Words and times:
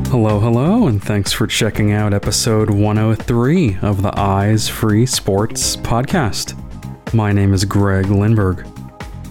Hello, 0.10 0.40
hello, 0.40 0.88
and 0.88 1.04
thanks 1.04 1.34
for 1.34 1.46
checking 1.46 1.92
out 1.92 2.14
episode 2.14 2.70
103 2.70 3.80
of 3.82 4.02
the 4.02 4.18
Eyes 4.18 4.70
Free 4.70 5.06
Sports 5.06 5.76
podcast. 5.76 6.56
My 7.14 7.34
name 7.34 7.54
is 7.54 7.66
Greg 7.66 8.06
Lindberg. 8.06 8.66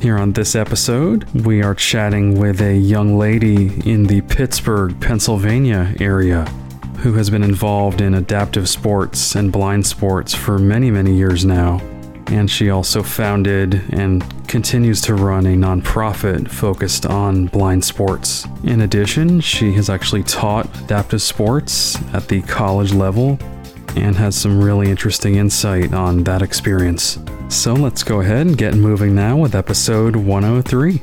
Here 0.02 0.18
on 0.18 0.32
this 0.32 0.54
episode, 0.54 1.24
we 1.46 1.62
are 1.62 1.74
chatting 1.74 2.38
with 2.38 2.60
a 2.60 2.76
young 2.76 3.16
lady 3.16 3.72
in 3.90 4.04
the 4.04 4.20
Pittsburgh, 4.20 5.00
Pennsylvania 5.00 5.94
area 5.98 6.44
who 6.98 7.14
has 7.14 7.30
been 7.30 7.42
involved 7.42 8.02
in 8.02 8.12
adaptive 8.12 8.68
sports 8.68 9.34
and 9.34 9.50
blind 9.50 9.86
sports 9.86 10.34
for 10.34 10.58
many, 10.58 10.90
many 10.90 11.16
years 11.16 11.46
now 11.46 11.80
and 12.28 12.50
she 12.50 12.70
also 12.70 13.02
founded 13.02 13.82
and 13.92 14.22
continues 14.46 15.00
to 15.02 15.14
run 15.14 15.46
a 15.46 15.50
nonprofit 15.50 16.48
focused 16.48 17.06
on 17.06 17.46
blind 17.46 17.84
sports. 17.84 18.46
In 18.64 18.82
addition, 18.82 19.40
she 19.40 19.72
has 19.72 19.90
actually 19.90 20.22
taught 20.22 20.66
adaptive 20.82 21.22
sports 21.22 21.96
at 22.12 22.28
the 22.28 22.42
college 22.42 22.92
level 22.92 23.38
and 23.96 24.14
has 24.16 24.36
some 24.36 24.62
really 24.62 24.90
interesting 24.90 25.36
insight 25.36 25.92
on 25.94 26.24
that 26.24 26.42
experience. 26.42 27.18
So 27.48 27.74
let's 27.74 28.02
go 28.02 28.20
ahead 28.20 28.46
and 28.46 28.56
get 28.56 28.74
moving 28.74 29.14
now 29.14 29.36
with 29.36 29.54
episode 29.54 30.16
103. 30.16 31.00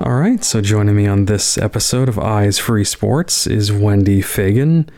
All 0.00 0.14
right, 0.14 0.44
so 0.44 0.60
joining 0.60 0.94
me 0.94 1.06
on 1.06 1.24
this 1.24 1.58
episode 1.58 2.08
of 2.08 2.18
Eyes 2.18 2.58
Free 2.58 2.84
Sports 2.84 3.46
is 3.46 3.72
Wendy 3.72 4.22
Fagan. 4.22 4.88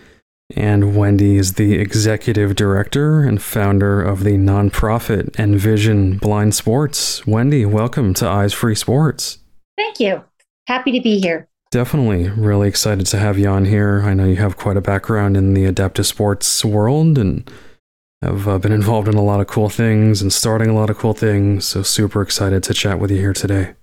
And 0.57 0.97
Wendy 0.97 1.37
is 1.37 1.55
the 1.55 1.75
executive 1.75 2.57
director 2.57 3.23
and 3.23 3.43
founder 3.43 4.01
of 4.03 4.25
the 4.25 4.33
nonprofit 4.33 5.39
Envision 5.39 6.17
Blind 6.17 6.55
Sports. 6.55 7.27
Wendy, 7.27 7.67
welcome 7.67 8.15
to 8.15 8.27
Eyes 8.27 8.55
Free 8.55 8.75
Sports. 8.75 9.39
Thank 9.77 10.01
you. 10.01 10.25
Happy 10.67 10.91
to 10.93 11.01
be 11.03 11.21
here. 11.21 11.49
Definitely. 11.71 12.31
Really 12.31 12.67
excited 12.67 13.07
to 13.09 13.19
have 13.19 13.39
you 13.39 13.49
on 13.49 13.67
here. 13.67 14.01
I 14.03 14.15
know 14.15 14.25
you 14.25 14.37
have 14.37 14.57
quite 14.57 14.79
a 14.79 14.81
background 14.81 15.37
in 15.37 15.53
the 15.53 15.67
adaptive 15.67 16.07
sports 16.07 16.65
world 16.65 17.19
and 17.19 17.51
have 18.23 18.49
uh, 18.49 18.59
been 18.59 18.73
involved 18.73 19.07
in 19.07 19.15
a 19.17 19.23
lot 19.23 19.41
of 19.41 19.49
cool 19.49 19.69
things 19.69 20.23
and 20.23 20.33
starting 20.33 20.71
a 20.71 20.75
lot 20.75 20.89
of 20.89 20.97
cool 20.97 21.13
things. 21.13 21.67
So, 21.67 21.83
super 21.83 22.23
excited 22.23 22.63
to 22.65 22.75
chat 22.75 22.99
with 22.99 23.11
you 23.11 23.19
here 23.19 23.35
today. 23.35 23.75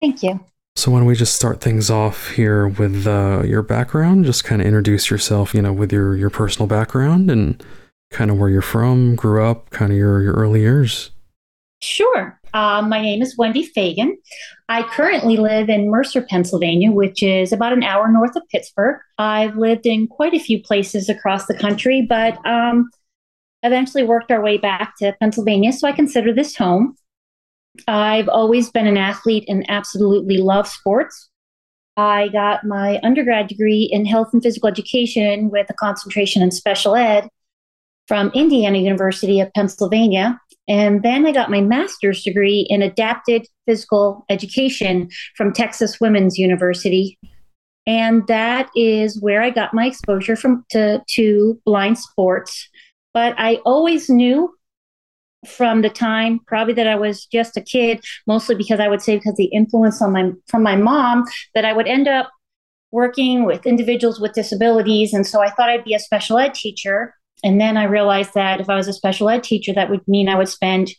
Thank 0.00 0.22
you. 0.22 0.40
So 0.74 0.90
why 0.90 0.98
don't 0.98 1.06
we 1.06 1.14
just 1.14 1.34
start 1.34 1.60
things 1.60 1.90
off 1.90 2.30
here 2.30 2.66
with 2.66 3.06
uh, 3.06 3.42
your 3.44 3.62
background? 3.62 4.24
Just 4.24 4.44
kind 4.44 4.60
of 4.60 4.66
introduce 4.66 5.10
yourself, 5.10 5.54
you 5.54 5.62
know, 5.62 5.72
with 5.72 5.92
your 5.92 6.16
your 6.16 6.30
personal 6.30 6.66
background 6.66 7.30
and 7.30 7.62
kind 8.10 8.30
of 8.30 8.38
where 8.38 8.48
you're 8.48 8.62
from, 8.62 9.14
grew 9.14 9.44
up, 9.44 9.70
kind 9.70 9.92
of 9.92 9.98
your 9.98 10.22
your 10.22 10.34
early 10.34 10.60
years. 10.60 11.10
Sure. 11.82 12.38
Um, 12.54 12.88
my 12.88 13.00
name 13.00 13.22
is 13.22 13.36
Wendy 13.36 13.64
Fagan. 13.64 14.16
I 14.68 14.82
currently 14.82 15.36
live 15.36 15.68
in 15.68 15.90
Mercer, 15.90 16.22
Pennsylvania, 16.22 16.90
which 16.90 17.22
is 17.22 17.52
about 17.52 17.72
an 17.72 17.82
hour 17.82 18.10
north 18.10 18.36
of 18.36 18.42
Pittsburgh. 18.50 19.00
I've 19.18 19.56
lived 19.56 19.86
in 19.86 20.06
quite 20.06 20.34
a 20.34 20.38
few 20.38 20.62
places 20.62 21.08
across 21.08 21.46
the 21.46 21.56
country, 21.56 22.02
but 22.02 22.44
um, 22.46 22.90
eventually 23.62 24.04
worked 24.04 24.30
our 24.30 24.42
way 24.42 24.58
back 24.58 24.94
to 24.98 25.16
Pennsylvania, 25.20 25.72
so 25.72 25.88
I 25.88 25.92
consider 25.92 26.32
this 26.32 26.56
home. 26.56 26.96
I've 27.88 28.28
always 28.28 28.70
been 28.70 28.86
an 28.86 28.96
athlete 28.96 29.44
and 29.48 29.64
absolutely 29.68 30.38
love 30.38 30.68
sports. 30.68 31.30
I 31.96 32.28
got 32.28 32.64
my 32.64 33.00
undergrad 33.02 33.48
degree 33.48 33.88
in 33.90 34.06
health 34.06 34.30
and 34.32 34.42
physical 34.42 34.68
education 34.68 35.50
with 35.50 35.68
a 35.68 35.74
concentration 35.74 36.42
in 36.42 36.50
special 36.50 36.94
ed 36.94 37.28
from 38.08 38.30
Indiana 38.34 38.78
University 38.78 39.40
of 39.40 39.52
Pennsylvania. 39.52 40.40
And 40.68 41.02
then 41.02 41.26
I 41.26 41.32
got 41.32 41.50
my 41.50 41.60
master's 41.60 42.22
degree 42.22 42.66
in 42.68 42.82
adapted 42.82 43.46
physical 43.66 44.24
education 44.28 45.10
from 45.36 45.52
Texas 45.52 46.00
Women's 46.00 46.38
University. 46.38 47.18
And 47.86 48.26
that 48.28 48.70
is 48.76 49.20
where 49.20 49.42
I 49.42 49.50
got 49.50 49.74
my 49.74 49.86
exposure 49.86 50.36
from 50.36 50.64
to, 50.70 51.02
to 51.10 51.60
blind 51.66 51.98
sports. 51.98 52.68
But 53.12 53.34
I 53.38 53.56
always 53.66 54.08
knew 54.08 54.54
from 55.46 55.82
the 55.82 55.90
time 55.90 56.40
probably 56.46 56.74
that 56.74 56.86
I 56.86 56.94
was 56.94 57.26
just 57.26 57.56
a 57.56 57.60
kid, 57.60 58.04
mostly 58.26 58.54
because 58.54 58.80
I 58.80 58.88
would 58.88 59.02
say 59.02 59.16
because 59.16 59.36
the 59.36 59.46
influence 59.46 60.00
on 60.00 60.12
my 60.12 60.32
from 60.48 60.62
my 60.62 60.76
mom 60.76 61.24
that 61.54 61.64
I 61.64 61.72
would 61.72 61.88
end 61.88 62.08
up 62.08 62.30
working 62.92 63.44
with 63.44 63.66
individuals 63.66 64.20
with 64.20 64.34
disabilities. 64.34 65.12
And 65.12 65.26
so 65.26 65.40
I 65.40 65.50
thought 65.50 65.70
I'd 65.70 65.84
be 65.84 65.94
a 65.94 65.98
special 65.98 66.38
ed 66.38 66.54
teacher. 66.54 67.14
And 67.42 67.60
then 67.60 67.76
I 67.76 67.84
realized 67.84 68.34
that 68.34 68.60
if 68.60 68.68
I 68.68 68.76
was 68.76 68.86
a 68.86 68.92
special 68.92 69.28
ed 69.28 69.42
teacher, 69.42 69.72
that 69.72 69.90
would 69.90 70.06
mean 70.06 70.28
I 70.28 70.36
would 70.36 70.48
spend, 70.48 70.90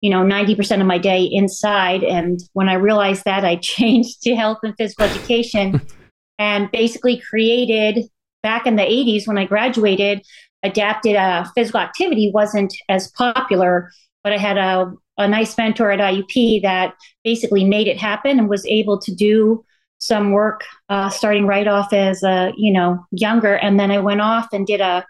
you 0.00 0.10
know, 0.10 0.22
90% 0.22 0.80
of 0.80 0.86
my 0.86 0.98
day 0.98 1.22
inside. 1.22 2.02
And 2.02 2.40
when 2.52 2.68
I 2.68 2.74
realized 2.74 3.24
that, 3.24 3.44
I 3.44 3.56
changed 3.62 4.22
to 4.22 4.34
health 4.34 4.58
and 4.62 4.74
physical 4.76 5.06
education 5.06 5.80
and 6.38 6.70
basically 6.70 7.22
created 7.30 8.04
back 8.42 8.66
in 8.66 8.76
the 8.76 8.82
80s 8.82 9.26
when 9.26 9.38
I 9.38 9.46
graduated 9.46 10.22
adapted 10.62 11.16
uh, 11.16 11.44
physical 11.54 11.80
activity 11.80 12.30
wasn't 12.32 12.74
as 12.88 13.10
popular, 13.12 13.90
but 14.24 14.32
I 14.32 14.38
had 14.38 14.58
a, 14.58 14.92
a 15.18 15.28
nice 15.28 15.56
mentor 15.56 15.90
at 15.90 16.00
IUP 16.00 16.62
that 16.62 16.94
basically 17.24 17.64
made 17.64 17.86
it 17.86 17.98
happen 17.98 18.38
and 18.38 18.48
was 18.48 18.66
able 18.66 18.98
to 19.00 19.14
do 19.14 19.64
some 19.98 20.32
work 20.32 20.64
uh, 20.88 21.08
starting 21.08 21.46
right 21.46 21.66
off 21.66 21.92
as 21.92 22.22
a 22.22 22.52
you 22.56 22.72
know 22.72 23.04
younger, 23.10 23.54
and 23.54 23.78
then 23.78 23.90
I 23.90 23.98
went 23.98 24.20
off 24.20 24.48
and 24.52 24.66
did 24.66 24.80
a 24.80 25.04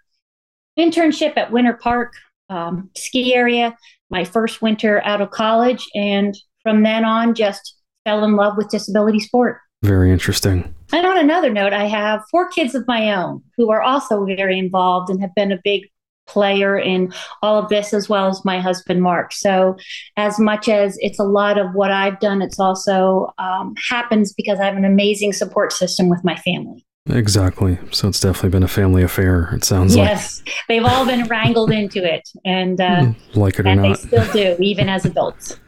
internship 0.78 1.36
at 1.36 1.52
Winter 1.52 1.74
Park 1.74 2.12
um, 2.48 2.90
ski 2.96 3.34
area. 3.34 3.76
My 4.10 4.24
first 4.24 4.62
winter 4.62 5.02
out 5.04 5.20
of 5.20 5.30
college, 5.30 5.84
and 5.94 6.36
from 6.62 6.82
then 6.82 7.04
on, 7.04 7.34
just 7.34 7.76
fell 8.04 8.24
in 8.24 8.36
love 8.36 8.56
with 8.56 8.68
disability 8.70 9.18
sport. 9.18 9.58
Very 9.82 10.10
interesting. 10.10 10.74
And 10.92 11.06
on 11.06 11.18
another 11.18 11.50
note, 11.50 11.72
I 11.72 11.84
have 11.86 12.22
four 12.30 12.48
kids 12.48 12.74
of 12.74 12.86
my 12.86 13.12
own 13.14 13.42
who 13.56 13.70
are 13.70 13.82
also 13.82 14.24
very 14.24 14.58
involved 14.58 15.10
and 15.10 15.20
have 15.20 15.34
been 15.34 15.52
a 15.52 15.60
big 15.62 15.88
player 16.26 16.76
in 16.76 17.12
all 17.42 17.58
of 17.58 17.68
this, 17.68 17.94
as 17.94 18.08
well 18.08 18.28
as 18.28 18.44
my 18.44 18.60
husband, 18.60 19.02
Mark. 19.02 19.32
So, 19.32 19.76
as 20.16 20.38
much 20.38 20.68
as 20.68 20.96
it's 21.00 21.18
a 21.18 21.24
lot 21.24 21.58
of 21.58 21.74
what 21.74 21.90
I've 21.90 22.18
done, 22.20 22.42
it's 22.42 22.58
also 22.58 23.32
um, 23.38 23.74
happens 23.88 24.32
because 24.32 24.58
I 24.60 24.66
have 24.66 24.76
an 24.76 24.84
amazing 24.84 25.32
support 25.32 25.72
system 25.72 26.08
with 26.08 26.24
my 26.24 26.36
family. 26.36 26.84
Exactly. 27.08 27.78
So 27.92 28.08
it's 28.08 28.18
definitely 28.18 28.50
been 28.50 28.64
a 28.64 28.68
family 28.68 29.04
affair. 29.04 29.54
It 29.54 29.62
sounds 29.62 29.94
yes, 29.94 30.40
like. 30.40 30.46
Yes, 30.48 30.64
they've 30.68 30.84
all 30.84 31.06
been 31.06 31.26
wrangled 31.28 31.70
into 31.70 32.02
it, 32.04 32.28
and 32.44 32.80
uh, 32.80 33.12
like 33.34 33.60
it 33.60 33.66
or 33.66 33.68
and 33.68 33.82
not, 33.82 34.00
they 34.00 34.08
still 34.08 34.32
do, 34.32 34.56
even 34.60 34.88
as 34.88 35.04
adults. 35.04 35.58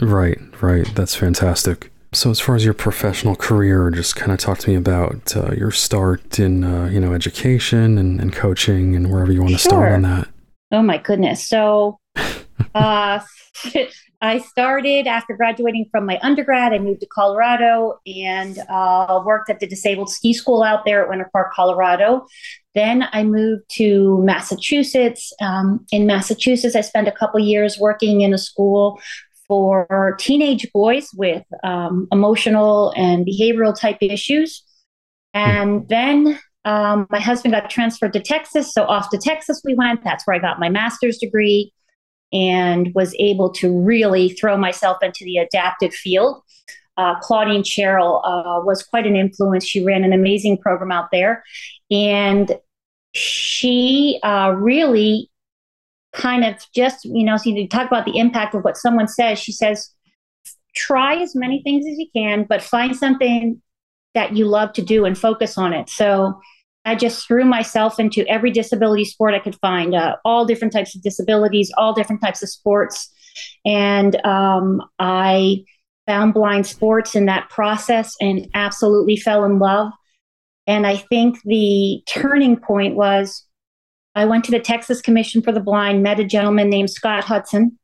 Right, 0.00 0.38
right. 0.60 0.90
That's 0.96 1.14
fantastic. 1.14 1.92
So, 2.12 2.30
as 2.30 2.40
far 2.40 2.54
as 2.54 2.64
your 2.64 2.74
professional 2.74 3.36
career, 3.36 3.90
just 3.90 4.16
kind 4.16 4.32
of 4.32 4.38
talk 4.38 4.58
to 4.58 4.70
me 4.70 4.76
about 4.76 5.36
uh, 5.36 5.52
your 5.52 5.70
start 5.70 6.38
in, 6.38 6.64
uh, 6.64 6.86
you 6.86 7.00
know, 7.00 7.12
education 7.12 7.98
and, 7.98 8.20
and, 8.20 8.32
coaching 8.32 8.94
and 8.94 9.10
wherever 9.10 9.32
you 9.32 9.40
want 9.40 9.52
to 9.52 9.58
sure. 9.58 9.70
start 9.70 9.92
on 9.92 10.02
that. 10.02 10.28
Oh 10.72 10.82
my 10.82 10.98
goodness! 10.98 11.46
So, 11.48 11.98
uh, 12.74 13.20
I 14.22 14.38
started 14.38 15.06
after 15.06 15.36
graduating 15.36 15.88
from 15.90 16.06
my 16.06 16.18
undergrad. 16.22 16.72
I 16.72 16.78
moved 16.78 17.00
to 17.00 17.06
Colorado 17.06 18.00
and 18.06 18.58
uh, 18.68 19.22
worked 19.24 19.50
at 19.50 19.60
the 19.60 19.66
disabled 19.66 20.08
ski 20.08 20.32
school 20.32 20.62
out 20.62 20.84
there 20.84 21.02
at 21.02 21.08
Winter 21.08 21.28
Park, 21.32 21.52
Colorado. 21.52 22.26
Then 22.74 23.06
I 23.12 23.24
moved 23.24 23.64
to 23.72 24.22
Massachusetts. 24.22 25.32
Um, 25.40 25.84
in 25.92 26.06
Massachusetts, 26.06 26.76
I 26.76 26.80
spent 26.80 27.08
a 27.08 27.12
couple 27.12 27.40
years 27.40 27.78
working 27.78 28.22
in 28.22 28.32
a 28.32 28.38
school 28.38 28.98
for 29.48 30.16
teenage 30.18 30.70
boys 30.72 31.08
with 31.14 31.44
um, 31.64 32.08
emotional 32.12 32.92
and 32.96 33.26
behavioral 33.26 33.78
type 33.78 33.98
issues. 34.00 34.62
And 35.34 35.88
then 35.88 36.38
um, 36.64 37.06
my 37.10 37.20
husband 37.20 37.54
got 37.54 37.70
transferred 37.70 38.12
to 38.14 38.20
Texas. 38.20 38.72
So 38.72 38.84
off 38.84 39.10
to 39.10 39.18
Texas 39.18 39.62
we 39.64 39.74
went. 39.74 40.02
That's 40.02 40.26
where 40.26 40.36
I 40.36 40.40
got 40.40 40.58
my 40.58 40.68
master's 40.68 41.18
degree 41.18 41.72
and 42.32 42.92
was 42.94 43.14
able 43.18 43.50
to 43.52 43.70
really 43.70 44.30
throw 44.30 44.56
myself 44.56 44.98
into 45.02 45.24
the 45.24 45.38
adaptive 45.38 45.94
field. 45.94 46.42
Uh, 46.96 47.14
Claudine 47.20 47.62
Sherrill 47.62 48.22
uh, 48.24 48.64
was 48.64 48.82
quite 48.82 49.06
an 49.06 49.16
influence. 49.16 49.66
She 49.66 49.84
ran 49.84 50.02
an 50.02 50.12
amazing 50.12 50.58
program 50.58 50.90
out 50.90 51.08
there. 51.12 51.44
And 51.90 52.58
she 53.12 54.18
uh, 54.22 54.54
really 54.56 55.30
kind 56.16 56.44
of 56.44 56.56
just, 56.74 57.04
you 57.04 57.24
know, 57.24 57.36
so 57.36 57.50
you 57.50 57.68
talk 57.68 57.86
about 57.86 58.04
the 58.04 58.18
impact 58.18 58.54
of 58.54 58.64
what 58.64 58.76
someone 58.76 59.06
says. 59.06 59.38
She 59.38 59.52
says, 59.52 59.90
try 60.74 61.16
as 61.16 61.34
many 61.36 61.62
things 61.62 61.86
as 61.86 61.98
you 61.98 62.06
can, 62.14 62.44
but 62.48 62.62
find 62.62 62.96
something 62.96 63.62
that 64.14 64.34
you 64.36 64.46
love 64.46 64.72
to 64.72 64.82
do 64.82 65.04
and 65.04 65.16
focus 65.16 65.56
on 65.58 65.72
it. 65.72 65.88
So 65.88 66.40
I 66.84 66.94
just 66.94 67.26
threw 67.26 67.44
myself 67.44 68.00
into 68.00 68.26
every 68.28 68.50
disability 68.50 69.04
sport 69.04 69.34
I 69.34 69.40
could 69.40 69.56
find, 69.56 69.94
uh, 69.94 70.16
all 70.24 70.46
different 70.46 70.72
types 70.72 70.94
of 70.96 71.02
disabilities, 71.02 71.72
all 71.76 71.92
different 71.92 72.22
types 72.22 72.42
of 72.42 72.48
sports. 72.48 73.12
And 73.64 74.16
um, 74.24 74.82
I 74.98 75.64
found 76.06 76.34
blind 76.34 76.66
sports 76.66 77.14
in 77.14 77.26
that 77.26 77.50
process 77.50 78.14
and 78.20 78.48
absolutely 78.54 79.16
fell 79.16 79.44
in 79.44 79.58
love. 79.58 79.92
And 80.66 80.86
I 80.86 80.96
think 80.96 81.42
the 81.44 82.02
turning 82.06 82.56
point 82.56 82.96
was 82.96 83.45
I 84.16 84.24
went 84.24 84.44
to 84.46 84.50
the 84.50 84.58
Texas 84.58 85.02
Commission 85.02 85.42
for 85.42 85.52
the 85.52 85.60
Blind, 85.60 86.02
met 86.02 86.18
a 86.18 86.24
gentleman 86.24 86.70
named 86.70 86.90
Scott 86.90 87.22
Hudson, 87.22 87.78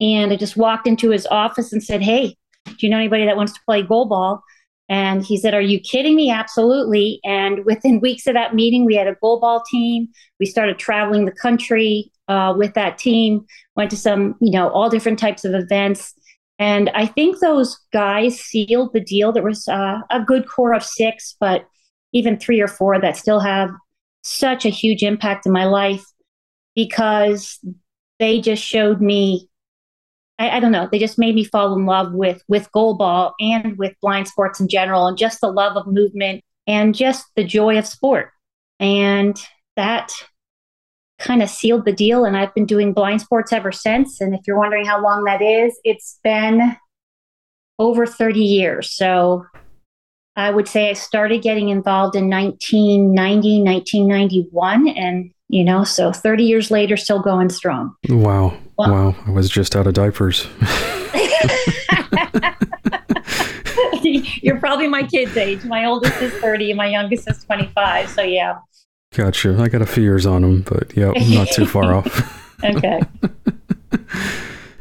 and 0.00 0.32
I 0.32 0.36
just 0.36 0.56
walked 0.56 0.88
into 0.88 1.10
his 1.10 1.26
office 1.26 1.72
and 1.72 1.82
said, 1.82 2.02
Hey, 2.02 2.36
do 2.64 2.74
you 2.80 2.88
know 2.88 2.96
anybody 2.96 3.26
that 3.26 3.36
wants 3.36 3.52
to 3.52 3.60
play 3.66 3.82
goalball? 3.82 4.40
And 4.88 5.22
he 5.22 5.36
said, 5.36 5.52
Are 5.52 5.60
you 5.60 5.78
kidding 5.78 6.16
me? 6.16 6.30
Absolutely. 6.30 7.20
And 7.22 7.66
within 7.66 8.00
weeks 8.00 8.26
of 8.26 8.32
that 8.32 8.54
meeting, 8.54 8.86
we 8.86 8.96
had 8.96 9.06
a 9.06 9.14
goalball 9.16 9.62
team. 9.70 10.08
We 10.40 10.46
started 10.46 10.78
traveling 10.78 11.26
the 11.26 11.32
country 11.32 12.10
uh, 12.28 12.54
with 12.56 12.72
that 12.74 12.96
team, 12.96 13.44
went 13.76 13.90
to 13.90 13.96
some, 13.96 14.36
you 14.40 14.52
know, 14.52 14.70
all 14.70 14.88
different 14.88 15.18
types 15.18 15.44
of 15.44 15.54
events. 15.54 16.14
And 16.58 16.90
I 16.94 17.04
think 17.06 17.40
those 17.40 17.78
guys 17.92 18.40
sealed 18.40 18.94
the 18.94 19.00
deal. 19.00 19.32
There 19.32 19.42
was 19.42 19.68
uh, 19.68 19.98
a 20.10 20.20
good 20.20 20.48
core 20.48 20.72
of 20.72 20.82
six, 20.82 21.36
but 21.38 21.66
even 22.14 22.38
three 22.38 22.60
or 22.60 22.68
four 22.68 22.98
that 23.00 23.16
still 23.16 23.40
have 23.40 23.70
such 24.22 24.64
a 24.64 24.70
huge 24.70 25.02
impact 25.02 25.46
in 25.46 25.52
my 25.52 25.64
life 25.64 26.04
because 26.74 27.58
they 28.18 28.40
just 28.40 28.62
showed 28.62 29.00
me 29.00 29.48
I, 30.38 30.56
I, 30.56 30.60
don't 30.60 30.72
know 30.72 30.88
they 30.90 30.98
just 30.98 31.18
made 31.18 31.34
me 31.34 31.44
fall 31.44 31.74
in 31.74 31.86
love 31.86 32.12
with 32.12 32.42
with 32.48 32.70
goalball 32.72 33.32
and 33.40 33.76
with 33.76 33.94
blind 34.00 34.28
sports 34.28 34.60
in 34.60 34.68
general 34.68 35.06
and 35.06 35.18
just 35.18 35.40
the 35.40 35.48
love 35.48 35.76
of 35.76 35.86
movement 35.86 36.42
and 36.66 36.94
just 36.94 37.26
the 37.36 37.44
joy 37.44 37.76
of 37.76 37.86
sport. 37.86 38.30
And 38.78 39.36
that 39.76 40.12
kind 41.18 41.42
of 41.42 41.50
sealed 41.50 41.84
the 41.84 41.92
deal 41.92 42.24
and 42.24 42.36
i've 42.36 42.52
been 42.52 42.66
doing 42.66 42.92
blind 42.92 43.20
sports 43.20 43.52
ever 43.52 43.72
since. 43.72 44.20
And 44.20 44.34
if 44.34 44.40
you're 44.46 44.58
wondering 44.58 44.86
how 44.86 45.02
long 45.02 45.24
that 45.24 45.42
is 45.42 45.78
it's 45.84 46.18
been 46.24 46.76
over 47.78 48.06
30 48.06 48.40
years. 48.40 48.90
So 48.92 49.44
I 50.36 50.50
would 50.50 50.66
say 50.66 50.88
I 50.88 50.94
started 50.94 51.42
getting 51.42 51.68
involved 51.68 52.16
in 52.16 52.30
1990, 52.30 53.62
1991. 53.62 54.88
And, 54.88 55.30
you 55.48 55.62
know, 55.62 55.84
so 55.84 56.10
30 56.10 56.44
years 56.44 56.70
later, 56.70 56.96
still 56.96 57.20
going 57.20 57.50
strong. 57.50 57.94
Wow. 58.08 58.56
Well, 58.78 58.90
wow. 58.90 59.14
I 59.26 59.30
was 59.30 59.50
just 59.50 59.76
out 59.76 59.86
of 59.86 59.92
diapers. 59.94 60.46
You're 64.02 64.58
probably 64.58 64.88
my 64.88 65.02
kid's 65.02 65.36
age. 65.36 65.64
My 65.64 65.84
oldest 65.84 66.20
is 66.22 66.32
30 66.34 66.70
and 66.70 66.78
my 66.78 66.86
youngest 66.86 67.30
is 67.30 67.44
25. 67.44 68.08
So, 68.08 68.22
yeah. 68.22 68.58
Gotcha. 69.14 69.60
I 69.60 69.68
got 69.68 69.82
a 69.82 69.86
few 69.86 70.02
years 70.02 70.24
on 70.24 70.40
them, 70.42 70.62
but 70.62 70.96
yeah, 70.96 71.12
not 71.34 71.48
too 71.48 71.66
far 71.66 71.94
off. 71.94 72.54
okay. 72.64 73.02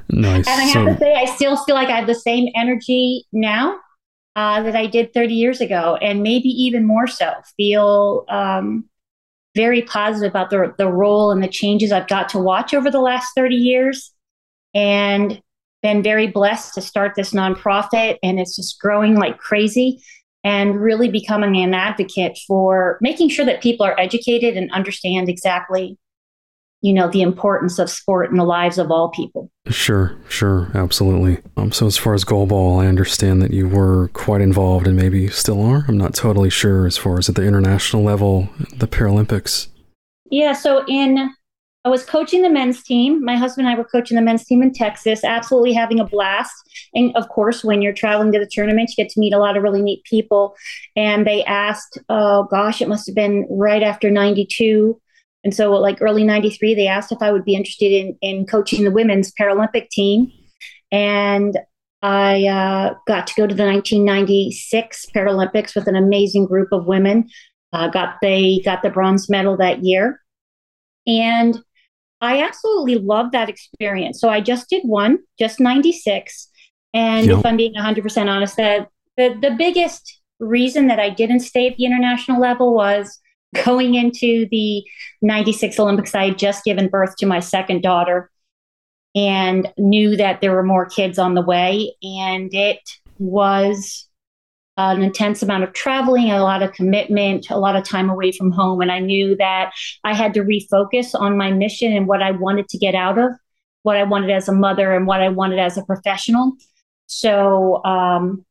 nice. 0.09 0.47
And 0.47 0.61
I 0.61 0.63
have 0.63 0.71
so, 0.71 0.85
to 0.85 0.97
say, 0.97 1.13
I 1.13 1.25
still 1.25 1.57
feel 1.57 1.75
like 1.75 1.89
I 1.89 1.97
have 1.97 2.07
the 2.07 2.15
same 2.15 2.47
energy 2.55 3.25
now 3.33 3.77
uh, 4.35 4.63
that 4.63 4.75
I 4.75 4.87
did 4.87 5.13
30 5.13 5.33
years 5.33 5.61
ago, 5.61 5.97
and 6.01 6.23
maybe 6.23 6.49
even 6.49 6.85
more 6.85 7.07
so. 7.07 7.33
Feel 7.57 8.25
um, 8.29 8.85
very 9.55 9.81
positive 9.81 10.31
about 10.31 10.49
the, 10.49 10.73
the 10.77 10.87
role 10.87 11.31
and 11.31 11.43
the 11.43 11.47
changes 11.47 11.91
I've 11.91 12.07
got 12.07 12.29
to 12.29 12.39
watch 12.39 12.73
over 12.73 12.89
the 12.89 13.01
last 13.01 13.31
30 13.35 13.55
years, 13.55 14.13
and 14.73 15.41
been 15.83 16.03
very 16.03 16.27
blessed 16.27 16.75
to 16.75 16.81
start 16.81 17.13
this 17.15 17.33
nonprofit, 17.33 18.17
and 18.23 18.39
it's 18.39 18.55
just 18.55 18.79
growing 18.79 19.15
like 19.15 19.37
crazy. 19.37 20.01
And 20.43 20.81
really 20.81 21.07
becoming 21.07 21.55
an 21.57 21.75
advocate 21.75 22.35
for 22.47 22.97
making 22.99 23.29
sure 23.29 23.45
that 23.45 23.61
people 23.61 23.85
are 23.85 23.99
educated 23.99 24.57
and 24.57 24.71
understand 24.71 25.29
exactly 25.29 25.99
you 26.81 26.93
know 26.93 27.07
the 27.07 27.21
importance 27.21 27.79
of 27.79 27.89
sport 27.89 28.31
in 28.31 28.37
the 28.37 28.43
lives 28.43 28.77
of 28.77 28.91
all 28.91 29.09
people. 29.09 29.49
Sure 29.67 30.17
sure 30.27 30.71
absolutely. 30.73 31.39
Um, 31.55 31.71
so 31.71 31.85
as 31.85 31.97
far 31.97 32.13
as 32.13 32.25
goalball 32.25 32.83
i 32.83 32.87
understand 32.87 33.41
that 33.41 33.51
you 33.51 33.67
were 33.67 34.09
quite 34.09 34.41
involved 34.41 34.87
and 34.87 34.97
maybe 34.97 35.27
still 35.27 35.63
are. 35.63 35.85
I'm 35.87 35.97
not 35.97 36.15
totally 36.15 36.49
sure 36.49 36.85
as 36.85 36.97
far 36.97 37.17
as 37.19 37.29
at 37.29 37.35
the 37.35 37.45
international 37.45 38.03
level 38.03 38.49
the 38.75 38.87
paralympics. 38.87 39.67
Yeah 40.29 40.53
so 40.53 40.83
in 40.87 41.29
i 41.85 41.89
was 41.89 42.03
coaching 42.03 42.41
the 42.41 42.49
men's 42.49 42.81
team. 42.83 43.23
My 43.23 43.37
husband 43.37 43.67
and 43.67 43.75
i 43.75 43.77
were 43.77 43.87
coaching 43.87 44.15
the 44.15 44.23
men's 44.23 44.45
team 44.45 44.63
in 44.63 44.73
texas 44.73 45.23
absolutely 45.23 45.73
having 45.73 45.99
a 45.99 46.05
blast. 46.05 46.53
And 46.95 47.15
of 47.15 47.29
course 47.29 47.63
when 47.63 47.83
you're 47.83 47.93
traveling 47.93 48.31
to 48.31 48.39
the 48.39 48.49
tournament 48.51 48.89
you 48.89 49.03
get 49.03 49.11
to 49.13 49.19
meet 49.19 49.33
a 49.33 49.39
lot 49.39 49.55
of 49.55 49.61
really 49.61 49.83
neat 49.83 50.03
people. 50.03 50.55
And 50.95 51.27
they 51.27 51.43
asked 51.43 51.99
oh 52.09 52.47
gosh 52.49 52.81
it 52.81 52.89
must 52.89 53.05
have 53.05 53.15
been 53.15 53.45
right 53.51 53.83
after 53.83 54.09
92 54.09 54.99
and 55.43 55.55
so, 55.55 55.71
like 55.71 56.01
early 56.01 56.23
93, 56.23 56.75
they 56.75 56.87
asked 56.87 57.11
if 57.11 57.21
I 57.21 57.31
would 57.31 57.45
be 57.45 57.55
interested 57.55 57.91
in, 57.91 58.17
in 58.21 58.45
coaching 58.45 58.83
the 58.83 58.91
women's 58.91 59.31
Paralympic 59.33 59.89
team. 59.89 60.31
And 60.91 61.57
I 62.01 62.45
uh, 62.45 62.95
got 63.07 63.27
to 63.27 63.33
go 63.35 63.47
to 63.47 63.55
the 63.55 63.65
1996 63.65 65.07
Paralympics 65.15 65.75
with 65.75 65.87
an 65.87 65.95
amazing 65.95 66.45
group 66.45 66.69
of 66.71 66.85
women. 66.85 67.29
Uh, 67.73 67.87
got 67.87 68.15
they 68.21 68.61
got 68.65 68.83
the 68.83 68.89
bronze 68.89 69.29
medal 69.29 69.55
that 69.57 69.83
year, 69.83 70.19
and 71.07 71.59
I 72.19 72.43
absolutely 72.43 72.95
loved 72.95 73.31
that 73.31 73.49
experience. 73.49 74.19
So 74.19 74.29
I 74.29 74.41
just 74.41 74.69
did 74.69 74.83
one, 74.83 75.19
just 75.39 75.59
96. 75.59 76.49
And 76.93 77.27
yep. 77.27 77.39
if 77.39 77.45
I'm 77.45 77.57
being 77.57 77.73
100% 77.73 78.27
honest, 78.27 78.57
that 78.57 78.89
the, 79.17 79.37
the 79.41 79.55
biggest 79.57 80.19
reason 80.39 80.87
that 80.87 80.99
I 80.99 81.09
didn't 81.09 81.39
stay 81.39 81.67
at 81.67 81.77
the 81.77 81.85
international 81.85 82.39
level 82.39 82.75
was 82.75 83.19
going 83.65 83.95
into 83.95 84.47
the 84.49 84.83
96 85.21 85.79
Olympics, 85.79 86.15
I 86.15 86.29
had 86.29 86.37
just 86.37 86.63
given 86.63 86.87
birth 86.87 87.15
to 87.17 87.25
my 87.25 87.39
second 87.39 87.81
daughter 87.81 88.29
and 89.15 89.71
knew 89.77 90.15
that 90.15 90.41
there 90.41 90.53
were 90.53 90.63
more 90.63 90.85
kids 90.85 91.19
on 91.19 91.33
the 91.33 91.41
way. 91.41 91.93
And 92.01 92.53
it 92.53 92.79
was 93.19 94.07
an 94.77 95.01
intense 95.01 95.43
amount 95.43 95.63
of 95.63 95.73
traveling, 95.73 96.31
a 96.31 96.41
lot 96.41 96.63
of 96.63 96.73
commitment, 96.73 97.49
a 97.49 97.59
lot 97.59 97.75
of 97.75 97.83
time 97.83 98.09
away 98.09 98.31
from 98.31 98.51
home. 98.51 98.81
And 98.81 98.91
I 98.91 98.99
knew 98.99 99.35
that 99.35 99.71
I 100.03 100.13
had 100.13 100.33
to 100.35 100.41
refocus 100.41 101.13
on 101.13 101.37
my 101.37 101.51
mission 101.51 101.91
and 101.91 102.07
what 102.07 102.21
I 102.21 102.31
wanted 102.31 102.69
to 102.69 102.77
get 102.77 102.95
out 102.95 103.17
of, 103.17 103.31
what 103.83 103.97
I 103.97 104.03
wanted 104.03 104.31
as 104.31 104.47
a 104.47 104.53
mother 104.53 104.93
and 104.95 105.05
what 105.05 105.21
I 105.21 105.29
wanted 105.29 105.59
as 105.59 105.77
a 105.77 105.83
professional. 105.83 106.53
So 107.07 107.83
um, 107.83 108.45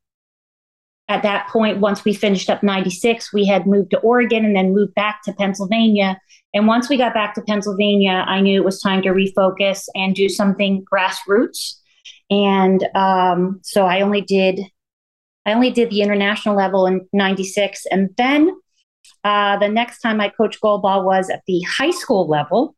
at 1.11 1.25
that 1.25 1.49
point, 1.49 1.81
once 1.81 2.05
we 2.05 2.14
finished 2.14 2.49
up 2.49 2.62
96, 2.62 3.33
we 3.33 3.45
had 3.45 3.67
moved 3.67 3.90
to 3.90 3.99
Oregon 3.99 4.45
and 4.45 4.55
then 4.55 4.73
moved 4.73 4.95
back 4.95 5.23
to 5.25 5.33
Pennsylvania. 5.33 6.21
And 6.55 6.69
once 6.69 6.88
we 6.88 6.97
got 6.97 7.14
back 7.14 7.35
to 7.35 7.43
Pennsylvania, 7.43 8.25
I 8.29 8.40
knew 8.40 8.62
it 8.62 8.64
was 8.64 8.81
time 8.81 9.02
to 9.02 9.09
refocus 9.09 9.88
and 9.97 10.14
do 10.14 10.29
something 10.29 10.85
grassroots. 10.85 11.75
And 12.31 12.88
um, 12.95 13.59
so 13.64 13.87
I 13.87 14.02
only 14.02 14.21
did, 14.21 14.61
I 15.45 15.52
only 15.52 15.73
did 15.73 15.90
the 15.90 16.00
international 16.00 16.55
level 16.55 16.87
in 16.87 17.09
96. 17.12 17.87
And 17.90 18.11
then 18.17 18.57
uh, 19.25 19.59
the 19.59 19.69
next 19.69 20.02
time 20.02 20.21
I 20.21 20.29
coached 20.29 20.61
goalball 20.62 21.05
was 21.05 21.29
at 21.29 21.43
the 21.49 21.61
high 21.62 21.90
school 21.90 22.29
level. 22.29 22.76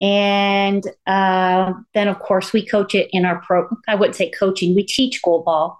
And 0.00 0.84
uh, 1.04 1.72
then, 1.94 2.06
of 2.06 2.20
course, 2.20 2.52
we 2.52 2.64
coach 2.64 2.94
it 2.94 3.08
in 3.10 3.24
our 3.24 3.42
pro. 3.42 3.68
I 3.88 3.96
wouldn't 3.96 4.16
say 4.16 4.30
coaching; 4.30 4.74
we 4.74 4.82
teach 4.82 5.20
goalball 5.22 5.76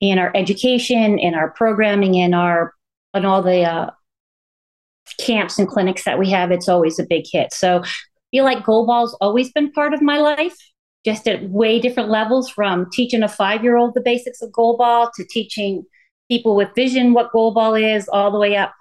in 0.00 0.18
our 0.18 0.30
education, 0.34 1.18
in 1.18 1.34
our 1.34 1.50
programming, 1.50 2.14
in 2.14 2.34
our 2.34 2.74
and 3.14 3.26
all 3.26 3.42
the 3.42 3.62
uh, 3.62 3.90
camps 5.18 5.58
and 5.58 5.68
clinics 5.68 6.04
that 6.04 6.18
we 6.18 6.30
have. 6.30 6.50
It's 6.50 6.68
always 6.68 6.98
a 6.98 7.06
big 7.06 7.24
hit. 7.30 7.52
So 7.52 7.82
I 7.82 7.88
feel 8.30 8.44
like 8.44 8.64
goalball's 8.64 9.16
always 9.20 9.50
been 9.52 9.72
part 9.72 9.94
of 9.94 10.02
my 10.02 10.18
life, 10.18 10.56
just 11.04 11.26
at 11.26 11.48
way 11.48 11.80
different 11.80 12.10
levels. 12.10 12.50
From 12.50 12.88
teaching 12.92 13.22
a 13.22 13.28
five 13.28 13.62
year 13.62 13.76
old 13.76 13.94
the 13.94 14.00
basics 14.00 14.42
of 14.42 14.50
goalball 14.50 15.10
to 15.16 15.24
teaching 15.30 15.84
people 16.28 16.54
with 16.54 16.74
vision 16.74 17.14
what 17.14 17.32
goalball 17.32 17.96
is, 17.96 18.08
all 18.08 18.30
the 18.30 18.38
way 18.38 18.56
up 18.56 18.74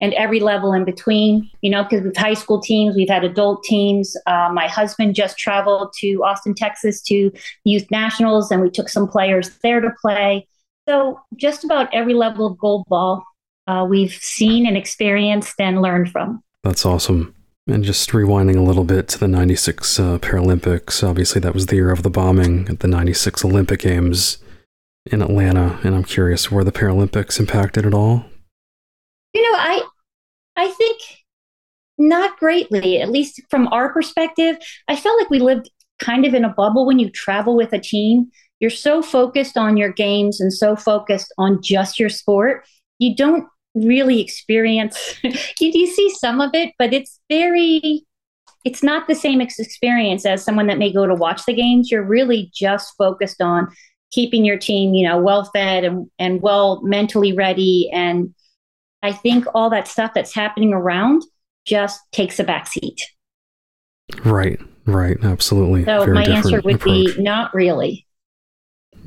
and 0.00 0.12
every 0.14 0.40
level 0.40 0.72
in 0.72 0.84
between, 0.84 1.48
you 1.62 1.70
know, 1.70 1.82
because 1.82 2.02
we've 2.02 2.16
high 2.16 2.34
school 2.34 2.60
teams, 2.60 2.96
we've 2.96 3.08
had 3.08 3.24
adult 3.24 3.62
teams. 3.64 4.16
Uh, 4.26 4.50
my 4.52 4.66
husband 4.66 5.14
just 5.14 5.38
traveled 5.38 5.94
to 5.98 6.22
Austin, 6.24 6.54
Texas 6.54 7.00
to 7.02 7.30
youth 7.64 7.90
nationals, 7.90 8.50
and 8.50 8.60
we 8.60 8.70
took 8.70 8.88
some 8.88 9.08
players 9.08 9.50
there 9.62 9.80
to 9.80 9.90
play. 10.00 10.46
So, 10.88 11.20
just 11.36 11.64
about 11.64 11.92
every 11.94 12.14
level 12.14 12.46
of 12.46 12.58
goalball 12.58 13.22
uh, 13.66 13.86
we've 13.88 14.12
seen 14.12 14.66
and 14.66 14.76
experienced 14.76 15.60
and 15.60 15.80
learned 15.80 16.10
from. 16.10 16.42
That's 16.62 16.84
awesome. 16.84 17.34
And 17.66 17.82
just 17.82 18.10
rewinding 18.10 18.56
a 18.56 18.62
little 18.62 18.84
bit 18.84 19.08
to 19.08 19.18
the 19.18 19.28
96 19.28 19.98
uh, 19.98 20.18
Paralympics, 20.18 21.06
obviously 21.06 21.40
that 21.40 21.54
was 21.54 21.66
the 21.66 21.76
year 21.76 21.90
of 21.90 22.02
the 22.02 22.10
bombing 22.10 22.68
at 22.68 22.80
the 22.80 22.88
96 22.88 23.44
Olympic 23.44 23.80
Games 23.80 24.38
in 25.06 25.22
Atlanta. 25.22 25.78
And 25.82 25.94
I'm 25.94 26.04
curious, 26.04 26.50
were 26.50 26.64
the 26.64 26.72
Paralympics 26.72 27.40
impacted 27.40 27.86
at 27.86 27.94
all? 27.94 28.26
You 29.32 29.42
know, 29.42 29.58
I, 29.58 29.82
I 30.56 30.68
think 30.68 31.00
not 31.96 32.38
greatly, 32.38 33.00
at 33.00 33.10
least 33.10 33.40
from 33.48 33.68
our 33.68 33.92
perspective. 33.92 34.56
I 34.88 34.96
felt 34.96 35.18
like 35.18 35.30
we 35.30 35.38
lived 35.38 35.70
kind 35.98 36.26
of 36.26 36.34
in 36.34 36.44
a 36.44 36.52
bubble 36.52 36.86
when 36.86 36.98
you 36.98 37.08
travel 37.10 37.56
with 37.56 37.72
a 37.72 37.78
team. 37.78 38.30
You're 38.60 38.70
so 38.70 39.02
focused 39.02 39.56
on 39.56 39.76
your 39.76 39.92
games 39.92 40.40
and 40.40 40.52
so 40.52 40.76
focused 40.76 41.32
on 41.38 41.62
just 41.62 41.98
your 41.98 42.08
sport. 42.08 42.64
You 42.98 43.14
don't 43.16 43.46
really 43.74 44.20
experience 44.20 45.18
you, 45.24 45.32
you 45.60 45.86
see 45.86 46.08
some 46.10 46.40
of 46.40 46.50
it 46.54 46.72
but 46.78 46.92
it's 46.92 47.18
very 47.28 48.04
it's 48.64 48.82
not 48.82 49.08
the 49.08 49.14
same 49.14 49.40
experience 49.40 50.24
as 50.24 50.44
someone 50.44 50.68
that 50.68 50.78
may 50.78 50.90
go 50.90 51.06
to 51.06 51.14
watch 51.14 51.44
the 51.44 51.52
games. 51.52 51.90
You're 51.90 52.04
really 52.04 52.50
just 52.54 52.94
focused 52.96 53.42
on 53.42 53.68
keeping 54.10 54.44
your 54.44 54.56
team 54.56 54.94
you 54.94 55.06
know 55.06 55.18
well 55.18 55.44
fed 55.52 55.84
and, 55.84 56.08
and 56.18 56.40
well 56.40 56.80
mentally 56.82 57.32
ready. 57.32 57.90
And 57.92 58.34
i 59.02 59.12
think 59.12 59.44
all 59.54 59.70
that 59.70 59.88
stuff 59.88 60.12
that's 60.14 60.34
happening 60.34 60.72
around 60.72 61.22
just 61.66 62.00
takes 62.12 62.38
a 62.38 62.44
back 62.44 62.68
seat. 62.68 63.00
Right 64.24 64.60
right. 64.86 65.16
Absolutely. 65.22 65.84
So 65.84 66.04
Very 66.04 66.14
my 66.14 66.24
answer 66.24 66.60
would 66.60 66.76
approach. 66.76 67.16
be 67.16 67.22
not 67.22 67.52
really 67.54 68.03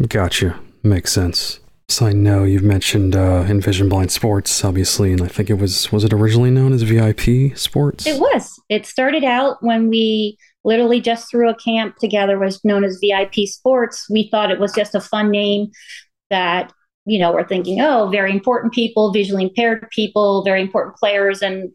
gotcha 0.07 0.59
makes 0.83 1.11
sense 1.11 1.59
so 1.89 2.05
I 2.05 2.11
know 2.11 2.43
you've 2.43 2.63
mentioned 2.63 3.15
uh, 3.15 3.45
Envision 3.47 3.87
Blind 3.87 4.11
Sports, 4.11 4.65
obviously, 4.65 5.13
and 5.13 5.21
I 5.21 5.27
think 5.27 5.49
it 5.49 5.53
was 5.53 5.89
was 5.89 6.03
it 6.03 6.11
originally 6.11 6.51
known 6.51 6.73
as 6.73 6.81
VIP 6.81 7.57
Sports? 7.57 8.05
It 8.05 8.19
was. 8.19 8.59
It 8.67 8.85
started 8.85 9.23
out 9.23 9.63
when 9.63 9.87
we 9.87 10.37
literally 10.65 10.99
just 10.99 11.31
threw 11.31 11.49
a 11.49 11.55
camp 11.55 11.95
together, 11.95 12.37
was 12.37 12.63
known 12.65 12.83
as 12.83 12.99
VIP 13.01 13.47
Sports. 13.47 14.05
We 14.09 14.27
thought 14.29 14.51
it 14.51 14.59
was 14.59 14.73
just 14.73 14.95
a 14.95 14.99
fun 14.99 15.31
name 15.31 15.71
that 16.29 16.73
you 17.05 17.19
know 17.19 17.31
we're 17.31 17.47
thinking, 17.47 17.79
oh, 17.79 18.09
very 18.09 18.31
important 18.31 18.73
people, 18.73 19.13
visually 19.13 19.43
impaired 19.43 19.87
people, 19.91 20.43
very 20.43 20.61
important 20.61 20.97
players, 20.97 21.41
and 21.41 21.73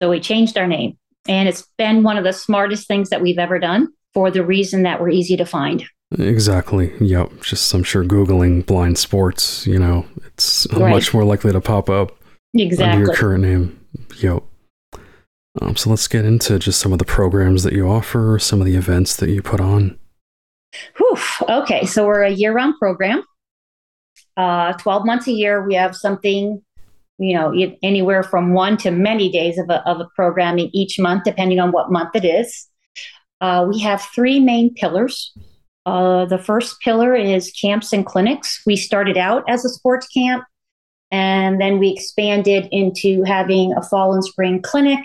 So 0.00 0.10
we 0.10 0.20
changed 0.20 0.56
our 0.56 0.68
name 0.68 0.96
and 1.26 1.48
it's 1.48 1.66
been 1.76 2.04
one 2.04 2.16
of 2.16 2.22
the 2.22 2.32
smartest 2.32 2.86
things 2.86 3.10
that 3.10 3.20
we've 3.20 3.38
ever 3.38 3.58
done 3.58 3.88
for 4.14 4.30
the 4.30 4.44
reason 4.44 4.84
that 4.84 5.00
we're 5.00 5.10
easy 5.10 5.36
to 5.36 5.44
find 5.44 5.84
Exactly. 6.18 6.92
Yep. 7.00 7.42
Just 7.42 7.72
I'm 7.72 7.84
sure 7.84 8.04
Googling 8.04 8.66
blind 8.66 8.98
sports, 8.98 9.66
you 9.66 9.78
know, 9.78 10.06
it's 10.26 10.66
right. 10.72 10.90
much 10.90 11.14
more 11.14 11.24
likely 11.24 11.52
to 11.52 11.60
pop 11.60 11.88
up 11.88 12.16
exactly. 12.54 12.92
under 12.92 13.06
your 13.06 13.14
current 13.14 13.44
name. 13.44 13.80
Yep. 14.18 14.42
Um, 15.60 15.76
so 15.76 15.90
let's 15.90 16.08
get 16.08 16.24
into 16.24 16.58
just 16.58 16.80
some 16.80 16.92
of 16.92 16.98
the 16.98 17.04
programs 17.04 17.62
that 17.62 17.72
you 17.72 17.88
offer, 17.88 18.38
some 18.40 18.60
of 18.60 18.66
the 18.66 18.76
events 18.76 19.16
that 19.16 19.30
you 19.30 19.42
put 19.42 19.60
on. 19.60 19.98
Whew. 20.96 21.16
Okay. 21.48 21.86
So 21.86 22.06
we're 22.06 22.22
a 22.22 22.30
year 22.30 22.52
round 22.52 22.74
program. 22.78 23.22
Uh, 24.36 24.72
12 24.74 25.04
months 25.04 25.26
a 25.28 25.32
year, 25.32 25.66
we 25.66 25.74
have 25.74 25.94
something, 25.94 26.62
you 27.18 27.34
know, 27.34 27.52
anywhere 27.82 28.22
from 28.22 28.54
one 28.54 28.76
to 28.78 28.90
many 28.90 29.30
days 29.30 29.58
of 29.58 29.68
a, 29.68 29.86
of 29.88 30.00
a 30.00 30.08
programming 30.16 30.70
each 30.72 30.98
month, 30.98 31.24
depending 31.24 31.60
on 31.60 31.72
what 31.72 31.90
month 31.90 32.14
it 32.14 32.24
is. 32.24 32.68
Uh, 33.40 33.66
we 33.68 33.80
have 33.80 34.02
three 34.14 34.40
main 34.40 34.72
pillars. 34.74 35.32
Uh, 35.86 36.26
the 36.26 36.38
first 36.38 36.80
pillar 36.80 37.14
is 37.14 37.52
camps 37.52 37.92
and 37.92 38.04
clinics. 38.04 38.62
We 38.66 38.76
started 38.76 39.16
out 39.16 39.44
as 39.48 39.64
a 39.64 39.68
sports 39.68 40.06
camp, 40.08 40.44
and 41.10 41.60
then 41.60 41.78
we 41.78 41.90
expanded 41.90 42.68
into 42.70 43.22
having 43.24 43.72
a 43.72 43.82
fall 43.82 44.14
and 44.14 44.24
spring 44.24 44.60
clinic. 44.62 45.00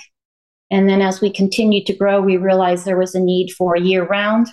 And 0.71 0.89
then 0.89 1.01
as 1.01 1.21
we 1.21 1.31
continued 1.31 1.85
to 1.87 1.95
grow, 1.95 2.21
we 2.21 2.37
realized 2.37 2.85
there 2.85 2.97
was 2.97 3.15
a 3.15 3.19
need 3.19 3.51
for 3.51 3.77
year 3.77 4.05
round. 4.05 4.47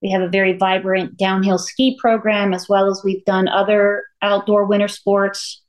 We 0.00 0.10
have 0.10 0.22
a 0.22 0.28
very 0.28 0.52
vibrant 0.52 1.16
downhill 1.16 1.58
ski 1.58 1.98
program, 2.00 2.54
as 2.54 2.68
well 2.68 2.90
as 2.90 3.02
we've 3.04 3.24
done 3.24 3.48
other 3.48 4.04
outdoor 4.22 4.64
winter 4.64 4.88
sports. 4.88 5.62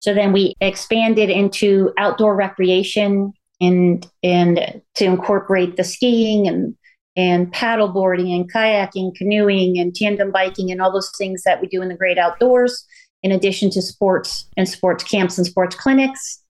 So 0.00 0.14
then 0.14 0.32
we 0.32 0.54
expanded 0.60 1.30
into 1.30 1.92
outdoor 1.98 2.36
recreation 2.36 3.32
and 3.60 4.06
and 4.22 4.82
to 4.94 5.04
incorporate 5.04 5.76
the 5.76 5.84
skiing 5.84 6.46
and 6.46 6.76
and 7.16 7.52
paddleboarding 7.52 8.34
and 8.34 8.52
kayaking, 8.52 9.14
canoeing 9.14 9.78
and 9.78 9.94
tandem 9.94 10.30
biking 10.30 10.70
and 10.70 10.80
all 10.80 10.92
those 10.92 11.10
things 11.16 11.42
that 11.44 11.60
we 11.60 11.66
do 11.66 11.82
in 11.82 11.88
the 11.88 11.96
great 11.96 12.18
outdoors, 12.18 12.84
in 13.22 13.32
addition 13.32 13.70
to 13.70 13.82
sports 13.82 14.48
and 14.56 14.68
sports 14.68 15.02
camps 15.02 15.38
and 15.38 15.46
sports 15.46 15.74
clinics. 15.74 16.42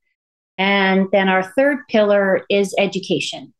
And 0.58 1.06
then 1.12 1.28
our 1.28 1.42
third 1.42 1.86
pillar 1.88 2.42
is 2.50 2.74
education. 2.78 3.52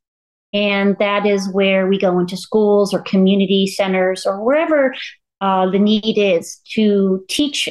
And 0.52 0.96
that 0.98 1.26
is 1.26 1.52
where 1.52 1.86
we 1.86 1.98
go 1.98 2.18
into 2.18 2.36
schools 2.36 2.94
or 2.94 3.00
community 3.02 3.66
centers 3.66 4.24
or 4.24 4.42
wherever 4.42 4.94
uh, 5.40 5.70
the 5.70 5.78
need 5.78 6.18
is 6.18 6.60
to 6.72 7.24
teach 7.28 7.68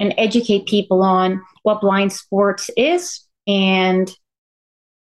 and 0.00 0.14
educate 0.18 0.66
people 0.66 1.02
on 1.02 1.40
what 1.62 1.80
blind 1.80 2.12
sports 2.12 2.70
is 2.76 3.24
and 3.46 4.10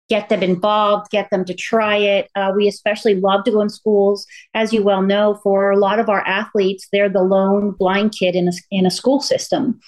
get 0.09 0.29
them 0.29 0.41
involved, 0.41 1.11
get 1.11 1.29
them 1.29 1.43
to 1.45 1.53
try 1.53 1.97
it. 1.97 2.29
Uh, 2.35 2.51
we 2.55 2.67
especially 2.67 3.15
love 3.15 3.43
to 3.43 3.51
go 3.51 3.61
in 3.61 3.69
schools, 3.69 4.25
as 4.53 4.71
you 4.71 4.83
well 4.83 5.01
know. 5.01 5.39
For 5.43 5.71
a 5.71 5.77
lot 5.77 5.99
of 5.99 6.09
our 6.09 6.25
athletes, 6.25 6.87
they're 6.91 7.09
the 7.09 7.23
lone 7.23 7.71
blind 7.71 8.13
kid 8.17 8.35
in 8.35 8.47
a 8.47 8.51
in 8.71 8.85
a 8.85 8.91
school 8.91 9.19
system, 9.19 9.79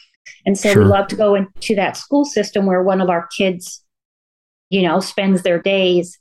and 0.46 0.58
so 0.58 0.74
sure. 0.74 0.84
we 0.84 0.90
love 0.90 1.08
to 1.08 1.16
go 1.16 1.36
into 1.36 1.76
that 1.76 1.98
school 1.98 2.26
system 2.26 2.66
where 2.66 2.84
one 2.84 3.02
of 3.02 3.10
our 3.10 3.28
kids, 3.38 3.84
you 4.70 4.82
know, 4.82 5.00
spends 5.00 5.44
their 5.44 5.62
days 5.62 6.18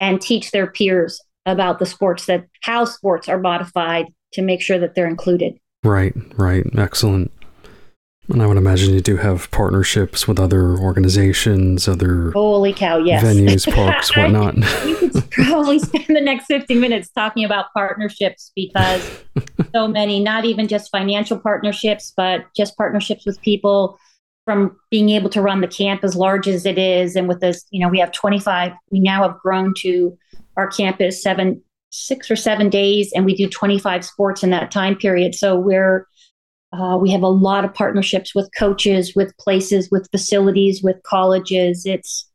and 0.00 0.20
teach 0.20 0.50
their 0.50 0.66
peers 0.66 1.20
about 1.46 1.78
the 1.78 1.86
sports 1.86 2.26
that 2.26 2.46
how 2.62 2.84
sports 2.84 3.28
are 3.28 3.38
modified 3.38 4.06
to 4.32 4.42
make 4.42 4.62
sure 4.62 4.78
that 4.78 4.94
they're 4.94 5.08
included. 5.08 5.58
Right, 5.82 6.14
right, 6.38 6.64
excellent. 6.76 7.32
And 8.32 8.42
I 8.42 8.46
would 8.46 8.56
imagine 8.56 8.94
you 8.94 9.00
do 9.00 9.16
have 9.16 9.50
partnerships 9.50 10.28
with 10.28 10.38
other 10.38 10.76
organizations, 10.78 11.88
other 11.88 12.30
holy 12.30 12.72
cow, 12.72 12.98
yes, 12.98 13.24
venues, 13.24 13.72
parks, 13.74 14.16
whatnot. 14.16 14.54
we 14.84 14.94
could 14.94 15.30
probably 15.30 15.78
spend 15.80 16.06
the 16.08 16.20
next 16.20 16.46
50 16.46 16.74
minutes 16.76 17.10
talking 17.10 17.44
about 17.44 17.66
partnerships 17.74 18.52
because 18.54 19.22
so 19.74 19.88
many, 19.88 20.22
not 20.22 20.44
even 20.44 20.68
just 20.68 20.90
financial 20.90 21.38
partnerships, 21.38 22.12
but 22.16 22.46
just 22.56 22.76
partnerships 22.76 23.26
with 23.26 23.40
people 23.40 23.98
from 24.44 24.76
being 24.90 25.10
able 25.10 25.30
to 25.30 25.42
run 25.42 25.60
the 25.60 25.68
camp 25.68 26.04
as 26.04 26.14
large 26.14 26.46
as 26.46 26.64
it 26.66 26.78
is. 26.78 27.16
And 27.16 27.28
with 27.28 27.40
this, 27.40 27.64
you 27.70 27.80
know, 27.80 27.88
we 27.88 27.98
have 27.98 28.12
25, 28.12 28.72
we 28.90 29.00
now 29.00 29.28
have 29.28 29.38
grown 29.40 29.74
to 29.78 30.16
our 30.56 30.68
campus 30.68 31.22
seven, 31.22 31.62
six 31.90 32.30
or 32.30 32.36
seven 32.36 32.68
days, 32.68 33.12
and 33.12 33.24
we 33.24 33.34
do 33.34 33.48
25 33.48 34.04
sports 34.04 34.44
in 34.44 34.50
that 34.50 34.70
time 34.70 34.94
period. 34.94 35.34
So 35.34 35.58
we're 35.58 36.06
uh, 36.72 36.96
we 37.00 37.10
have 37.10 37.22
a 37.22 37.28
lot 37.28 37.64
of 37.64 37.74
partnerships 37.74 38.34
with 38.34 38.50
coaches, 38.56 39.14
with 39.16 39.36
places, 39.38 39.90
with 39.90 40.08
facilities, 40.10 40.82
with 40.82 41.02
colleges. 41.02 41.84
It's 41.84 42.28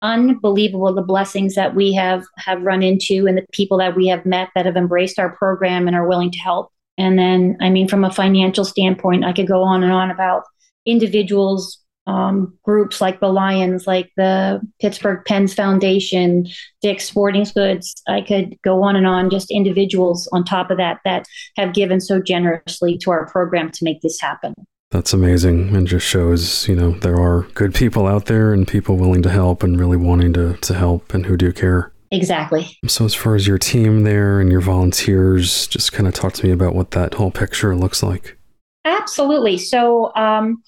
unbelievable 0.00 0.92
the 0.94 1.02
blessings 1.02 1.54
that 1.54 1.74
we 1.74 1.92
have 1.92 2.24
have 2.38 2.62
run 2.62 2.82
into 2.82 3.26
and 3.26 3.38
the 3.38 3.46
people 3.52 3.78
that 3.78 3.94
we 3.94 4.08
have 4.08 4.26
met 4.26 4.48
that 4.54 4.66
have 4.66 4.76
embraced 4.76 5.18
our 5.18 5.36
program 5.36 5.86
and 5.86 5.94
are 5.94 6.08
willing 6.08 6.30
to 6.30 6.38
help. 6.38 6.72
And 6.98 7.18
then, 7.18 7.56
I 7.60 7.70
mean, 7.70 7.88
from 7.88 8.04
a 8.04 8.12
financial 8.12 8.64
standpoint, 8.64 9.24
I 9.24 9.32
could 9.32 9.46
go 9.48 9.62
on 9.62 9.82
and 9.82 9.92
on 9.92 10.10
about 10.10 10.44
individuals 10.86 11.78
um, 12.06 12.58
groups 12.62 13.00
like 13.00 13.20
the 13.20 13.32
Lions, 13.32 13.86
like 13.86 14.10
the 14.16 14.60
Pittsburgh 14.80 15.24
Pens 15.24 15.54
Foundation, 15.54 16.46
Dick's 16.80 17.04
Sporting 17.04 17.46
Goods. 17.54 17.94
I 18.08 18.22
could 18.22 18.56
go 18.62 18.82
on 18.82 18.96
and 18.96 19.06
on, 19.06 19.30
just 19.30 19.50
individuals 19.50 20.28
on 20.32 20.44
top 20.44 20.70
of 20.70 20.78
that 20.78 21.00
that 21.04 21.26
have 21.56 21.74
given 21.74 22.00
so 22.00 22.20
generously 22.20 22.98
to 22.98 23.10
our 23.10 23.26
program 23.26 23.70
to 23.70 23.84
make 23.84 24.00
this 24.00 24.20
happen. 24.20 24.54
That's 24.90 25.14
amazing 25.14 25.74
and 25.74 25.86
just 25.86 26.06
shows, 26.06 26.68
you 26.68 26.76
know, 26.76 26.90
there 26.90 27.18
are 27.18 27.42
good 27.54 27.74
people 27.74 28.06
out 28.06 28.26
there 28.26 28.52
and 28.52 28.68
people 28.68 28.96
willing 28.96 29.22
to 29.22 29.30
help 29.30 29.62
and 29.62 29.80
really 29.80 29.96
wanting 29.96 30.34
to, 30.34 30.54
to 30.54 30.74
help 30.74 31.14
and 31.14 31.24
who 31.24 31.36
do 31.36 31.52
care. 31.52 31.92
Exactly. 32.10 32.76
So, 32.86 33.06
as 33.06 33.14
far 33.14 33.34
as 33.34 33.46
your 33.46 33.56
team 33.56 34.02
there 34.02 34.38
and 34.38 34.52
your 34.52 34.60
volunteers, 34.60 35.66
just 35.66 35.94
kind 35.94 36.06
of 36.06 36.12
talk 36.12 36.34
to 36.34 36.44
me 36.44 36.52
about 36.52 36.74
what 36.74 36.90
that 36.90 37.14
whole 37.14 37.30
picture 37.30 37.74
looks 37.74 38.02
like. 38.02 38.36
Absolutely. 38.84 39.56
So, 39.56 40.14
um, 40.14 40.62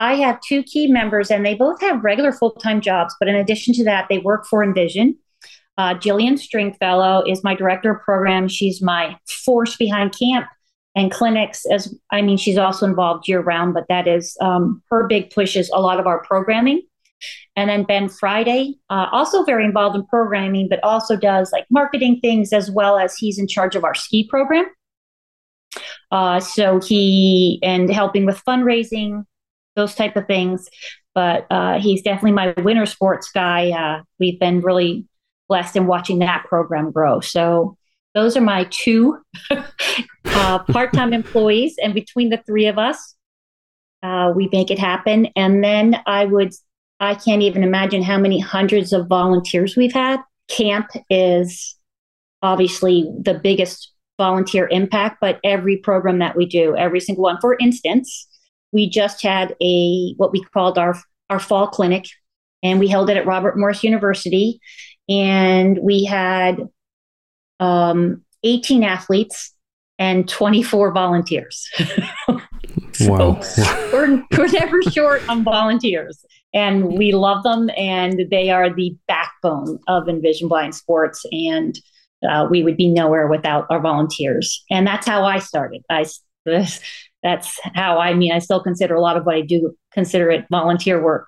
I 0.00 0.14
have 0.16 0.40
two 0.40 0.62
key 0.62 0.88
members, 0.88 1.30
and 1.30 1.44
they 1.44 1.54
both 1.54 1.80
have 1.82 2.02
regular 2.02 2.32
full 2.32 2.52
time 2.52 2.80
jobs. 2.80 3.14
But 3.20 3.28
in 3.28 3.36
addition 3.36 3.74
to 3.74 3.84
that, 3.84 4.06
they 4.08 4.18
work 4.18 4.46
for 4.46 4.64
Envision. 4.64 5.16
Uh, 5.76 5.94
Jillian 5.94 6.38
Stringfellow 6.38 7.24
is 7.26 7.44
my 7.44 7.54
director 7.54 7.92
of 7.92 8.02
program. 8.02 8.48
She's 8.48 8.82
my 8.82 9.16
force 9.44 9.76
behind 9.76 10.14
camp 10.18 10.46
and 10.94 11.10
clinics. 11.10 11.64
As 11.66 11.94
I 12.10 12.22
mean, 12.22 12.36
she's 12.36 12.58
also 12.58 12.86
involved 12.86 13.28
year 13.28 13.40
round, 13.40 13.74
but 13.74 13.86
that 13.88 14.08
is 14.08 14.36
um, 14.40 14.82
her 14.90 15.06
big 15.06 15.30
push 15.30 15.56
is 15.56 15.70
a 15.70 15.80
lot 15.80 16.00
of 16.00 16.06
our 16.06 16.22
programming. 16.24 16.82
And 17.56 17.68
then 17.68 17.84
Ben 17.84 18.08
Friday, 18.08 18.76
uh, 18.88 19.06
also 19.12 19.44
very 19.44 19.64
involved 19.64 19.96
in 19.96 20.06
programming, 20.06 20.68
but 20.68 20.82
also 20.82 21.16
does 21.16 21.52
like 21.52 21.66
marketing 21.70 22.20
things 22.20 22.52
as 22.52 22.70
well 22.70 22.98
as 22.98 23.14
he's 23.16 23.38
in 23.38 23.46
charge 23.46 23.76
of 23.76 23.84
our 23.84 23.94
ski 23.94 24.26
program. 24.28 24.66
Uh, 26.10 26.40
so 26.40 26.80
he 26.80 27.60
and 27.62 27.90
helping 27.90 28.26
with 28.26 28.42
fundraising, 28.44 29.24
those 29.80 29.94
type 29.94 30.16
of 30.16 30.26
things. 30.26 30.68
But 31.14 31.46
uh, 31.50 31.80
he's 31.80 32.02
definitely 32.02 32.32
my 32.32 32.54
winter 32.58 32.86
sports 32.86 33.30
guy. 33.32 33.70
Uh, 33.70 34.02
we've 34.18 34.38
been 34.38 34.60
really 34.60 35.06
blessed 35.48 35.76
in 35.76 35.86
watching 35.86 36.20
that 36.20 36.44
program 36.48 36.92
grow. 36.92 37.20
So 37.20 37.76
those 38.14 38.36
are 38.36 38.40
my 38.40 38.66
two 38.70 39.18
uh, 39.50 40.58
part-time 40.60 41.12
employees, 41.20 41.76
and 41.82 41.94
between 41.94 42.28
the 42.30 42.42
three 42.46 42.66
of 42.66 42.78
us, 42.78 43.14
uh, 44.02 44.32
we 44.34 44.48
make 44.52 44.70
it 44.70 44.78
happen. 44.78 45.28
And 45.36 45.62
then 45.62 45.96
I 46.06 46.24
would 46.24 46.52
I 47.00 47.14
can't 47.14 47.42
even 47.42 47.64
imagine 47.64 48.02
how 48.02 48.18
many 48.18 48.38
hundreds 48.38 48.92
of 48.92 49.08
volunteers 49.08 49.76
we've 49.76 49.92
had. 49.92 50.20
Camp 50.48 50.90
is 51.08 51.76
obviously 52.42 53.10
the 53.22 53.34
biggest 53.34 53.92
volunteer 54.18 54.68
impact, 54.70 55.16
but 55.20 55.40
every 55.42 55.78
program 55.78 56.18
that 56.18 56.36
we 56.36 56.44
do, 56.44 56.76
every 56.76 57.00
single 57.00 57.24
one. 57.24 57.38
For 57.40 57.56
instance, 57.58 58.28
we 58.72 58.88
just 58.88 59.22
had 59.22 59.54
a 59.62 60.14
what 60.16 60.32
we 60.32 60.42
called 60.42 60.78
our 60.78 60.98
our 61.28 61.38
fall 61.38 61.68
clinic, 61.68 62.06
and 62.62 62.80
we 62.80 62.88
held 62.88 63.10
it 63.10 63.16
at 63.16 63.26
Robert 63.26 63.58
Morris 63.58 63.84
University, 63.84 64.60
and 65.08 65.78
we 65.82 66.04
had 66.04 66.68
um, 67.58 68.22
18 68.42 68.84
athletes 68.84 69.54
and 69.98 70.28
24 70.28 70.92
volunteers. 70.92 71.68
so 72.92 73.12
wow. 73.12 73.40
we're, 73.92 74.24
we're 74.36 74.48
never 74.48 74.82
short 74.82 75.26
on 75.28 75.44
volunteers 75.44 76.24
and 76.52 76.96
we 76.98 77.12
love 77.12 77.42
them 77.42 77.70
and 77.76 78.22
they 78.30 78.50
are 78.50 78.72
the 78.74 78.96
backbone 79.06 79.78
of 79.88 80.08
envision 80.08 80.48
blind 80.48 80.74
sports 80.74 81.24
and 81.30 81.78
uh, 82.28 82.46
we 82.50 82.62
would 82.62 82.76
be 82.76 82.88
nowhere 82.88 83.28
without 83.28 83.66
our 83.70 83.80
volunteers 83.80 84.64
and 84.70 84.86
that's 84.86 85.06
how 85.06 85.24
i 85.24 85.38
started 85.38 85.82
i 85.90 86.04
that's 86.44 87.58
how 87.74 87.98
i 87.98 88.14
mean 88.14 88.32
i 88.32 88.38
still 88.38 88.62
consider 88.62 88.94
a 88.94 89.00
lot 89.00 89.16
of 89.16 89.24
what 89.24 89.34
i 89.34 89.40
do 89.40 89.74
consider 89.92 90.30
it 90.30 90.44
volunteer 90.50 91.02
work 91.02 91.26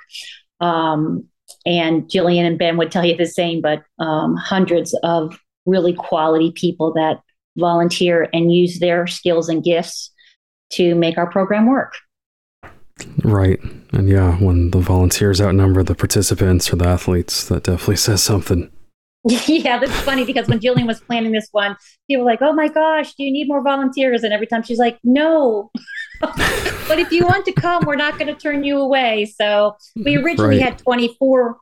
um, 0.60 1.24
and 1.66 2.04
jillian 2.04 2.46
and 2.46 2.58
ben 2.58 2.76
would 2.76 2.90
tell 2.90 3.04
you 3.04 3.16
the 3.16 3.26
same 3.26 3.60
but 3.60 3.82
um, 3.98 4.36
hundreds 4.36 4.94
of 5.02 5.38
really 5.66 5.92
quality 5.92 6.52
people 6.52 6.92
that 6.92 7.20
volunteer 7.58 8.28
and 8.32 8.52
use 8.52 8.78
their 8.78 9.06
skills 9.06 9.48
and 9.48 9.62
gifts 9.62 10.10
to 10.70 10.94
make 10.94 11.18
our 11.18 11.30
program 11.30 11.66
work 11.66 11.94
Right. 13.24 13.60
And 13.92 14.08
yeah, 14.08 14.36
when 14.36 14.70
the 14.70 14.78
volunteers 14.78 15.40
outnumber 15.40 15.82
the 15.82 15.94
participants 15.94 16.72
or 16.72 16.76
the 16.76 16.86
athletes, 16.86 17.48
that 17.48 17.64
definitely 17.64 17.96
says 18.08 18.22
something. 18.22 18.70
Yeah, 19.46 19.78
that's 19.78 20.00
funny 20.00 20.24
because 20.24 20.48
when 20.48 20.58
Jillian 20.58 20.86
was 20.86 21.00
planning 21.00 21.32
this 21.32 21.48
one, 21.52 21.76
people 22.08 22.24
were 22.24 22.30
like, 22.30 22.42
oh 22.42 22.52
my 22.52 22.68
gosh, 22.68 23.14
do 23.14 23.22
you 23.22 23.32
need 23.32 23.46
more 23.46 23.62
volunteers? 23.62 24.24
And 24.24 24.32
every 24.32 24.46
time 24.46 24.62
she's 24.62 24.78
like, 24.78 24.98
no. 25.04 25.70
but 26.20 26.98
if 26.98 27.12
you 27.12 27.24
want 27.24 27.44
to 27.44 27.52
come, 27.52 27.84
we're 27.86 27.96
not 27.96 28.18
going 28.18 28.26
to 28.26 28.34
turn 28.34 28.64
you 28.64 28.78
away. 28.78 29.26
So 29.26 29.76
we 29.96 30.16
mm, 30.16 30.24
originally 30.24 30.58
right. 30.58 30.70
had 30.70 30.78
24 30.78 31.56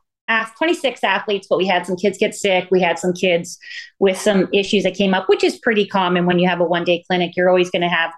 26 0.57 1.03
athletes, 1.03 1.47
but 1.49 1.57
we 1.57 1.67
had 1.67 1.85
some 1.85 1.97
kids 1.97 2.17
get 2.17 2.33
sick. 2.33 2.67
We 2.71 2.81
had 2.81 2.97
some 2.97 3.13
kids 3.13 3.57
with 3.99 4.17
some 4.17 4.47
issues 4.53 4.83
that 4.83 4.95
came 4.95 5.13
up, 5.13 5.27
which 5.27 5.43
is 5.43 5.59
pretty 5.59 5.85
common 5.85 6.25
when 6.25 6.39
you 6.39 6.47
have 6.47 6.61
a 6.61 6.63
one 6.63 6.83
day 6.83 7.03
clinic. 7.07 7.35
You're 7.35 7.49
always 7.49 7.69
going 7.69 7.81
to 7.81 7.89
have 7.89 8.13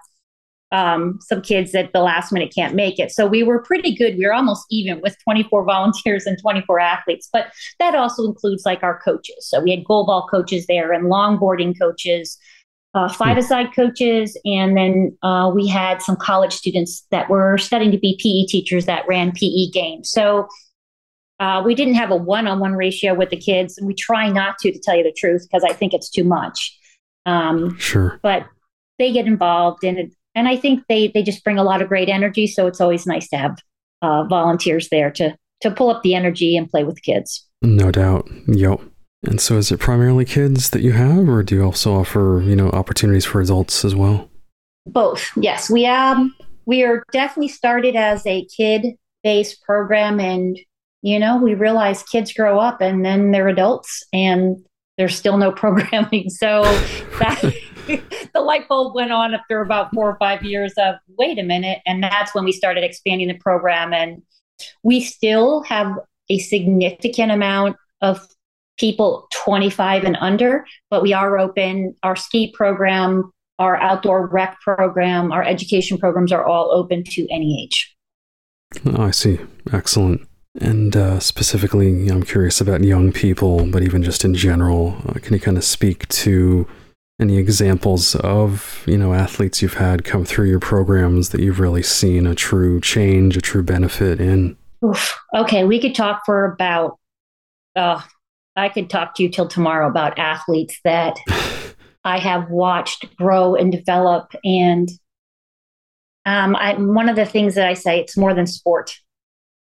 um, 0.72 1.18
some 1.20 1.40
kids 1.40 1.74
at 1.74 1.92
the 1.92 2.00
last 2.00 2.32
minute 2.32 2.52
can't 2.54 2.74
make 2.74 2.98
it. 2.98 3.12
So 3.12 3.26
we 3.26 3.42
were 3.42 3.62
pretty 3.62 3.94
good. 3.94 4.16
We 4.16 4.26
were 4.26 4.32
almost 4.32 4.66
even 4.70 5.00
with 5.00 5.16
24 5.22 5.64
volunteers 5.66 6.26
and 6.26 6.38
24 6.40 6.80
athletes, 6.80 7.28
but 7.32 7.46
that 7.78 7.94
also 7.94 8.24
includes 8.24 8.64
like 8.66 8.82
our 8.82 9.00
coaches. 9.00 9.48
So 9.48 9.60
we 9.60 9.70
had 9.70 9.84
goalball 9.84 10.28
coaches 10.28 10.66
there 10.66 10.92
and 10.92 11.04
longboarding 11.04 11.78
coaches, 11.78 12.38
uh, 12.94 13.08
five-a-side 13.08 13.74
coaches, 13.74 14.38
and 14.44 14.76
then 14.76 15.16
uh, 15.22 15.50
we 15.52 15.66
had 15.66 16.00
some 16.00 16.16
college 16.16 16.52
students 16.52 17.04
that 17.10 17.28
were 17.28 17.58
studying 17.58 17.90
to 17.90 17.98
be 17.98 18.18
PE 18.22 18.46
teachers 18.50 18.86
that 18.86 19.04
ran 19.08 19.32
PE 19.32 19.70
games. 19.72 20.10
So 20.10 20.48
uh, 21.40 21.62
we 21.64 21.74
didn't 21.74 21.94
have 21.94 22.12
a 22.12 22.16
one-on-one 22.16 22.74
ratio 22.74 23.14
with 23.14 23.30
the 23.30 23.36
kids, 23.36 23.76
and 23.76 23.86
we 23.86 23.94
try 23.94 24.28
not 24.28 24.58
to, 24.58 24.70
to 24.70 24.78
tell 24.78 24.96
you 24.96 25.02
the 25.02 25.12
truth, 25.12 25.46
because 25.50 25.64
I 25.64 25.72
think 25.72 25.92
it's 25.92 26.08
too 26.08 26.24
much. 26.24 26.78
Um, 27.26 27.76
sure. 27.78 28.20
But 28.22 28.46
they 28.98 29.12
get 29.12 29.26
involved, 29.26 29.82
and 29.82 29.98
it, 29.98 30.12
and 30.34 30.48
I 30.48 30.56
think 30.56 30.84
they 30.88 31.08
they 31.08 31.22
just 31.22 31.44
bring 31.44 31.58
a 31.58 31.64
lot 31.64 31.82
of 31.82 31.88
great 31.88 32.08
energy. 32.08 32.46
So 32.46 32.66
it's 32.66 32.80
always 32.80 33.06
nice 33.06 33.28
to 33.28 33.36
have 33.36 33.58
uh, 34.02 34.24
volunteers 34.24 34.88
there 34.90 35.10
to 35.12 35.36
to 35.60 35.70
pull 35.70 35.90
up 35.90 36.02
the 36.02 36.14
energy 36.14 36.56
and 36.56 36.68
play 36.68 36.84
with 36.84 37.02
kids. 37.02 37.46
No 37.62 37.90
doubt. 37.90 38.28
Yep. 38.46 38.80
And 39.26 39.40
so, 39.40 39.56
is 39.56 39.72
it 39.72 39.80
primarily 39.80 40.24
kids 40.24 40.70
that 40.70 40.82
you 40.82 40.92
have, 40.92 41.28
or 41.28 41.42
do 41.42 41.54
you 41.54 41.64
also 41.64 41.94
offer 41.94 42.42
you 42.44 42.54
know 42.54 42.68
opportunities 42.70 43.24
for 43.24 43.40
adults 43.40 43.84
as 43.84 43.94
well? 43.94 44.30
Both. 44.86 45.30
Yes, 45.36 45.70
we 45.70 45.86
um 45.86 46.34
we 46.66 46.82
are 46.82 47.02
definitely 47.12 47.48
started 47.48 47.96
as 47.96 48.26
a 48.26 48.44
kid 48.46 48.96
based 49.22 49.62
program, 49.62 50.20
and 50.20 50.58
you 51.02 51.18
know 51.18 51.38
we 51.38 51.54
realize 51.54 52.02
kids 52.02 52.32
grow 52.32 52.58
up 52.58 52.80
and 52.80 53.04
then 53.04 53.30
they're 53.30 53.48
adults, 53.48 54.02
and 54.12 54.58
there's 54.98 55.16
still 55.16 55.38
no 55.38 55.50
programming. 55.62 56.28
So 56.28 56.62
that 57.18 57.42
the 58.34 58.40
light 58.40 58.68
bulb 58.68 58.94
went 58.94 59.12
on 59.12 59.34
after 59.34 59.60
about 59.60 59.92
four 59.94 60.10
or 60.10 60.16
five 60.18 60.42
years 60.42 60.72
of 60.78 60.96
wait 61.18 61.38
a 61.38 61.42
minute. 61.42 61.80
And 61.86 62.02
that's 62.02 62.34
when 62.34 62.44
we 62.44 62.52
started 62.52 62.84
expanding 62.84 63.28
the 63.28 63.38
program. 63.38 63.92
And 63.92 64.22
we 64.82 65.00
still 65.00 65.62
have 65.64 65.98
a 66.30 66.38
significant 66.38 67.32
amount 67.32 67.76
of 68.00 68.26
people 68.78 69.28
25 69.32 70.04
and 70.04 70.16
under, 70.20 70.66
but 70.90 71.02
we 71.02 71.12
are 71.12 71.38
open. 71.38 71.94
Our 72.02 72.16
ski 72.16 72.52
program, 72.52 73.30
our 73.58 73.76
outdoor 73.76 74.26
rec 74.26 74.58
program, 74.60 75.32
our 75.32 75.42
education 75.42 75.98
programs 75.98 76.32
are 76.32 76.44
all 76.44 76.72
open 76.72 77.04
to 77.04 77.26
any 77.30 77.62
age. 77.62 77.94
Oh, 78.86 79.04
I 79.04 79.10
see. 79.10 79.38
Excellent. 79.72 80.26
And 80.60 80.96
uh, 80.96 81.18
specifically, 81.18 82.08
I'm 82.08 82.22
curious 82.22 82.60
about 82.60 82.84
young 82.84 83.12
people, 83.12 83.66
but 83.66 83.82
even 83.82 84.02
just 84.02 84.24
in 84.24 84.34
general, 84.34 84.96
uh, 85.08 85.14
can 85.14 85.34
you 85.34 85.40
kind 85.40 85.56
of 85.56 85.64
speak 85.64 86.06
to 86.08 86.66
any 87.20 87.36
examples 87.36 88.14
of 88.16 88.82
you 88.86 88.98
know 88.98 89.14
athletes 89.14 89.62
you've 89.62 89.74
had 89.74 90.04
come 90.04 90.24
through 90.24 90.48
your 90.48 90.60
programs 90.60 91.28
that 91.28 91.40
you've 91.40 91.60
really 91.60 91.82
seen 91.82 92.26
a 92.26 92.34
true 92.34 92.80
change 92.80 93.36
a 93.36 93.40
true 93.40 93.62
benefit 93.62 94.20
in 94.20 94.56
Oof. 94.84 95.16
okay 95.34 95.64
we 95.64 95.80
could 95.80 95.94
talk 95.94 96.22
for 96.26 96.44
about 96.44 96.98
uh, 97.76 98.00
i 98.56 98.68
could 98.68 98.90
talk 98.90 99.14
to 99.14 99.22
you 99.22 99.28
till 99.28 99.46
tomorrow 99.46 99.88
about 99.88 100.18
athletes 100.18 100.78
that 100.84 101.16
i 102.04 102.18
have 102.18 102.50
watched 102.50 103.14
grow 103.16 103.54
and 103.54 103.70
develop 103.70 104.32
and 104.44 104.90
um, 106.26 106.56
I, 106.56 106.74
one 106.74 107.08
of 107.08 107.16
the 107.16 107.26
things 107.26 107.54
that 107.54 107.68
i 107.68 107.74
say 107.74 108.00
it's 108.00 108.16
more 108.16 108.34
than 108.34 108.46
sport 108.46 108.98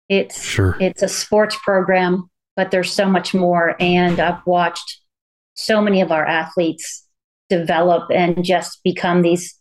it's 0.08 0.42
sure. 0.42 0.76
it's 0.80 1.02
a 1.02 1.08
sports 1.08 1.56
program 1.62 2.28
but 2.56 2.72
there's 2.72 2.92
so 2.92 3.06
much 3.06 3.32
more 3.32 3.76
and 3.78 4.18
i've 4.18 4.44
watched 4.44 5.02
so 5.54 5.80
many 5.80 6.00
of 6.00 6.10
our 6.10 6.26
athletes 6.26 7.07
develop 7.48 8.10
and 8.10 8.44
just 8.44 8.82
become 8.84 9.22
these 9.22 9.58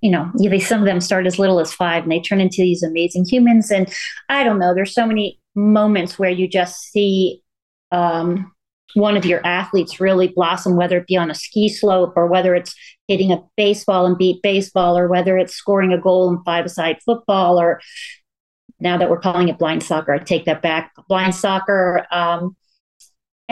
you 0.00 0.10
know 0.10 0.30
they 0.38 0.58
some 0.58 0.80
of 0.80 0.86
them 0.86 1.00
start 1.00 1.26
as 1.26 1.38
little 1.38 1.60
as 1.60 1.72
five 1.72 2.02
and 2.02 2.12
they 2.12 2.20
turn 2.20 2.40
into 2.40 2.58
these 2.58 2.82
amazing 2.82 3.24
humans. 3.24 3.70
And 3.70 3.92
i 4.28 4.44
don't 4.44 4.58
know 4.58 4.74
there's 4.74 4.94
so 4.94 5.06
many 5.06 5.40
moments 5.54 6.18
where 6.18 6.30
you 6.30 6.48
just 6.48 6.80
see 6.80 7.42
um, 7.90 8.50
one 8.94 9.16
of 9.16 9.24
your 9.24 9.46
athletes 9.46 10.00
really 10.00 10.28
blossom 10.28 10.76
whether 10.76 10.98
it 10.98 11.06
be 11.06 11.16
on 11.16 11.30
a 11.30 11.34
ski 11.34 11.68
slope 11.68 12.12
or 12.16 12.26
whether 12.26 12.54
it's 12.54 12.74
hitting 13.08 13.32
a 13.32 13.42
baseball 13.56 14.06
and 14.06 14.18
beep 14.18 14.42
baseball 14.42 14.98
or 14.98 15.08
whether 15.08 15.38
it's 15.38 15.54
scoring 15.54 15.92
a 15.92 16.00
goal 16.00 16.30
in 16.30 16.42
five-a-side 16.44 16.98
football 17.04 17.60
or 17.60 17.80
now 18.80 18.96
that 18.98 19.08
we're 19.08 19.20
calling 19.20 19.48
it 19.48 19.58
blind 19.58 19.82
soccer 19.82 20.12
i 20.12 20.18
take 20.18 20.44
that 20.46 20.62
back 20.62 20.92
blind 21.08 21.34
soccer 21.34 22.06
um, 22.10 22.56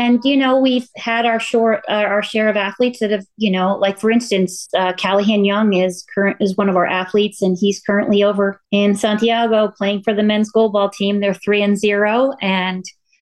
and 0.01 0.21
you 0.25 0.37
know 0.37 0.59
we've 0.59 0.89
had 0.97 1.27
our 1.27 1.39
short 1.39 1.85
uh, 1.89 1.93
our 1.93 2.23
share 2.23 2.49
of 2.49 2.57
athletes 2.57 3.01
that 3.01 3.11
have 3.11 3.25
you 3.37 3.51
know 3.51 3.77
like 3.77 4.01
for 4.01 4.11
instance 4.11 4.69
uh, 4.75 4.95
Calahan 4.95 5.45
Young 5.45 5.75
is 5.75 6.05
current 6.15 6.39
is 6.41 6.57
one 6.57 6.71
of 6.71 6.77
our 6.77 6.87
athletes 6.87 7.43
and 7.43 7.57
he's 7.61 7.81
currently 7.81 8.23
over 8.23 8.61
in 8.71 8.95
Santiago 8.95 9.71
playing 9.77 10.03
for 10.03 10.15
the 10.15 10.23
men's 10.23 10.51
goalball 10.51 10.91
team. 10.91 11.21
They're 11.21 11.35
three 11.35 11.63
and 11.63 11.79
zero 11.79 12.33
and 12.41 12.83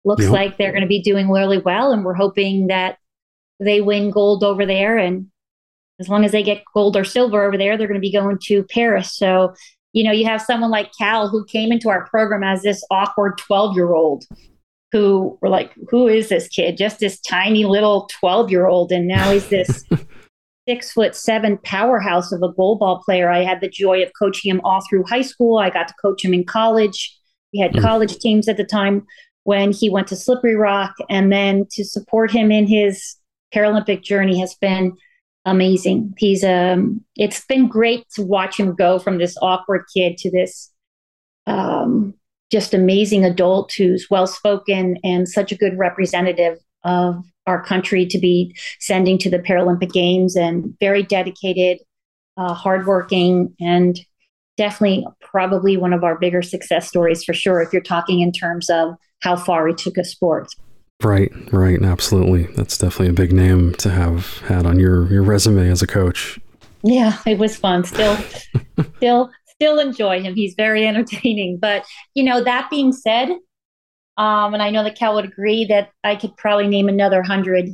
looks 0.04 0.24
yep. 0.24 0.32
like 0.32 0.58
they're 0.58 0.72
going 0.72 0.82
to 0.82 0.88
be 0.88 1.02
doing 1.02 1.30
really 1.30 1.58
well. 1.58 1.92
And 1.92 2.04
we're 2.04 2.14
hoping 2.14 2.68
that 2.68 2.98
they 3.60 3.82
win 3.82 4.12
gold 4.12 4.44
over 4.44 4.66
there. 4.66 4.98
And 4.98 5.28
as 6.00 6.10
long 6.10 6.24
as 6.26 6.32
they 6.32 6.44
get 6.44 6.64
gold 6.74 6.96
or 6.96 7.04
silver 7.04 7.44
over 7.44 7.58
there, 7.58 7.78
they're 7.78 7.88
going 7.88 8.00
to 8.00 8.02
be 8.02 8.12
going 8.12 8.38
to 8.44 8.64
Paris. 8.64 9.16
So 9.16 9.54
you 9.94 10.04
know, 10.04 10.12
you 10.12 10.26
have 10.26 10.42
someone 10.42 10.70
like 10.70 10.92
Cal 10.98 11.30
who 11.30 11.46
came 11.46 11.72
into 11.72 11.90
our 11.90 12.06
program 12.08 12.44
as 12.44 12.62
this 12.62 12.84
awkward 12.92 13.38
12 13.38 13.76
year 13.76 13.94
old 13.94 14.26
who 14.92 15.38
were 15.42 15.50
like, 15.50 15.74
who 15.90 16.08
is 16.08 16.30
this 16.30 16.48
kid? 16.48 16.78
Just 16.78 17.00
this 17.00 17.20
tiny 17.22 17.66
little 17.66 18.10
12 18.20 18.50
year 18.52 18.68
old. 18.68 18.92
And 18.92 19.08
now 19.08 19.32
he's 19.32 19.48
this 19.50 19.84
six 20.68 20.92
foot 20.92 21.16
seven 21.16 21.58
powerhouse 21.64 22.32
of 22.32 22.42
a 22.42 22.54
goalball 22.54 23.02
player. 23.04 23.30
I 23.30 23.44
had 23.44 23.62
the 23.62 23.70
joy 23.70 24.02
of 24.04 24.12
coaching 24.18 24.52
him 24.52 24.62
all 24.64 24.82
through 24.90 25.04
high 25.04 25.22
school. 25.22 25.58
I 25.58 25.70
got 25.70 25.88
to 25.88 25.94
coach 26.02 26.24
him 26.24 26.34
in 26.34 26.46
college. 26.46 27.16
We 27.54 27.60
had 27.60 27.74
mm. 27.74 27.82
college 27.82 28.18
teams 28.18 28.48
at 28.48 28.58
the 28.58 28.64
time 28.64 29.06
when 29.44 29.72
he 29.72 29.90
went 29.90 30.08
to 30.08 30.16
Slippery 30.16 30.56
Rock. 30.56 30.94
And 31.10 31.32
then 31.32 31.66
to 31.72 31.86
support 31.86 32.32
him 32.32 32.52
in 32.52 32.68
his 32.68 33.16
Paralympic 33.54 34.04
journey 34.04 34.40
has 34.40 34.56
been 34.56 34.94
amazing. 35.46 36.14
He's 36.18 36.44
um 36.44 37.04
it's 37.16 37.46
been 37.46 37.68
great 37.68 38.06
to 38.16 38.22
watch 38.22 38.60
him 38.60 38.76
go 38.76 39.00
from 39.00 39.18
this 39.18 39.38
awkward 39.42 39.86
kid 39.96 40.18
to 40.18 40.30
this 40.30 40.72
um 41.48 42.14
just 42.52 42.74
amazing 42.74 43.26
adult 43.26 43.74
who's 43.74 44.08
well 44.10 44.28
spoken 44.28 44.98
and 45.04 45.28
such 45.28 45.52
a 45.52 45.58
good 45.58 45.78
representative 45.78 46.60
of 46.84 47.24
our 47.46 47.64
country 47.64 48.06
to 48.06 48.20
be 48.20 48.56
sending 48.80 49.18
to 49.18 49.30
the 49.30 49.40
Paralympic 49.40 49.92
Games 49.92 50.36
and 50.36 50.78
very 50.80 51.04
dedicated, 51.04 51.80
uh, 52.38 52.54
hardworking, 52.54 53.54
and 53.60 54.00
definitely 54.58 55.06
probably 55.22 55.78
one 55.78 55.94
of 55.94 56.04
our 56.04 56.18
bigger 56.18 56.42
success 56.42 56.88
stories 56.88 57.24
for 57.24 57.34
sure. 57.34 57.62
If 57.62 57.74
you're 57.74 57.82
talking 57.82 58.20
in 58.22 58.32
terms 58.32 58.70
of 58.70 58.96
how 59.22 59.36
far 59.36 59.68
he 59.68 59.74
took 59.74 59.98
a 59.98 60.04
sport. 60.04 60.50
Right, 61.04 61.32
right, 61.54 61.82
absolutely. 61.82 62.44
That's 62.56 62.78
definitely 62.78 63.10
a 63.10 63.14
big 63.14 63.32
name 63.32 63.74
to 63.76 63.90
have 63.92 64.40
had 64.40 64.66
on 64.66 64.80
your 64.80 65.08
your 65.12 65.24
resume 65.24 65.70
as 65.70 65.82
a 65.82 65.88
coach. 65.88 66.40
Yeah, 66.84 67.18
it 67.26 67.38
was 67.38 67.56
fun. 67.56 67.84
Still, 67.84 68.18
still 68.98 69.32
still 69.58 69.80
enjoy 69.80 70.22
him. 70.22 70.36
He's 70.36 70.56
very 70.56 70.88
entertaining. 70.88 71.58
But 71.60 71.86
you 72.14 72.24
know, 72.24 72.44
that 72.44 72.70
being 72.70 72.94
said, 72.94 73.30
um, 74.18 74.54
and 74.54 74.64
I 74.64 74.72
know 74.72 74.84
that 74.84 74.98
Cal 74.98 75.16
would 75.16 75.26
agree 75.26 75.66
that 75.66 75.90
I 76.04 76.16
could 76.16 76.36
probably 76.38 76.68
name 76.68 76.90
another 76.90 77.22
hundred 77.22 77.70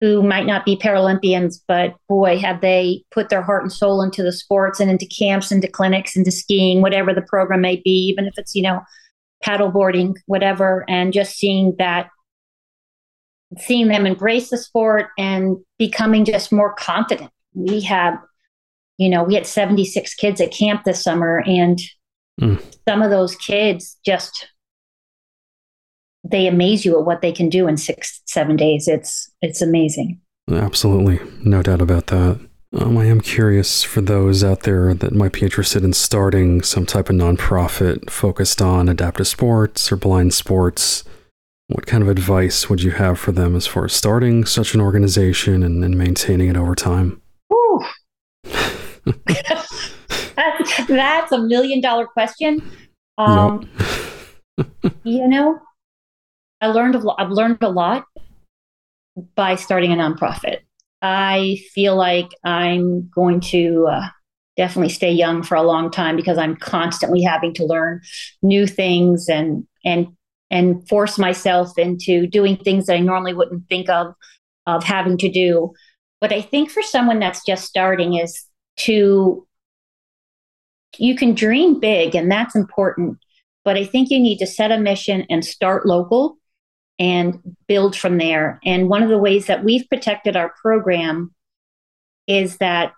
who 0.00 0.22
might 0.22 0.46
not 0.46 0.64
be 0.64 0.76
Paralympians, 0.76 1.56
but 1.66 1.94
boy, 2.08 2.38
have 2.38 2.60
they 2.60 3.02
put 3.10 3.30
their 3.30 3.42
heart 3.42 3.62
and 3.62 3.72
soul 3.72 4.00
into 4.00 4.22
the 4.22 4.32
sports 4.32 4.78
and 4.78 4.90
into 4.90 5.06
camps, 5.06 5.50
and 5.50 5.62
into 5.62 5.72
clinics, 5.72 6.14
into 6.16 6.30
skiing, 6.30 6.82
whatever 6.82 7.12
the 7.12 7.22
program 7.22 7.60
may 7.60 7.76
be, 7.76 7.90
even 7.90 8.26
if 8.26 8.34
it's, 8.38 8.54
you 8.54 8.62
know, 8.62 8.80
paddleboarding, 9.44 10.14
whatever, 10.26 10.84
and 10.88 11.12
just 11.12 11.36
seeing 11.36 11.74
that 11.78 12.10
seeing 13.56 13.88
them 13.88 14.06
embrace 14.06 14.50
the 14.50 14.58
sport 14.58 15.06
and 15.16 15.56
becoming 15.78 16.24
just 16.24 16.52
more 16.52 16.74
confident. 16.74 17.30
We 17.54 17.80
have 17.82 18.18
you 18.98 19.08
know, 19.08 19.22
we 19.22 19.34
had 19.34 19.46
76 19.46 20.14
kids 20.14 20.40
at 20.40 20.52
camp 20.52 20.84
this 20.84 21.02
summer, 21.02 21.42
and 21.46 21.80
mm. 22.40 22.62
some 22.86 23.00
of 23.00 23.10
those 23.10 23.34
kids 23.36 23.96
just 24.04 24.48
they 26.24 26.46
amaze 26.46 26.84
you 26.84 26.98
at 26.98 27.06
what 27.06 27.22
they 27.22 27.32
can 27.32 27.48
do 27.48 27.68
in 27.68 27.76
six, 27.76 28.20
seven 28.26 28.56
days. 28.56 28.88
It's 28.88 29.30
it's 29.40 29.62
amazing. 29.62 30.20
Absolutely, 30.50 31.20
no 31.44 31.62
doubt 31.62 31.80
about 31.80 32.08
that. 32.08 32.40
Um, 32.76 32.98
I 32.98 33.06
am 33.06 33.22
curious 33.22 33.82
for 33.82 34.02
those 34.02 34.44
out 34.44 34.64
there 34.64 34.92
that 34.92 35.14
might 35.14 35.32
be 35.32 35.42
interested 35.42 35.84
in 35.84 35.94
starting 35.94 36.60
some 36.60 36.84
type 36.84 37.08
of 37.08 37.16
nonprofit 37.16 38.10
focused 38.10 38.60
on 38.60 38.90
adaptive 38.90 39.26
sports 39.26 39.90
or 39.90 39.96
blind 39.96 40.34
sports. 40.34 41.04
What 41.68 41.86
kind 41.86 42.02
of 42.02 42.08
advice 42.08 42.68
would 42.68 42.82
you 42.82 42.92
have 42.92 43.18
for 43.18 43.32
them 43.32 43.54
as 43.54 43.66
far 43.66 43.86
as 43.86 43.92
starting 43.92 44.44
such 44.44 44.74
an 44.74 44.80
organization 44.80 45.62
and, 45.62 45.82
and 45.82 45.96
maintaining 45.96 46.48
it 46.48 46.56
over 46.56 46.74
time? 46.74 47.22
That's, 49.26 50.86
that's 50.86 51.32
a 51.32 51.38
million 51.38 51.80
dollar 51.80 52.06
question. 52.06 52.62
Um, 53.16 53.68
yep. 54.58 54.94
you 55.04 55.28
know, 55.28 55.60
I 56.60 56.68
learned 56.68 56.94
a 56.94 56.98
lot. 56.98 57.16
I've 57.18 57.30
learned 57.30 57.58
a 57.62 57.68
lot 57.68 58.04
by 59.34 59.56
starting 59.56 59.92
a 59.92 59.96
nonprofit. 59.96 60.58
I 61.02 61.58
feel 61.72 61.96
like 61.96 62.28
I'm 62.44 63.08
going 63.14 63.40
to 63.40 63.86
uh, 63.90 64.08
definitely 64.56 64.90
stay 64.90 65.12
young 65.12 65.42
for 65.42 65.54
a 65.54 65.62
long 65.62 65.90
time 65.90 66.16
because 66.16 66.38
I'm 66.38 66.56
constantly 66.56 67.22
having 67.22 67.54
to 67.54 67.64
learn 67.64 68.00
new 68.42 68.66
things 68.66 69.28
and 69.28 69.66
and 69.84 70.08
and 70.50 70.86
force 70.88 71.18
myself 71.18 71.78
into 71.78 72.26
doing 72.26 72.56
things 72.56 72.86
that 72.86 72.94
I 72.94 73.00
normally 73.00 73.34
wouldn't 73.34 73.68
think 73.68 73.88
of 73.88 74.14
of 74.66 74.82
having 74.82 75.16
to 75.18 75.30
do. 75.30 75.72
But 76.20 76.32
I 76.32 76.42
think 76.42 76.70
for 76.70 76.82
someone 76.82 77.20
that's 77.20 77.44
just 77.44 77.64
starting 77.64 78.14
is 78.14 78.44
to 78.78 79.46
you 80.98 81.14
can 81.16 81.34
dream 81.34 81.78
big 81.78 82.14
and 82.14 82.30
that's 82.30 82.56
important 82.56 83.18
but 83.64 83.76
i 83.76 83.84
think 83.84 84.10
you 84.10 84.18
need 84.18 84.38
to 84.38 84.46
set 84.46 84.72
a 84.72 84.78
mission 84.78 85.26
and 85.28 85.44
start 85.44 85.86
local 85.86 86.38
and 86.98 87.40
build 87.66 87.96
from 87.96 88.18
there. 88.18 88.60
And 88.64 88.88
one 88.88 89.02
of 89.02 89.08
the 89.08 89.18
ways 89.18 89.46
that 89.46 89.64
we've 89.64 89.88
protected 89.88 90.36
our 90.36 90.52
program 90.60 91.34
is 92.26 92.58
that 92.58 92.92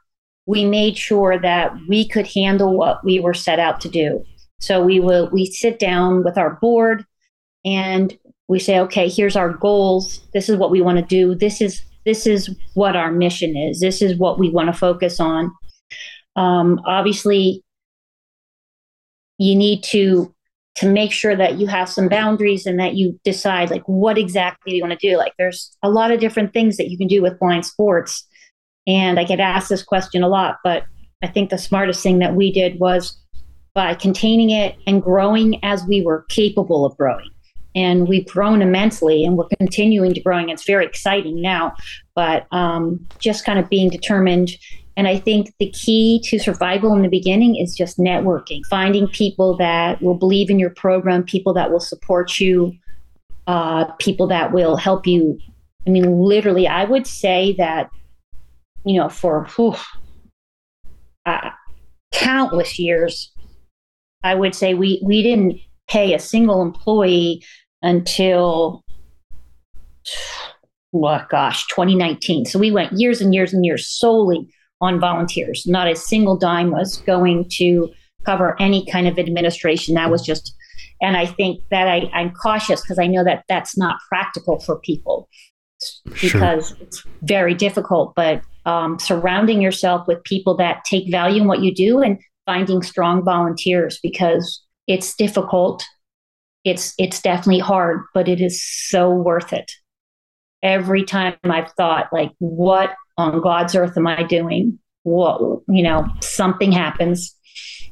we 0.46 0.64
made 0.64 0.96
sure 0.96 1.38
that 1.38 1.74
we 1.88 2.08
could 2.08 2.26
handle 2.26 2.76
what 2.76 3.04
we 3.04 3.20
were 3.20 3.34
set 3.34 3.58
out 3.58 3.80
to 3.82 3.88
do. 3.88 4.24
So 4.58 4.82
we 4.82 5.00
will 5.00 5.28
we 5.30 5.46
sit 5.46 5.78
down 5.78 6.24
with 6.24 6.36
our 6.36 6.54
board 6.60 7.04
and 7.64 8.16
we 8.48 8.58
say 8.58 8.78
okay 8.80 9.08
here's 9.08 9.36
our 9.36 9.50
goals. 9.52 10.20
This 10.32 10.48
is 10.48 10.56
what 10.56 10.70
we 10.70 10.80
want 10.80 10.98
to 10.98 11.04
do. 11.04 11.34
This 11.34 11.60
is 11.60 11.82
this 12.04 12.26
is 12.26 12.50
what 12.74 12.96
our 12.96 13.12
mission 13.12 13.56
is. 13.56 13.80
This 13.80 14.02
is 14.02 14.18
what 14.18 14.38
we 14.38 14.50
want 14.50 14.68
to 14.68 14.72
focus 14.72 15.20
on 15.20 15.52
um, 16.40 16.80
obviously, 16.86 17.62
you 19.36 19.54
need 19.54 19.84
to 19.84 20.34
to 20.76 20.88
make 20.88 21.12
sure 21.12 21.36
that 21.36 21.58
you 21.58 21.66
have 21.66 21.88
some 21.88 22.08
boundaries 22.08 22.64
and 22.64 22.78
that 22.80 22.94
you 22.94 23.18
decide 23.24 23.70
like 23.70 23.82
what 23.86 24.16
exactly 24.16 24.74
you 24.74 24.82
want 24.82 24.98
to 24.98 25.08
do. 25.08 25.18
Like 25.18 25.34
there's 25.36 25.76
a 25.82 25.90
lot 25.90 26.10
of 26.10 26.20
different 26.20 26.54
things 26.54 26.78
that 26.78 26.88
you 26.88 26.96
can 26.96 27.08
do 27.08 27.20
with 27.20 27.38
blind 27.38 27.66
sports, 27.66 28.26
and 28.86 29.20
I 29.20 29.24
get 29.24 29.38
asked 29.38 29.68
this 29.68 29.82
question 29.82 30.22
a 30.22 30.28
lot. 30.28 30.56
But 30.64 30.84
I 31.22 31.26
think 31.26 31.50
the 31.50 31.58
smartest 31.58 32.02
thing 32.02 32.20
that 32.20 32.34
we 32.34 32.50
did 32.50 32.80
was 32.80 33.18
by 33.74 33.94
containing 33.94 34.48
it 34.48 34.76
and 34.86 35.02
growing 35.02 35.62
as 35.62 35.84
we 35.84 36.00
were 36.00 36.24
capable 36.30 36.86
of 36.86 36.96
growing. 36.96 37.28
And 37.74 38.08
we've 38.08 38.26
grown 38.26 38.62
immensely 38.62 39.24
and 39.24 39.36
we're 39.36 39.46
continuing 39.58 40.12
to 40.14 40.20
growing. 40.20 40.48
It's 40.48 40.66
very 40.66 40.84
exciting 40.84 41.40
now, 41.40 41.76
but 42.16 42.46
um, 42.50 43.06
just 43.20 43.44
kind 43.44 43.60
of 43.60 43.68
being 43.68 43.90
determined 43.90 44.50
and 45.00 45.08
I 45.08 45.18
think 45.18 45.54
the 45.58 45.70
key 45.70 46.20
to 46.24 46.38
survival 46.38 46.92
in 46.92 47.00
the 47.00 47.08
beginning 47.08 47.56
is 47.56 47.74
just 47.74 47.96
networking, 47.96 48.60
finding 48.68 49.08
people 49.08 49.56
that 49.56 50.02
will 50.02 50.14
believe 50.14 50.50
in 50.50 50.58
your 50.58 50.68
program, 50.68 51.24
people 51.24 51.54
that 51.54 51.72
will 51.72 51.80
support 51.80 52.38
you, 52.38 52.74
uh, 53.46 53.86
people 53.92 54.26
that 54.26 54.52
will 54.52 54.76
help 54.76 55.06
you. 55.06 55.38
I 55.86 55.90
mean, 55.90 56.20
literally, 56.20 56.68
I 56.68 56.84
would 56.84 57.06
say 57.06 57.54
that, 57.56 57.88
you 58.84 59.00
know, 59.00 59.08
for 59.08 59.46
whew, 59.56 59.74
uh, 61.24 61.48
countless 62.12 62.78
years, 62.78 63.32
I 64.22 64.34
would 64.34 64.54
say 64.54 64.74
we, 64.74 65.00
we 65.02 65.22
didn't 65.22 65.60
pay 65.88 66.12
a 66.12 66.18
single 66.18 66.60
employee 66.60 67.42
until 67.80 68.84
well, 70.92 71.26
gosh, 71.30 71.66
2019. 71.68 72.44
So 72.44 72.58
we 72.58 72.70
went 72.70 72.92
years 72.92 73.22
and 73.22 73.34
years 73.34 73.54
and 73.54 73.64
years 73.64 73.88
solely 73.88 74.46
on 74.80 75.00
volunteers. 75.00 75.66
Not 75.66 75.90
a 75.90 75.96
single 75.96 76.36
dime 76.36 76.70
was 76.70 76.98
going 76.98 77.48
to 77.56 77.90
cover 78.24 78.60
any 78.60 78.86
kind 78.86 79.06
of 79.06 79.18
administration. 79.18 79.94
That 79.94 80.10
was 80.10 80.22
just, 80.22 80.54
and 81.00 81.16
I 81.16 81.26
think 81.26 81.62
that 81.70 81.88
I, 81.88 82.10
I'm 82.12 82.32
cautious 82.32 82.80
because 82.80 82.98
I 82.98 83.06
know 83.06 83.24
that 83.24 83.44
that's 83.48 83.76
not 83.76 83.98
practical 84.08 84.60
for 84.60 84.78
people 84.78 85.28
because 86.20 86.68
sure. 86.68 86.76
it's 86.80 87.02
very 87.22 87.54
difficult. 87.54 88.14
But 88.14 88.42
um, 88.66 88.98
surrounding 88.98 89.60
yourself 89.60 90.06
with 90.06 90.22
people 90.24 90.56
that 90.56 90.84
take 90.84 91.10
value 91.10 91.42
in 91.42 91.48
what 91.48 91.62
you 91.62 91.74
do 91.74 92.00
and 92.00 92.18
finding 92.46 92.82
strong 92.82 93.24
volunteers 93.24 93.98
because 94.02 94.62
it's 94.86 95.14
difficult. 95.14 95.84
It's 96.64 96.94
it's 96.98 97.22
definitely 97.22 97.60
hard, 97.60 98.02
but 98.12 98.28
it 98.28 98.40
is 98.40 98.62
so 98.62 99.10
worth 99.10 99.52
it. 99.52 99.72
Every 100.62 101.04
time 101.04 101.36
I've 101.44 101.72
thought, 101.72 102.12
like, 102.12 102.32
what 102.38 102.90
on 103.20 103.40
God's 103.40 103.74
earth 103.74 103.96
am 103.96 104.06
I 104.06 104.22
doing? 104.22 104.78
Whoa, 105.02 105.62
you 105.68 105.82
know, 105.82 106.06
something 106.20 106.72
happens. 106.72 107.34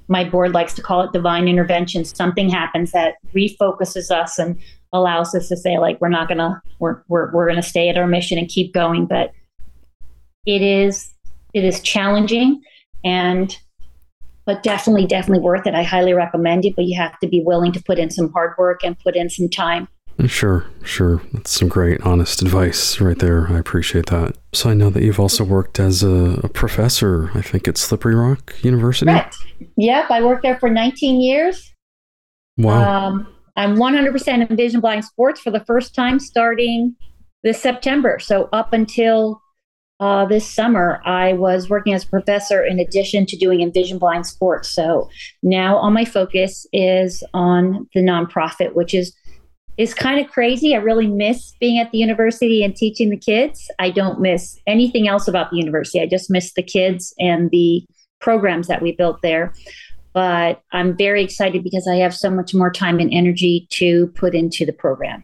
My 0.09 0.25
board 0.25 0.53
likes 0.53 0.75
to 0.75 0.83
call 0.83 1.03
it 1.03 1.13
divine 1.13 1.49
intervention. 1.49 2.05
Something 2.05 2.49
happens 2.49 2.93
that 2.93 3.15
refocuses 3.35 4.11
us 4.11 4.39
and 4.39 4.59
allows 4.93 5.35
us 5.35 5.49
to 5.49 5.57
say 5.57 5.79
like 5.79 6.01
we're 6.01 6.09
not 6.09 6.29
gonna 6.29 6.63
we're 6.79 7.03
we're, 7.09 7.31
we're 7.33 7.47
gonna 7.47 7.63
stay 7.63 7.89
at 7.89 7.99
our 7.99 8.07
mission 8.07 8.39
and 8.39 8.49
keep 8.49 8.73
going 8.73 9.05
but 9.05 9.33
it 10.47 10.63
is 10.63 11.13
it 11.53 11.63
is 11.63 11.81
challenging 11.81 12.63
and 13.05 13.59
but 14.47 14.63
definitely 14.63 15.07
definitely 15.07 15.45
worth 15.45 15.67
it 15.67 15.75
i 15.75 15.83
highly 15.83 16.15
recommend 16.15 16.65
it 16.65 16.75
but 16.75 16.87
you 16.87 16.97
have 16.97 17.19
to 17.19 17.29
be 17.29 17.43
willing 17.45 17.71
to 17.71 17.83
put 17.83 17.99
in 17.99 18.11
some 18.11 18.33
hard 18.33 18.55
work 18.57 18.81
and 18.83 18.99
put 19.01 19.15
in 19.15 19.29
some 19.29 19.47
time 19.47 19.87
Sure, 20.27 20.67
sure. 20.83 21.23
That's 21.33 21.51
some 21.51 21.69
great, 21.69 22.01
honest 22.01 22.43
advice 22.43 23.01
right 23.01 23.19
there. 23.19 23.47
I 23.49 23.59
appreciate 23.59 24.07
that. 24.07 24.37
So 24.59 24.71
I 24.71 24.75
know 24.75 24.91
that 24.91 25.05
you've 25.05 25.21
also 25.21 25.45
worked 25.45 25.79
as 25.79 26.03
a, 26.03 26.41
a 26.43 26.49
professor, 26.49 27.31
I 27.33 27.43
think, 27.43 27.69
at 27.69 27.79
Slippery 27.79 28.17
Rock 28.17 28.57
University. 28.63 29.09
Correct. 29.09 29.37
Yep, 29.77 30.11
I 30.11 30.21
worked 30.21 30.43
there 30.43 30.59
for 30.59 30.69
19 30.69 31.21
years. 31.21 31.73
Wow. 32.57 33.07
Um, 33.07 33.35
I'm 33.55 33.77
100% 33.77 34.51
Envision 34.51 34.81
Blind 34.81 35.05
Sports 35.05 35.41
for 35.41 35.53
the 35.53 35.65
first 35.65 35.95
time 35.95 36.19
starting 36.19 36.97
this 37.45 37.63
September. 37.63 38.19
So 38.19 38.49
up 38.53 38.73
until 38.73 39.41
uh, 40.01 40.27
this 40.27 40.45
summer, 40.45 41.01
I 41.05 41.35
was 41.35 41.71
working 41.71 41.95
as 41.95 42.03
a 42.03 42.09
professor 42.09 42.65
in 42.65 42.81
addition 42.81 43.27
to 43.27 43.37
doing 43.37 43.61
Envision 43.61 43.99
Blind 43.99 44.27
Sports. 44.27 44.71
So 44.71 45.09
now 45.41 45.77
all 45.77 45.93
my 45.93 46.05
focus 46.05 46.67
is 46.73 47.23
on 47.33 47.89
the 47.95 48.01
nonprofit, 48.01 48.75
which 48.75 48.93
is 48.93 49.15
is 49.79 49.95
kind 49.95 50.21
of 50.21 50.31
crazy. 50.31 50.75
I 50.75 50.79
really 50.79 51.07
miss 51.07 51.55
being 51.61 51.79
at 51.79 51.91
the 51.93 51.99
university 51.99 52.65
and 52.65 52.75
teaching 52.75 53.11
the 53.11 53.17
kids. 53.17 53.71
I 53.79 53.91
don't 53.91 54.21
miss 54.21 54.59
anything 54.67 55.07
else 55.07 55.29
about 55.29 55.51
the 55.51 55.57
university. 55.57 56.01
I 56.01 56.07
just 56.07 56.31
miss 56.31 56.53
the 56.53 56.65
kids 56.65 57.15
and 57.19 57.51
the 57.51 57.85
programs 58.21 58.67
that 58.67 58.83
we 58.83 58.93
built 58.93 59.23
there. 59.23 59.55
But 60.13 60.61
I'm 60.73 60.97
very 60.97 61.23
excited 61.23 61.63
because 61.63 61.87
I 61.87 61.97
have 61.97 62.15
so 62.15 62.29
much 62.29 62.53
more 62.53 62.73
time 62.73 62.99
and 62.99 63.13
energy 63.15 63.69
to 63.71 64.09
put 64.09 64.35
into 64.35 64.67
the 64.67 64.73
program. 64.73 65.23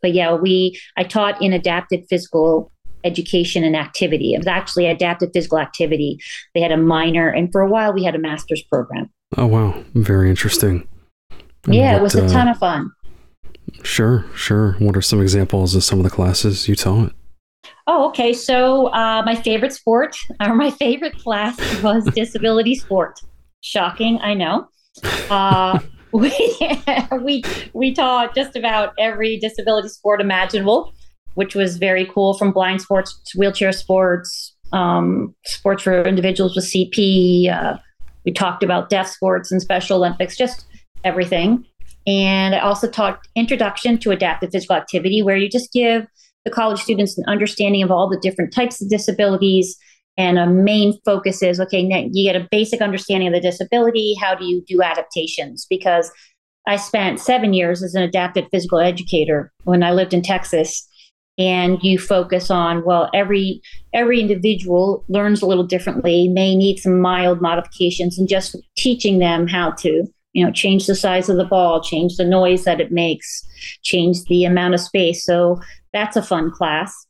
But 0.00 0.12
yeah, 0.12 0.34
we 0.34 0.78
I 0.96 1.02
taught 1.02 1.42
in 1.42 1.52
adapted 1.52 2.06
physical 2.08 2.70
education 3.04 3.64
and 3.64 3.74
activity. 3.74 4.34
It 4.34 4.38
was 4.38 4.46
actually 4.46 4.86
adapted 4.86 5.30
physical 5.32 5.58
activity. 5.58 6.18
They 6.54 6.60
had 6.60 6.70
a 6.70 6.76
minor, 6.76 7.28
and 7.28 7.50
for 7.50 7.62
a 7.62 7.68
while 7.68 7.92
we 7.92 8.04
had 8.04 8.14
a 8.14 8.18
master's 8.18 8.62
program. 8.62 9.10
Oh 9.36 9.46
wow, 9.46 9.82
very 9.94 10.30
interesting. 10.30 10.86
And 11.64 11.74
yeah, 11.74 11.92
what, 11.92 11.98
it 11.98 12.02
was 12.02 12.14
a 12.14 12.24
uh, 12.26 12.28
ton 12.28 12.48
of 12.48 12.58
fun. 12.58 12.90
Sure, 13.82 14.24
sure. 14.34 14.72
What 14.78 14.96
are 14.96 15.02
some 15.02 15.20
examples 15.20 15.74
of 15.74 15.84
some 15.84 15.98
of 15.98 16.04
the 16.04 16.10
classes 16.10 16.68
you 16.68 16.76
taught? 16.76 17.12
Oh, 17.86 18.08
okay. 18.08 18.32
So 18.32 18.86
uh, 18.88 19.22
my 19.24 19.34
favorite 19.34 19.72
sport 19.72 20.16
or 20.40 20.54
my 20.54 20.70
favorite 20.70 21.18
class 21.18 21.58
was 21.82 22.04
disability 22.14 22.74
sport. 22.74 23.20
Shocking, 23.60 24.18
I 24.20 24.34
know. 24.34 24.68
Uh, 25.30 25.78
we 26.12 26.30
we 27.22 27.42
we 27.72 27.94
taught 27.94 28.34
just 28.34 28.54
about 28.54 28.92
every 28.98 29.38
disability 29.38 29.88
sport 29.88 30.20
imaginable, 30.20 30.92
which 31.34 31.54
was 31.54 31.78
very 31.78 32.06
cool. 32.06 32.34
From 32.34 32.52
blind 32.52 32.82
sports 32.82 33.18
to 33.26 33.38
wheelchair 33.38 33.72
sports, 33.72 34.54
um, 34.72 35.34
sports 35.46 35.82
for 35.82 36.02
individuals 36.02 36.54
with 36.54 36.66
CP. 36.66 37.50
Uh, 37.50 37.78
we 38.24 38.32
talked 38.32 38.62
about 38.62 38.90
deaf 38.90 39.08
sports 39.08 39.50
and 39.50 39.62
Special 39.62 39.96
Olympics, 39.96 40.36
just 40.36 40.66
everything. 41.04 41.64
And 42.06 42.54
I 42.54 42.60
also 42.60 42.88
taught 42.88 43.20
Introduction 43.36 43.98
to 43.98 44.10
Adaptive 44.10 44.50
Physical 44.50 44.76
Activity, 44.76 45.22
where 45.22 45.36
you 45.36 45.48
just 45.48 45.72
give 45.72 46.06
the 46.44 46.50
college 46.50 46.80
students 46.80 47.16
an 47.16 47.24
understanding 47.28 47.82
of 47.82 47.90
all 47.90 48.08
the 48.08 48.18
different 48.18 48.52
types 48.52 48.82
of 48.82 48.88
disabilities. 48.88 49.76
And 50.16 50.38
a 50.38 50.46
main 50.46 50.98
focus 51.04 51.42
is 51.42 51.60
okay, 51.60 51.82
now 51.82 52.04
you 52.10 52.30
get 52.30 52.40
a 52.40 52.48
basic 52.50 52.80
understanding 52.80 53.28
of 53.28 53.34
the 53.34 53.40
disability. 53.40 54.14
How 54.20 54.34
do 54.34 54.44
you 54.44 54.62
do 54.66 54.82
adaptations? 54.82 55.66
Because 55.70 56.10
I 56.66 56.76
spent 56.76 57.20
seven 57.20 57.54
years 57.54 57.82
as 57.82 57.94
an 57.94 58.02
adaptive 58.02 58.46
physical 58.50 58.78
educator 58.78 59.52
when 59.64 59.82
I 59.82 59.92
lived 59.92 60.12
in 60.12 60.22
Texas. 60.22 60.86
And 61.38 61.82
you 61.82 61.98
focus 61.98 62.50
on 62.50 62.84
well, 62.84 63.08
every 63.14 63.62
every 63.94 64.20
individual 64.20 65.02
learns 65.08 65.40
a 65.40 65.46
little 65.46 65.64
differently, 65.64 66.28
may 66.28 66.54
need 66.54 66.78
some 66.78 67.00
mild 67.00 67.40
modifications, 67.40 68.18
and 68.18 68.28
just 68.28 68.54
teaching 68.76 69.18
them 69.18 69.48
how 69.48 69.70
to 69.78 70.04
you 70.32 70.44
know 70.44 70.50
change 70.50 70.86
the 70.86 70.94
size 70.94 71.28
of 71.28 71.36
the 71.36 71.44
ball 71.44 71.82
change 71.82 72.16
the 72.16 72.24
noise 72.24 72.64
that 72.64 72.80
it 72.80 72.90
makes 72.90 73.46
change 73.82 74.24
the 74.24 74.44
amount 74.44 74.74
of 74.74 74.80
space. 74.80 75.24
So 75.24 75.60
that's 75.92 76.16
a 76.16 76.22
fun 76.22 76.50
class. 76.50 77.06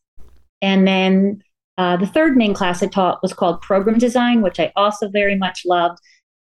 And 0.60 0.86
then 0.86 1.42
uh, 1.78 1.96
the 1.96 2.06
third 2.06 2.36
main 2.36 2.54
class 2.54 2.82
i 2.82 2.86
taught 2.86 3.22
was 3.22 3.32
called 3.32 3.62
program 3.62 3.98
design 3.98 4.42
which 4.42 4.60
i 4.60 4.72
also 4.76 5.08
very 5.08 5.36
much 5.36 5.62
loved. 5.64 5.98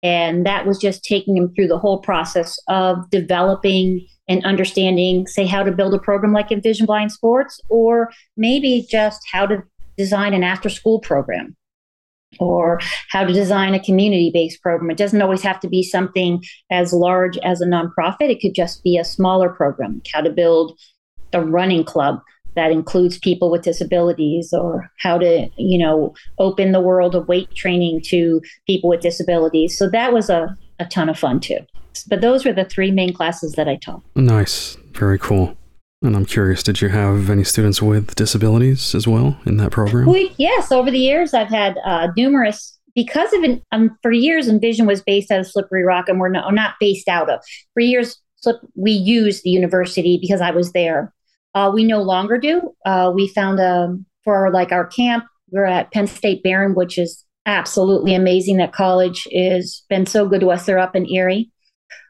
And 0.02 0.46
that 0.46 0.66
was 0.66 0.78
just 0.78 1.02
taking 1.02 1.34
them 1.34 1.52
through 1.54 1.68
the 1.68 1.78
whole 1.78 1.98
process 1.98 2.58
of 2.68 3.10
developing 3.10 4.06
and 4.28 4.44
understanding 4.44 5.26
say 5.26 5.46
how 5.46 5.62
to 5.62 5.72
build 5.72 5.94
a 5.94 5.98
program 5.98 6.32
like 6.32 6.52
envision 6.52 6.86
blind 6.86 7.12
sports 7.12 7.60
or 7.68 8.10
maybe 8.36 8.86
just 8.88 9.20
how 9.32 9.46
to 9.46 9.62
design 9.96 10.34
an 10.34 10.44
after 10.44 10.68
school 10.68 11.00
program 11.00 11.56
or 12.40 12.80
how 13.10 13.24
to 13.24 13.32
design 13.32 13.74
a 13.74 13.82
community 13.82 14.30
based 14.32 14.62
program. 14.62 14.90
It 14.90 14.96
doesn't 14.96 15.22
always 15.22 15.42
have 15.42 15.60
to 15.60 15.68
be 15.68 15.82
something 15.82 16.42
as 16.70 16.92
large 16.92 17.38
as 17.38 17.60
a 17.60 17.66
nonprofit, 17.66 18.30
it 18.30 18.40
could 18.40 18.54
just 18.54 18.82
be 18.82 18.96
a 18.96 19.04
smaller 19.04 19.48
program, 19.48 20.02
how 20.12 20.20
to 20.20 20.30
build 20.30 20.78
a 21.32 21.42
running 21.42 21.84
club 21.84 22.20
that 22.54 22.70
includes 22.70 23.18
people 23.18 23.50
with 23.50 23.62
disabilities 23.62 24.52
or 24.52 24.90
how 24.98 25.18
to 25.18 25.48
you 25.56 25.78
know 25.78 26.14
open 26.38 26.72
the 26.72 26.80
world 26.80 27.14
of 27.14 27.28
weight 27.28 27.54
training 27.54 28.00
to 28.02 28.40
people 28.66 28.88
with 28.88 29.00
disabilities. 29.00 29.76
So 29.76 29.88
that 29.90 30.12
was 30.12 30.30
a, 30.30 30.56
a 30.78 30.86
ton 30.86 31.08
of 31.08 31.18
fun 31.18 31.40
too. 31.40 31.58
But 32.08 32.20
those 32.20 32.44
were 32.44 32.52
the 32.52 32.64
three 32.64 32.90
main 32.90 33.12
classes 33.12 33.52
that 33.52 33.68
i 33.68 33.76
taught. 33.76 34.02
Nice. 34.14 34.76
Very 34.92 35.18
cool 35.18 35.56
and 36.02 36.14
I'm 36.14 36.26
curious, 36.26 36.62
did 36.62 36.80
you 36.80 36.88
have 36.88 37.30
any 37.30 37.44
students 37.44 37.80
with 37.80 38.14
disabilities 38.14 38.94
as 38.94 39.06
well 39.08 39.38
in 39.46 39.56
that 39.56 39.72
program? 39.72 40.06
We, 40.06 40.34
yes, 40.36 40.70
over 40.70 40.90
the 40.90 40.98
years, 40.98 41.34
I've 41.34 41.48
had 41.48 41.78
uh, 41.84 42.08
numerous. 42.16 42.78
Because 42.94 43.32
of 43.32 43.42
an, 43.42 43.62
um, 43.72 43.98
for 44.02 44.10
years, 44.10 44.48
Envision 44.48 44.86
was 44.86 45.02
based 45.02 45.30
out 45.30 45.40
of 45.40 45.46
Slippery 45.46 45.84
Rock, 45.84 46.08
and 46.08 46.18
we're 46.18 46.28
not, 46.28 46.52
not 46.54 46.74
based 46.80 47.08
out 47.08 47.28
of. 47.28 47.40
For 47.74 47.80
years, 47.80 48.16
Slip, 48.36 48.56
we 48.74 48.92
used 48.92 49.42
the 49.42 49.50
university 49.50 50.18
because 50.20 50.40
I 50.40 50.50
was 50.50 50.72
there. 50.72 51.12
Uh, 51.54 51.70
we 51.72 51.84
no 51.84 52.02
longer 52.02 52.38
do. 52.38 52.74
Uh, 52.84 53.10
we 53.14 53.28
found 53.28 53.58
a 53.60 53.84
um, 53.84 54.06
for 54.24 54.50
like 54.50 54.72
our 54.72 54.86
camp. 54.86 55.24
We're 55.50 55.64
at 55.64 55.92
Penn 55.92 56.06
State 56.06 56.42
Behrend, 56.42 56.76
which 56.76 56.98
is 56.98 57.24
absolutely 57.46 58.14
amazing. 58.14 58.58
That 58.58 58.72
college 58.72 59.26
is 59.30 59.84
been 59.88 60.04
so 60.04 60.26
good 60.26 60.40
to 60.40 60.50
us. 60.50 60.66
They're 60.66 60.78
up 60.78 60.96
in 60.96 61.08
Erie. 61.08 61.50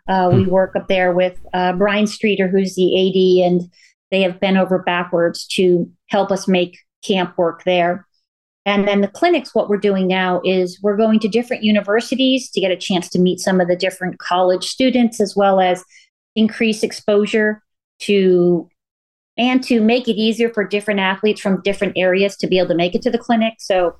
Uh, 0.09 0.31
we 0.33 0.45
hmm. 0.45 0.51
work 0.51 0.77
up 0.77 0.89
there 0.89 1.13
with 1.13 1.39
uh, 1.53 1.73
Brian 1.73 2.07
Streeter, 2.07 2.49
who's 2.49 2.75
the 2.75 3.41
AD, 3.43 3.47
and 3.47 3.71
they 4.11 4.23
have 4.23 4.41
bent 4.41 4.57
over 4.57 4.79
backwards 4.79 5.47
to 5.49 5.91
help 6.09 6.31
us 6.31 6.47
make 6.47 6.79
camp 7.05 7.37
work 7.37 7.65
there. 7.65 8.07
And 8.65 8.87
then 8.87 9.01
the 9.01 9.09
clinics, 9.09 9.55
what 9.55 9.69
we're 9.69 9.77
doing 9.77 10.09
now 10.09 10.41
is 10.45 10.81
we're 10.83 10.97
going 10.97 11.21
to 11.21 11.29
different 11.29 11.63
universities 11.63 12.51
to 12.51 12.61
get 12.61 12.73
a 12.73 12.77
chance 12.77 13.09
to 13.11 13.21
meet 13.21 13.39
some 13.39 13.61
of 13.61 13.69
the 13.69 13.77
different 13.77 14.19
college 14.19 14.65
students, 14.65 15.21
as 15.21 15.37
well 15.37 15.61
as 15.61 15.85
increase 16.35 16.83
exposure 16.83 17.63
to 18.01 18.69
and 19.39 19.63
to 19.65 19.81
make 19.81 20.09
it 20.09 20.17
easier 20.17 20.49
for 20.53 20.67
different 20.67 20.99
athletes 20.99 21.41
from 21.41 21.63
different 21.63 21.93
areas 21.97 22.37
to 22.39 22.47
be 22.47 22.59
able 22.59 22.69
to 22.69 22.75
make 22.75 22.95
it 22.95 23.03
to 23.03 23.11
the 23.11 23.19
clinic. 23.19 23.55
So, 23.59 23.95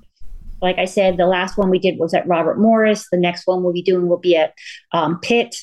like 0.61 0.79
I 0.79 0.85
said, 0.85 1.17
the 1.17 1.27
last 1.27 1.57
one 1.57 1.69
we 1.69 1.79
did 1.79 1.99
was 1.99 2.13
at 2.13 2.27
Robert 2.27 2.59
Morris. 2.59 3.07
The 3.11 3.17
next 3.17 3.45
one 3.45 3.63
we'll 3.63 3.73
be 3.73 3.83
doing 3.83 4.07
will 4.07 4.17
be 4.17 4.35
at 4.35 4.53
um, 4.91 5.19
Pitt. 5.21 5.55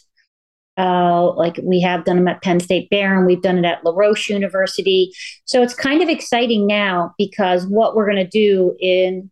Uh, 0.76 1.32
like 1.34 1.60
we 1.62 1.80
have 1.80 2.04
done 2.04 2.16
them 2.16 2.28
at 2.28 2.42
Penn 2.42 2.58
State 2.58 2.90
Behrend, 2.90 3.26
we've 3.26 3.42
done 3.42 3.58
it 3.58 3.64
at 3.64 3.84
La 3.84 3.92
Roche 3.94 4.28
University. 4.28 5.12
So 5.44 5.62
it's 5.62 5.74
kind 5.74 6.02
of 6.02 6.08
exciting 6.08 6.66
now 6.66 7.14
because 7.16 7.66
what 7.66 7.94
we're 7.94 8.10
going 8.10 8.24
to 8.24 8.26
do 8.26 8.74
in 8.80 9.30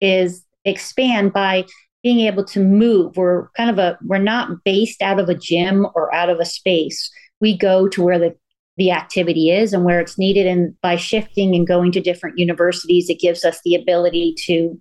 is 0.00 0.44
expand 0.64 1.32
by 1.32 1.64
being 2.02 2.20
able 2.20 2.44
to 2.44 2.60
move. 2.60 3.16
We're 3.16 3.48
kind 3.50 3.70
of 3.70 3.78
a 3.78 3.96
we're 4.04 4.18
not 4.18 4.64
based 4.64 5.02
out 5.02 5.20
of 5.20 5.28
a 5.28 5.34
gym 5.34 5.86
or 5.94 6.12
out 6.14 6.28
of 6.28 6.40
a 6.40 6.44
space. 6.44 7.10
We 7.40 7.56
go 7.56 7.88
to 7.88 8.02
where 8.02 8.18
the 8.18 8.34
the 8.76 8.90
activity 8.90 9.50
is 9.50 9.72
and 9.72 9.84
where 9.84 10.00
it's 10.00 10.18
needed 10.18 10.46
and 10.46 10.74
by 10.80 10.96
shifting 10.96 11.54
and 11.54 11.66
going 11.66 11.92
to 11.92 12.00
different 12.00 12.38
universities 12.38 13.10
it 13.10 13.20
gives 13.20 13.44
us 13.44 13.60
the 13.64 13.74
ability 13.74 14.34
to 14.46 14.80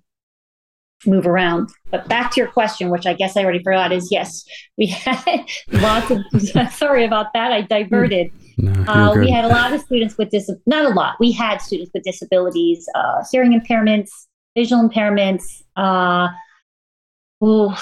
move 1.06 1.26
around. 1.26 1.70
But 1.90 2.08
back 2.08 2.32
to 2.32 2.42
your 2.42 2.50
question, 2.50 2.90
which 2.90 3.06
I 3.06 3.14
guess 3.14 3.36
I 3.36 3.44
already 3.44 3.64
forgot, 3.64 3.92
is 3.92 4.10
yes, 4.12 4.44
we 4.78 4.88
had 4.88 5.46
lots 5.72 6.12
of. 6.12 6.20
sorry 6.74 7.06
about 7.06 7.28
that. 7.34 7.52
I 7.52 7.62
diverted. 7.62 8.32
No, 8.58 8.72
uh, 8.88 9.16
we 9.16 9.30
had 9.30 9.46
a 9.46 9.48
lot 9.48 9.74
of 9.74 9.82
students 9.82 10.18
with 10.18 10.30
dis. 10.30 10.50
Not 10.66 10.86
a 10.86 10.90
lot. 10.94 11.16
We 11.20 11.32
had 11.32 11.62
students 11.62 11.92
with 11.94 12.04
disabilities, 12.04 12.88
uh, 12.96 13.24
hearing 13.32 13.60
impairments, 13.60 14.10
visual 14.56 14.88
impairments. 14.88 15.64
Uh, 15.76 16.30
ooh, 17.44 17.74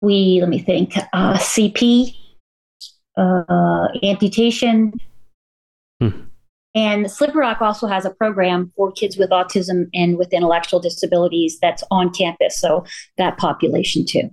we 0.00 0.40
let 0.40 0.48
me 0.48 0.58
think. 0.58 0.96
Uh, 1.12 1.34
CP, 1.34 2.14
uh, 3.16 3.88
amputation. 4.02 4.92
Hmm. 6.00 6.10
And 6.74 7.10
Slippery 7.10 7.40
Rock 7.40 7.62
also 7.62 7.86
has 7.86 8.04
a 8.04 8.10
program 8.10 8.72
for 8.76 8.90
kids 8.90 9.16
with 9.16 9.30
autism 9.30 9.88
and 9.94 10.18
with 10.18 10.32
intellectual 10.32 10.80
disabilities 10.80 11.58
that's 11.62 11.84
on 11.90 12.10
campus. 12.10 12.58
So 12.58 12.84
that 13.16 13.38
population 13.38 14.04
too. 14.04 14.30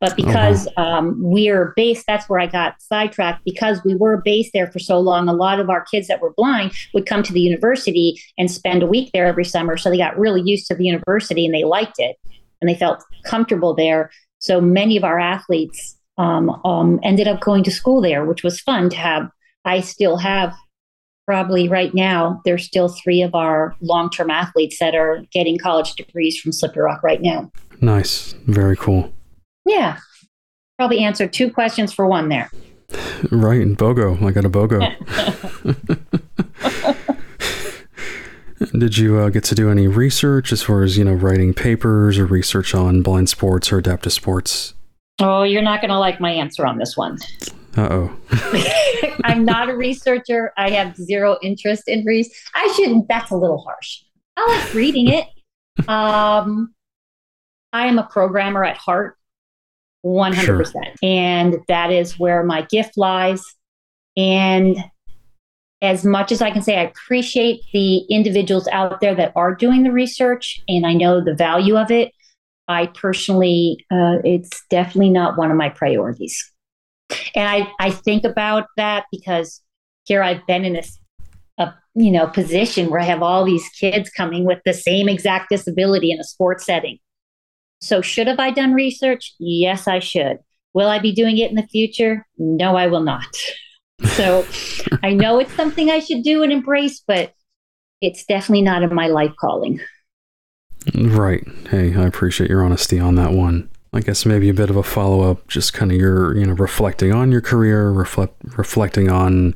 But 0.00 0.16
because 0.16 0.66
um, 0.76 1.16
we're 1.18 1.72
based, 1.76 2.04
that's 2.06 2.28
where 2.28 2.40
I 2.40 2.46
got 2.46 2.80
sidetracked. 2.80 3.44
Because 3.44 3.84
we 3.84 3.94
were 3.94 4.20
based 4.24 4.52
there 4.52 4.70
for 4.70 4.78
so 4.78 4.98
long, 4.98 5.28
a 5.28 5.32
lot 5.32 5.60
of 5.60 5.70
our 5.70 5.84
kids 5.84 6.08
that 6.08 6.20
were 6.20 6.32
blind 6.32 6.72
would 6.94 7.06
come 7.06 7.22
to 7.22 7.32
the 7.32 7.40
university 7.40 8.20
and 8.38 8.50
spend 8.50 8.82
a 8.82 8.86
week 8.86 9.10
there 9.12 9.26
every 9.26 9.44
summer. 9.44 9.76
So 9.76 9.90
they 9.90 9.98
got 9.98 10.18
really 10.18 10.42
used 10.42 10.66
to 10.68 10.74
the 10.74 10.84
university 10.84 11.44
and 11.44 11.54
they 11.54 11.64
liked 11.64 11.98
it 11.98 12.16
and 12.60 12.68
they 12.68 12.74
felt 12.74 13.04
comfortable 13.24 13.74
there. 13.74 14.10
So 14.38 14.60
many 14.60 14.96
of 14.96 15.04
our 15.04 15.20
athletes 15.20 15.96
um, 16.18 16.50
um, 16.64 16.98
ended 17.02 17.28
up 17.28 17.40
going 17.40 17.62
to 17.64 17.70
school 17.70 18.00
there, 18.00 18.24
which 18.24 18.42
was 18.42 18.60
fun 18.60 18.90
to 18.90 18.96
have. 18.96 19.28
I 19.64 19.80
still 19.80 20.16
have 20.16 20.54
probably 21.30 21.68
right 21.68 21.94
now, 21.94 22.42
there's 22.44 22.64
still 22.64 22.88
three 22.88 23.22
of 23.22 23.36
our 23.36 23.76
long 23.80 24.10
term 24.10 24.30
athletes 24.30 24.80
that 24.80 24.96
are 24.96 25.22
getting 25.30 25.56
college 25.56 25.94
degrees 25.94 26.36
from 26.36 26.50
Slippery 26.50 26.82
Rock 26.82 27.04
right 27.04 27.22
now. 27.22 27.52
Nice. 27.80 28.34
Very 28.48 28.76
cool. 28.76 29.12
Yeah. 29.64 29.98
Probably 30.76 30.98
answered 31.04 31.32
two 31.32 31.48
questions 31.48 31.92
for 31.92 32.08
one 32.08 32.30
there. 32.30 32.50
Right. 33.30 33.60
And 33.60 33.78
BOGO. 33.78 34.20
I 34.26 34.32
got 34.32 34.44
a 34.44 34.50
BOGO. 34.50 34.80
Did 38.80 38.98
you 38.98 39.18
uh, 39.18 39.28
get 39.28 39.44
to 39.44 39.54
do 39.54 39.70
any 39.70 39.86
research 39.86 40.50
as 40.50 40.64
far 40.64 40.82
as, 40.82 40.98
you 40.98 41.04
know, 41.04 41.12
writing 41.12 41.54
papers 41.54 42.18
or 42.18 42.26
research 42.26 42.74
on 42.74 43.02
blind 43.02 43.28
sports 43.28 43.70
or 43.70 43.78
adaptive 43.78 44.12
sports? 44.12 44.74
Oh, 45.20 45.44
you're 45.44 45.62
not 45.62 45.80
going 45.80 45.90
to 45.90 45.98
like 45.98 46.20
my 46.20 46.32
answer 46.32 46.66
on 46.66 46.78
this 46.78 46.96
one. 46.96 47.18
Uh 47.76 47.88
oh. 47.90 48.16
I'm 49.24 49.44
not 49.44 49.68
a 49.68 49.76
researcher. 49.76 50.52
I 50.56 50.70
have 50.70 50.96
zero 50.96 51.38
interest 51.42 51.84
in 51.86 52.04
research. 52.04 52.36
I 52.54 52.72
shouldn't. 52.76 53.08
That's 53.08 53.30
a 53.30 53.36
little 53.36 53.58
harsh. 53.58 54.02
I 54.36 54.46
like 54.46 54.74
reading 54.74 55.08
it. 55.08 55.26
Um, 55.88 56.74
I 57.72 57.86
am 57.86 57.98
a 57.98 58.02
programmer 58.02 58.64
at 58.64 58.76
heart, 58.76 59.16
100%. 60.04 60.72
Sure. 60.72 60.82
And 61.02 61.56
that 61.68 61.90
is 61.90 62.18
where 62.18 62.42
my 62.42 62.62
gift 62.62 62.98
lies. 62.98 63.42
And 64.14 64.76
as 65.82 66.04
much 66.04 66.32
as 66.32 66.42
I 66.42 66.50
can 66.50 66.60
say, 66.60 66.76
I 66.76 66.82
appreciate 66.82 67.62
the 67.72 67.98
individuals 68.10 68.68
out 68.68 69.00
there 69.00 69.14
that 69.14 69.32
are 69.34 69.54
doing 69.54 69.82
the 69.82 69.92
research 69.92 70.60
and 70.68 70.86
I 70.86 70.92
know 70.92 71.22
the 71.22 71.34
value 71.34 71.78
of 71.78 71.90
it. 71.90 72.12
I 72.68 72.86
personally, 72.86 73.84
uh, 73.90 74.18
it's 74.22 74.62
definitely 74.68 75.10
not 75.10 75.38
one 75.38 75.50
of 75.50 75.56
my 75.56 75.70
priorities. 75.70 76.52
And 77.34 77.48
I, 77.48 77.70
I 77.80 77.90
think 77.90 78.24
about 78.24 78.66
that 78.76 79.06
because 79.10 79.60
here 80.04 80.22
I've 80.22 80.46
been 80.46 80.64
in 80.64 80.74
this, 80.74 80.98
a, 81.58 81.72
you 81.94 82.10
know, 82.10 82.26
position 82.26 82.90
where 82.90 83.00
I 83.00 83.04
have 83.04 83.22
all 83.22 83.44
these 83.44 83.68
kids 83.70 84.10
coming 84.10 84.44
with 84.44 84.60
the 84.64 84.74
same 84.74 85.08
exact 85.08 85.50
disability 85.50 86.10
in 86.10 86.20
a 86.20 86.24
sports 86.24 86.64
setting. 86.64 86.98
So 87.80 88.02
should 88.02 88.26
have 88.26 88.38
I 88.38 88.50
done 88.50 88.74
research? 88.74 89.34
Yes, 89.38 89.88
I 89.88 90.00
should. 90.00 90.38
Will 90.74 90.88
I 90.88 90.98
be 90.98 91.12
doing 91.12 91.38
it 91.38 91.50
in 91.50 91.56
the 91.56 91.66
future? 91.66 92.26
No, 92.38 92.76
I 92.76 92.86
will 92.86 93.02
not. 93.02 93.26
So 94.14 94.46
I 95.02 95.12
know 95.12 95.38
it's 95.38 95.52
something 95.52 95.90
I 95.90 95.98
should 95.98 96.22
do 96.22 96.42
and 96.42 96.50
embrace, 96.50 97.02
but 97.06 97.34
it's 98.00 98.24
definitely 98.24 98.62
not 98.62 98.82
in 98.82 98.94
my 98.94 99.08
life 99.08 99.32
calling. 99.38 99.78
Right. 100.94 101.46
Hey, 101.68 101.94
I 101.94 102.06
appreciate 102.06 102.48
your 102.48 102.64
honesty 102.64 102.98
on 102.98 103.16
that 103.16 103.32
one. 103.32 103.68
I 103.92 104.00
guess 104.00 104.24
maybe 104.24 104.48
a 104.48 104.54
bit 104.54 104.70
of 104.70 104.76
a 104.76 104.82
follow 104.84 105.28
up, 105.28 105.48
just 105.48 105.72
kind 105.72 105.90
of 105.90 105.98
your, 105.98 106.36
you 106.36 106.46
know, 106.46 106.52
reflecting 106.52 107.12
on 107.12 107.32
your 107.32 107.40
career, 107.40 107.90
reflect, 107.90 108.34
reflecting 108.56 109.10
on, 109.10 109.54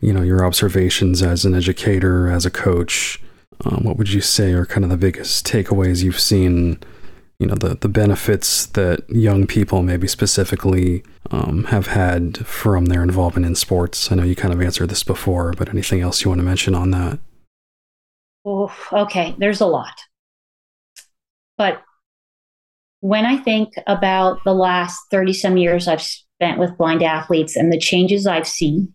you 0.00 0.12
know, 0.12 0.22
your 0.22 0.44
observations 0.44 1.20
as 1.20 1.44
an 1.44 1.54
educator, 1.54 2.30
as 2.30 2.46
a 2.46 2.50
coach. 2.50 3.20
Um, 3.64 3.84
what 3.84 3.96
would 3.96 4.12
you 4.12 4.20
say 4.20 4.52
are 4.52 4.66
kind 4.66 4.84
of 4.84 4.90
the 4.90 4.96
biggest 4.96 5.46
takeaways 5.46 6.02
you've 6.04 6.20
seen? 6.20 6.78
You 7.40 7.48
know, 7.48 7.54
the, 7.56 7.74
the 7.74 7.88
benefits 7.88 8.66
that 8.66 9.08
young 9.08 9.48
people, 9.48 9.82
maybe 9.82 10.06
specifically, 10.06 11.02
um, 11.32 11.64
have 11.64 11.88
had 11.88 12.46
from 12.46 12.86
their 12.86 13.02
involvement 13.02 13.46
in 13.46 13.56
sports. 13.56 14.12
I 14.12 14.14
know 14.14 14.22
you 14.22 14.36
kind 14.36 14.54
of 14.54 14.62
answered 14.62 14.90
this 14.90 15.02
before, 15.02 15.52
but 15.54 15.68
anything 15.68 16.02
else 16.02 16.22
you 16.22 16.30
want 16.30 16.38
to 16.38 16.44
mention 16.44 16.76
on 16.76 16.92
that? 16.92 17.18
Oh, 18.44 18.72
okay. 18.92 19.34
There's 19.38 19.60
a 19.60 19.66
lot. 19.66 20.02
But 21.58 21.82
when 23.02 23.26
I 23.26 23.36
think 23.36 23.74
about 23.88 24.38
the 24.44 24.54
last 24.54 24.96
30 25.10 25.32
some 25.32 25.56
years 25.56 25.88
I've 25.88 26.00
spent 26.00 26.60
with 26.60 26.78
blind 26.78 27.02
athletes 27.02 27.56
and 27.56 27.72
the 27.72 27.78
changes 27.78 28.28
I've 28.28 28.46
seen, 28.46 28.94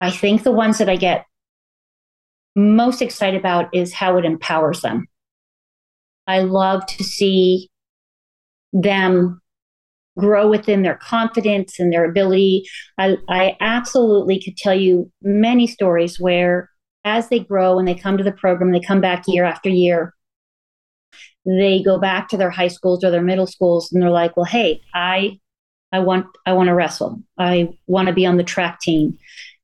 I 0.00 0.10
think 0.10 0.42
the 0.42 0.50
ones 0.50 0.78
that 0.78 0.88
I 0.88 0.96
get 0.96 1.26
most 2.56 3.02
excited 3.02 3.38
about 3.38 3.68
is 3.74 3.92
how 3.92 4.16
it 4.16 4.24
empowers 4.24 4.80
them. 4.80 5.06
I 6.26 6.40
love 6.40 6.86
to 6.86 7.04
see 7.04 7.68
them 8.72 9.42
grow 10.18 10.48
within 10.48 10.80
their 10.80 10.96
confidence 10.96 11.78
and 11.78 11.92
their 11.92 12.06
ability. 12.06 12.64
I, 12.96 13.18
I 13.28 13.58
absolutely 13.60 14.40
could 14.40 14.56
tell 14.56 14.74
you 14.74 15.12
many 15.20 15.66
stories 15.66 16.18
where, 16.18 16.70
as 17.04 17.28
they 17.28 17.40
grow 17.40 17.78
and 17.78 17.86
they 17.86 17.94
come 17.94 18.16
to 18.16 18.24
the 18.24 18.32
program, 18.32 18.72
they 18.72 18.80
come 18.80 19.02
back 19.02 19.24
year 19.26 19.44
after 19.44 19.68
year, 19.68 20.14
they 21.44 21.82
go 21.82 21.98
back 21.98 22.28
to 22.28 22.36
their 22.36 22.50
high 22.50 22.68
schools 22.68 23.02
or 23.02 23.10
their 23.10 23.22
middle 23.22 23.46
schools 23.46 23.92
and 23.92 24.02
they're 24.02 24.10
like, 24.10 24.36
well, 24.36 24.44
hey, 24.44 24.80
I 24.94 25.38
I 25.92 26.00
want 26.00 26.26
I 26.46 26.52
want 26.52 26.68
to 26.68 26.74
wrestle. 26.74 27.20
I 27.38 27.70
want 27.86 28.08
to 28.08 28.14
be 28.14 28.26
on 28.26 28.36
the 28.36 28.44
track 28.44 28.80
team 28.80 29.18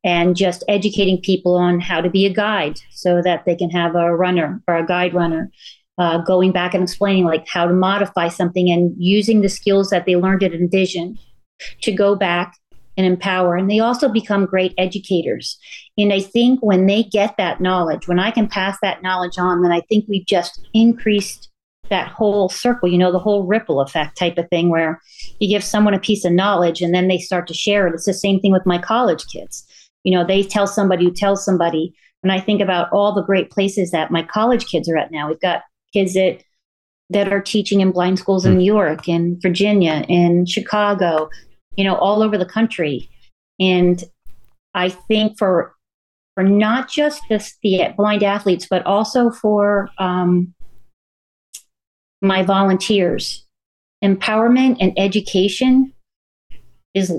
and 0.05 0.37
just 0.37 0.65
educating 0.69 1.21
people 1.21 1.57
on 1.57 1.81
how 1.81 2.01
to 2.01 2.11
be 2.11 2.27
a 2.27 2.33
guide 2.33 2.79
so 2.91 3.23
that 3.23 3.45
they 3.45 3.57
can 3.57 3.71
have 3.71 3.95
a 3.95 4.15
runner 4.15 4.63
or 4.69 4.77
a 4.77 4.87
guide 4.87 5.15
runner. 5.15 5.51
Uh, 5.99 6.19
going 6.19 6.53
back 6.53 6.75
and 6.75 6.83
explaining 6.83 7.25
like 7.25 7.49
how 7.49 7.67
to 7.67 7.73
modify 7.73 8.29
something 8.29 8.71
and 8.71 8.95
using 8.99 9.41
the 9.41 9.49
skills 9.49 9.89
that 9.89 10.05
they 10.05 10.15
learned 10.15 10.43
at 10.43 10.53
Envision 10.53 11.19
to 11.81 11.91
go 11.91 12.15
back 12.15 12.55
and 12.99 13.07
empower. 13.07 13.57
And 13.57 13.71
they 13.71 13.79
also 13.79 14.11
become 14.11 14.45
great 14.45 14.75
educators. 14.77 15.59
And 15.97 16.13
I 16.13 16.21
think 16.21 16.61
when 16.61 16.87
they 16.87 17.03
get 17.03 17.37
that 17.39 17.63
knowledge, 17.63 18.09
when 18.09 18.19
I 18.19 18.31
can 18.31 18.47
pass 18.47 18.77
that 18.83 19.03
knowledge 19.03 19.39
on, 19.39 19.63
then 19.63 19.73
I 19.73 19.81
think 19.89 20.05
we've 20.07 20.27
just 20.27 20.69
increased 20.75 21.49
that 21.89 22.09
whole 22.09 22.49
circle, 22.49 22.89
you 22.89 22.99
know, 22.99 23.13
the 23.13 23.19
whole 23.19 23.45
ripple 23.45 23.81
effect 23.81 24.17
type 24.17 24.39
of 24.39 24.49
thing 24.49 24.69
where 24.69 25.01
you 25.39 25.49
give 25.49 25.65
someone 25.65 25.95
a 25.95 26.01
piece 26.01 26.25
of 26.25 26.33
knowledge 26.33 26.83
and 26.83 26.95
then 26.95 27.09
they 27.09 27.19
start 27.19 27.47
to 27.49 27.55
share 27.55 27.87
it. 27.87 27.95
It's 27.95 28.07
the 28.07 28.15
same 28.15 28.41
thing 28.41 28.53
with 28.53 28.67
my 28.67 28.79
college 28.79 29.27
kids. 29.27 29.65
You 30.05 30.13
know, 30.13 30.25
they 30.25 30.43
tell 30.43 30.67
somebody 30.67 31.05
who 31.05 31.13
tells 31.13 31.45
somebody. 31.45 31.95
And 32.23 32.33
I 32.33 32.41
think 32.41 32.61
about 32.61 32.89
all 32.93 33.15
the 33.15 33.25
great 33.25 33.51
places 33.51 33.91
that 33.91 34.11
my 34.11 34.23
college 34.23 34.67
kids 34.67 34.89
are 34.89 34.97
at 34.97 35.11
now. 35.11 35.29
We've 35.29 35.41
got 35.41 35.63
kids 35.93 36.15
that 36.15 36.43
that 37.11 37.33
are 37.33 37.41
teaching 37.41 37.81
in 37.81 37.93
blind 37.93 38.19
schools 38.19 38.45
in 38.45 38.53
hmm. 38.53 38.59
New 38.59 38.65
York, 38.65 39.09
in 39.09 39.39
Virginia, 39.41 40.05
in 40.09 40.45
Chicago, 40.45 41.31
you 41.77 41.85
know, 41.85 41.95
all 41.97 42.23
over 42.23 42.37
the 42.37 42.47
country. 42.47 43.09
And 43.61 44.03
I 44.75 44.89
think 44.89 45.39
for 45.39 45.75
for 46.35 46.45
not 46.45 46.91
just 46.91 47.23
this, 47.31 47.57
the 47.63 47.95
blind 47.97 48.23
athletes, 48.23 48.67
but 48.69 48.85
also 48.85 49.31
for 49.31 49.89
um, 49.99 50.55
my 52.23 52.43
volunteers. 52.43 53.45
Empowerment 54.05 54.77
and 54.81 54.93
education 54.97 55.93
is 56.95 57.13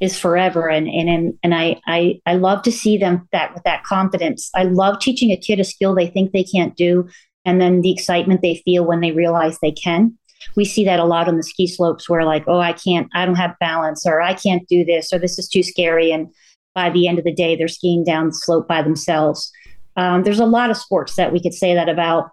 is 0.00 0.18
forever 0.18 0.68
and 0.68 0.88
and 0.88 1.34
and 1.42 1.54
I, 1.54 1.80
I 1.86 2.20
I 2.26 2.34
love 2.34 2.62
to 2.62 2.72
see 2.72 2.98
them 2.98 3.28
that 3.32 3.54
with 3.54 3.62
that 3.64 3.84
confidence. 3.84 4.50
I 4.54 4.64
love 4.64 4.98
teaching 4.98 5.30
a 5.30 5.36
kid 5.36 5.60
a 5.60 5.64
skill 5.64 5.94
they 5.94 6.08
think 6.08 6.32
they 6.32 6.44
can't 6.44 6.76
do 6.76 7.08
and 7.44 7.60
then 7.60 7.80
the 7.80 7.92
excitement 7.92 8.42
they 8.42 8.62
feel 8.64 8.84
when 8.84 9.00
they 9.00 9.12
realize 9.12 9.58
they 9.58 9.72
can. 9.72 10.18
We 10.56 10.64
see 10.64 10.84
that 10.84 11.00
a 11.00 11.04
lot 11.04 11.28
on 11.28 11.36
the 11.36 11.42
ski 11.42 11.66
slopes 11.66 12.08
where 12.08 12.24
like, 12.24 12.44
oh, 12.46 12.58
I 12.58 12.72
can't 12.72 13.08
I 13.14 13.24
don't 13.24 13.36
have 13.36 13.58
balance 13.60 14.04
or 14.06 14.20
I 14.20 14.34
can't 14.34 14.66
do 14.68 14.84
this 14.84 15.12
or 15.12 15.18
this 15.18 15.38
is 15.38 15.48
too 15.48 15.62
scary 15.62 16.10
and 16.10 16.28
by 16.74 16.90
the 16.90 17.06
end 17.06 17.18
of 17.18 17.24
the 17.24 17.34
day 17.34 17.56
they're 17.56 17.68
skiing 17.68 18.04
down 18.04 18.28
the 18.28 18.34
slope 18.34 18.66
by 18.66 18.82
themselves. 18.82 19.52
Um, 19.96 20.24
there's 20.24 20.40
a 20.40 20.46
lot 20.46 20.70
of 20.70 20.76
sports 20.76 21.14
that 21.16 21.32
we 21.32 21.40
could 21.40 21.54
say 21.54 21.74
that 21.74 21.88
about. 21.88 22.30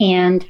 And 0.00 0.44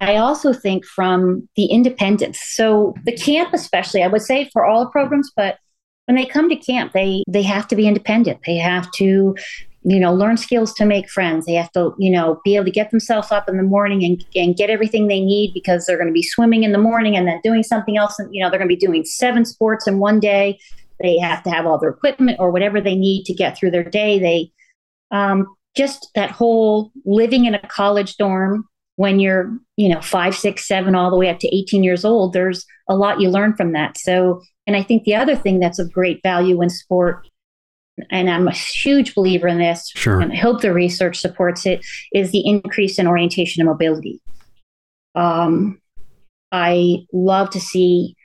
I 0.00 0.16
also 0.16 0.52
think 0.52 0.84
from 0.86 1.48
the 1.56 1.66
independence. 1.66 2.40
So 2.42 2.94
the 3.04 3.16
camp, 3.16 3.52
especially, 3.52 4.02
I 4.02 4.06
would 4.06 4.22
say 4.22 4.48
for 4.52 4.64
all 4.64 4.84
the 4.84 4.90
programs, 4.90 5.30
but 5.36 5.58
when 6.06 6.16
they 6.16 6.24
come 6.24 6.48
to 6.48 6.56
camp, 6.56 6.92
they 6.92 7.22
they 7.28 7.42
have 7.42 7.68
to 7.68 7.76
be 7.76 7.86
independent. 7.86 8.40
They 8.46 8.56
have 8.56 8.90
to, 8.92 9.36
you 9.82 10.00
know, 10.00 10.12
learn 10.12 10.36
skills 10.36 10.72
to 10.74 10.84
make 10.84 11.08
friends. 11.08 11.46
They 11.46 11.54
have 11.54 11.70
to, 11.72 11.94
you 11.98 12.10
know, 12.10 12.40
be 12.44 12.56
able 12.56 12.64
to 12.64 12.70
get 12.70 12.90
themselves 12.90 13.30
up 13.30 13.48
in 13.48 13.58
the 13.58 13.62
morning 13.62 14.02
and, 14.04 14.24
and 14.34 14.56
get 14.56 14.70
everything 14.70 15.06
they 15.06 15.20
need 15.20 15.52
because 15.54 15.86
they're 15.86 15.98
going 15.98 16.08
to 16.08 16.12
be 16.12 16.22
swimming 16.22 16.64
in 16.64 16.72
the 16.72 16.78
morning 16.78 17.16
and 17.16 17.28
then 17.28 17.40
doing 17.44 17.62
something 17.62 17.96
else. 17.96 18.18
And, 18.18 18.34
you 18.34 18.42
know, 18.42 18.50
they're 18.50 18.58
going 18.58 18.68
to 18.68 18.74
be 18.74 18.86
doing 18.86 19.04
seven 19.04 19.44
sports 19.44 19.86
in 19.86 19.98
one 19.98 20.18
day. 20.18 20.58
They 21.00 21.18
have 21.18 21.42
to 21.44 21.50
have 21.50 21.66
all 21.66 21.78
their 21.78 21.90
equipment 21.90 22.38
or 22.40 22.50
whatever 22.50 22.80
they 22.80 22.96
need 22.96 23.24
to 23.24 23.34
get 23.34 23.56
through 23.56 23.70
their 23.70 23.84
day. 23.84 24.18
They 24.18 24.50
um, 25.10 25.46
just 25.76 26.08
that 26.14 26.30
whole 26.30 26.90
living 27.04 27.44
in 27.44 27.54
a 27.54 27.68
college 27.68 28.16
dorm 28.16 28.66
when 29.00 29.18
you're 29.18 29.50
you 29.76 29.88
know 29.88 30.00
five 30.02 30.36
six 30.36 30.68
seven 30.68 30.94
all 30.94 31.10
the 31.10 31.16
way 31.16 31.30
up 31.30 31.38
to 31.38 31.56
18 31.56 31.82
years 31.82 32.04
old 32.04 32.34
there's 32.34 32.66
a 32.88 32.94
lot 32.94 33.20
you 33.20 33.30
learn 33.30 33.56
from 33.56 33.72
that 33.72 33.96
so 33.96 34.42
and 34.66 34.76
i 34.76 34.82
think 34.82 35.04
the 35.04 35.14
other 35.14 35.34
thing 35.34 35.58
that's 35.58 35.78
of 35.78 35.90
great 35.90 36.20
value 36.22 36.60
in 36.60 36.68
sport 36.68 37.26
and 38.10 38.28
i'm 38.28 38.46
a 38.46 38.52
huge 38.52 39.14
believer 39.14 39.48
in 39.48 39.58
this 39.58 39.90
sure. 39.94 40.20
and 40.20 40.32
i 40.32 40.36
hope 40.36 40.60
the 40.60 40.72
research 40.72 41.18
supports 41.18 41.64
it 41.64 41.84
is 42.12 42.30
the 42.30 42.46
increase 42.46 42.98
in 42.98 43.06
orientation 43.06 43.60
and 43.60 43.68
mobility 43.68 44.20
um, 45.14 45.80
I 46.52 46.98
love 47.12 47.50
to 47.50 47.60
see 47.60 48.16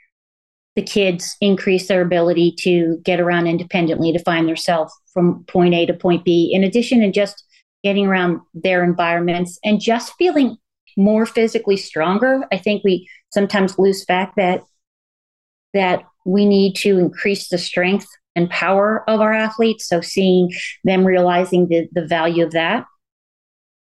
the 0.75 0.81
kids 0.81 1.35
increase 1.39 1.87
their 1.87 2.01
ability 2.01 2.53
to 2.59 2.99
get 3.03 3.19
around 3.19 3.47
independently 3.47 4.11
to 4.11 4.19
find 4.19 4.47
themselves 4.47 4.93
from 5.13 5.43
point 5.45 5.73
A 5.73 5.85
to 5.85 5.93
point 5.93 6.25
B, 6.25 6.51
in 6.53 6.63
addition 6.63 6.99
to 6.99 7.11
just 7.11 7.43
getting 7.83 8.07
around 8.07 8.41
their 8.53 8.83
environments 8.83 9.57
and 9.63 9.79
just 9.79 10.13
feeling 10.17 10.57
more 10.95 11.25
physically 11.25 11.77
stronger. 11.77 12.43
I 12.51 12.57
think 12.57 12.83
we 12.83 13.09
sometimes 13.29 13.77
lose 13.77 14.05
fact 14.05 14.35
that 14.37 14.63
that 15.73 16.03
we 16.25 16.45
need 16.45 16.75
to 16.75 16.97
increase 16.97 17.49
the 17.49 17.57
strength 17.57 18.07
and 18.35 18.49
power 18.49 19.07
of 19.09 19.21
our 19.21 19.33
athletes. 19.33 19.87
So 19.87 20.01
seeing 20.01 20.51
them 20.83 21.05
realizing 21.05 21.67
the, 21.67 21.87
the 21.91 22.05
value 22.05 22.45
of 22.45 22.51
that. 22.51 22.85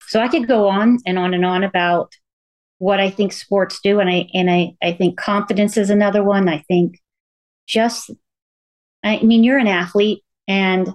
So 0.07 0.19
I 0.21 0.27
could 0.27 0.47
go 0.47 0.67
on 0.67 0.99
and 1.05 1.17
on 1.17 1.33
and 1.33 1.45
on 1.45 1.63
about 1.63 2.13
what 2.77 2.99
I 2.99 3.09
think 3.09 3.33
sports 3.33 3.79
do. 3.81 3.99
And 3.99 4.09
I 4.09 4.27
and 4.33 4.49
I, 4.49 4.73
I 4.81 4.93
think 4.93 5.17
confidence 5.17 5.77
is 5.77 5.89
another 5.89 6.23
one. 6.23 6.47
I 6.47 6.63
think 6.67 6.99
just 7.67 8.11
I 9.03 9.19
mean, 9.21 9.43
you're 9.43 9.57
an 9.57 9.67
athlete 9.67 10.23
and 10.47 10.89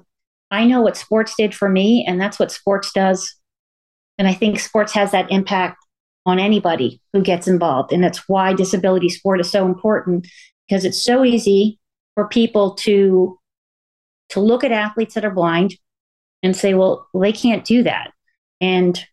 I 0.51 0.65
know 0.67 0.83
what 0.83 0.99
sports 0.99 1.35
did 1.37 1.55
for 1.55 1.69
me, 1.69 2.05
and 2.07 2.21
that's 2.21 2.39
what 2.39 2.53
sports 2.53 2.93
does. 2.93 3.37
And 4.19 4.29
I 4.29 4.35
think 4.35 4.61
sports 4.61 4.93
has 4.93 5.11
that 5.13 5.31
impact 5.31 5.82
on 6.25 6.39
anybody 6.39 7.01
who 7.13 7.23
gets 7.23 7.49
involved. 7.49 7.93
And 7.93 8.03
that's 8.03 8.29
why 8.29 8.53
disability 8.53 9.09
sport 9.09 9.41
is 9.41 9.51
so 9.51 9.67
important 9.67 10.27
because 10.69 10.85
it's 10.85 11.03
so 11.03 11.25
easy 11.25 11.79
for 12.15 12.29
people 12.29 12.75
to 12.75 13.39
to 14.31 14.41
look 14.41 14.65
at 14.65 14.73
athletes 14.73 15.15
that 15.15 15.25
are 15.27 15.31
blind 15.31 15.77
and 16.43 16.57
say, 16.57 16.73
well, 16.73 17.07
they 17.15 17.33
can't 17.33 17.65
do 17.65 17.83
that. 17.83 18.13
And 18.63 19.05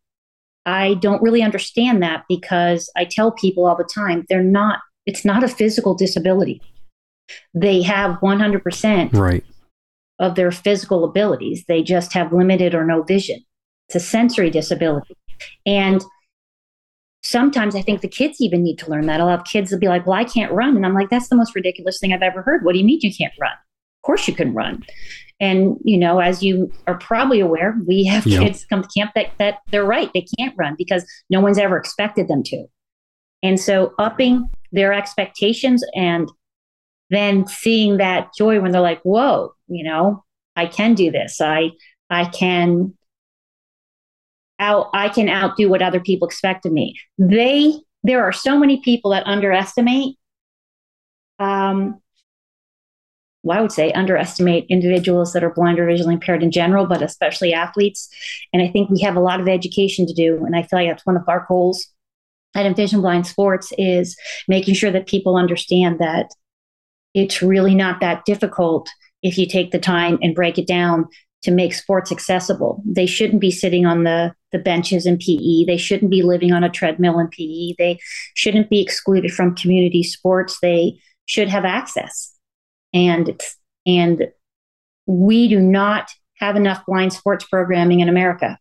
I 0.66 0.93
don't 0.95 1.22
really 1.22 1.41
understand 1.41 2.01
that 2.03 2.24
because 2.30 2.89
I 2.95 3.05
tell 3.05 3.32
people 3.32 3.66
all 3.66 3.76
the 3.76 3.84
time 3.84 4.26
they're 4.30 4.43
not, 4.43 4.80
it's 5.05 5.26
not 5.26 5.43
a 5.43 5.49
physical 5.49 5.93
disability. 5.93 6.62
They 7.53 7.82
have 7.82 8.20
100% 8.22 9.14
right. 9.14 9.43
of 10.20 10.36
their 10.36 10.51
physical 10.51 11.03
abilities. 11.03 11.66
They 11.68 11.84
just 11.84 12.14
have 12.14 12.32
limited 12.32 12.74
or 12.74 12.86
no 12.86 13.03
vision. 13.03 13.43
It's 13.88 13.95
a 13.95 13.99
sensory 13.99 14.49
disability. 14.49 15.18
And 15.66 16.03
sometimes 17.22 17.76
I 17.76 17.82
think 17.82 18.01
the 18.01 18.07
kids 18.07 18.39
even 18.39 18.63
need 18.63 18.78
to 18.80 18.89
learn 18.89 19.05
that. 19.07 19.20
I'll 19.20 19.30
have 19.30 19.43
kids 19.43 19.72
that 19.72 19.80
be 19.80 19.88
like, 19.88 20.05
well, 20.05 20.17
I 20.17 20.24
can't 20.24 20.51
run. 20.51 20.76
And 20.76 20.86
I'm 20.86 20.93
like, 20.93 21.09
that's 21.09 21.30
the 21.30 21.36
most 21.36 21.55
ridiculous 21.55 21.99
thing 21.99 22.13
I've 22.13 22.22
ever 22.22 22.41
heard. 22.41 22.63
What 22.63 22.74
do 22.74 22.80
you 22.80 22.86
mean 22.86 22.99
you 23.01 23.13
can't 23.13 23.34
run? 23.39 23.51
Of 23.51 24.03
course 24.03 24.28
you 24.28 24.34
can 24.34 24.53
run. 24.53 24.84
And 25.39 25.78
you 25.84 25.97
know, 25.97 26.20
as 26.20 26.43
you 26.43 26.72
are 26.88 26.97
probably 26.97 27.39
aware, 27.39 27.78
we 27.88 28.03
have 28.05 28.26
yep. 28.26 28.43
kids 28.43 28.65
come 28.65 28.82
to 28.84 28.89
camp 28.89 29.11
that 29.15 29.32
that 29.38 29.59
they're 29.72 29.86
right, 29.86 30.11
they 30.13 30.26
can't 30.38 30.55
run 30.57 30.76
because 30.78 31.05
no 31.30 31.39
one's 31.39 31.57
ever 31.57 31.78
expected 31.78 32.28
them 32.28 32.43
to. 32.43 32.65
And 33.41 33.59
so 33.59 33.93
upping 33.97 34.49
their 34.72 34.93
expectations 34.93 35.84
and 35.95 36.30
then 37.09 37.47
seeing 37.47 37.97
that 37.97 38.30
joy 38.38 38.59
when 38.59 38.72
they're 38.72 38.82
like, 38.82 39.01
whoa, 39.01 39.53
you 39.67 39.84
know, 39.84 40.24
I 40.55 40.65
can 40.65 40.93
do 40.93 41.09
this. 41.09 41.39
I 41.39 41.72
I 42.09 42.26
can 42.26 42.93
out 44.60 44.89
I 44.93 45.10
can 45.10 45.30
outdo 45.30 45.70
what 45.70 45.82
other 45.82 45.99
people 45.99 46.28
expect 46.28 46.66
of 46.66 46.72
me. 46.72 46.99
They 47.18 47.74
there 48.03 48.24
are 48.24 48.32
so 48.32 48.57
many 48.57 48.82
people 48.82 49.12
that 49.12 49.28
underestimate 49.28 50.16
um, 51.39 52.01
well, 53.43 53.57
I 53.57 53.62
would 53.62 53.72
say 53.72 53.91
underestimate 53.93 54.66
individuals 54.70 55.32
that 55.34 55.43
are 55.43 55.53
blind 55.53 55.80
or 55.80 55.86
visually 55.86 56.16
impaired 56.16 56.43
in 56.43 56.51
general, 56.51 56.86
but 56.86 57.01
especially 57.01 57.53
athletes. 57.53 58.10
And 58.51 58.62
I 58.62 58.68
think 58.68 58.89
we 58.89 58.99
have 59.01 59.16
a 59.16 59.22
lot 59.22 59.39
of 59.39 59.47
education 59.47 60.05
to 60.07 60.14
do. 60.14 60.43
And 60.45 60.55
I 60.55 60.64
feel 60.64 60.80
like 60.80 60.89
that's 60.89 61.05
one 61.05 61.16
of 61.16 61.28
our 61.28 61.45
goals 61.47 61.88
at 62.55 62.66
Envision 62.66 63.01
Blind 63.01 63.28
Sports 63.28 63.72
is 63.78 64.18
making 64.47 64.74
sure 64.74 64.91
that 64.91 65.07
people 65.07 65.38
understand 65.38 65.99
that 65.99 66.32
it's 67.14 67.41
really 67.41 67.76
not 67.76 68.01
that 68.01 68.26
difficult 68.26 68.89
if 69.24 69.38
you 69.38 69.47
take 69.47 69.72
the 69.72 69.80
time 69.80 70.20
and 70.22 70.36
break 70.36 70.57
it 70.57 70.68
down 70.68 71.07
to 71.42 71.52
make 71.52 71.74
sports 71.74 72.12
accessible. 72.12 72.84
They 72.86 73.06
shouldn't 73.06 73.40
be 73.40 73.52
sitting 73.52 73.86
on 73.86 74.04
the, 74.04 74.34
the 74.52 74.60
benches 74.60 75.06
in 75.06 75.18
PE. 75.18 75.66
They 75.66 75.78
shouldn't 75.78 76.12
be 76.12 76.22
living 76.22 76.52
on 76.52 76.64
a 76.64 76.70
treadmill 76.70 77.20
in 77.20 77.30
PE. 77.30 77.76
They 77.78 78.00
shouldn't 78.34 78.70
be 78.70 78.82
excluded 78.82 79.32
from 79.32 79.56
community 79.56 80.04
sports. 80.04 80.58
They 80.62 81.00
should 81.26 81.48
have 81.48 81.64
access 81.64 82.36
and 82.94 83.40
and 83.86 84.28
we 85.06 85.48
do 85.48 85.60
not 85.60 86.10
have 86.36 86.56
enough 86.56 86.86
blind 86.86 87.14
sports 87.14 87.46
programming 87.46 88.00
in 88.00 88.10
America. 88.10 88.58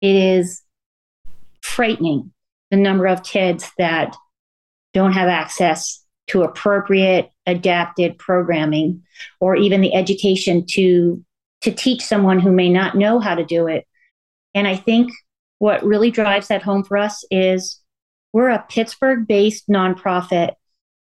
It 0.00 0.14
is 0.14 0.62
frightening 1.62 2.32
the 2.70 2.76
number 2.76 3.06
of 3.06 3.22
kids 3.22 3.70
that 3.78 4.16
don't 4.92 5.12
have 5.12 5.28
access 5.28 6.04
to 6.28 6.42
appropriate 6.42 7.30
adapted 7.46 8.18
programming 8.18 9.02
or 9.40 9.56
even 9.56 9.80
the 9.80 9.94
education 9.94 10.64
to 10.70 11.22
to 11.64 11.72
teach 11.72 12.02
someone 12.02 12.38
who 12.38 12.52
may 12.52 12.68
not 12.68 12.94
know 12.94 13.18
how 13.18 13.34
to 13.34 13.44
do 13.44 13.66
it. 13.66 13.86
And 14.54 14.68
I 14.68 14.76
think 14.76 15.10
what 15.58 15.82
really 15.82 16.10
drives 16.10 16.48
that 16.48 16.62
home 16.62 16.84
for 16.84 16.98
us 16.98 17.24
is 17.30 17.80
we're 18.34 18.50
a 18.50 18.64
Pittsburgh 18.68 19.26
based 19.26 19.66
nonprofit 19.68 20.52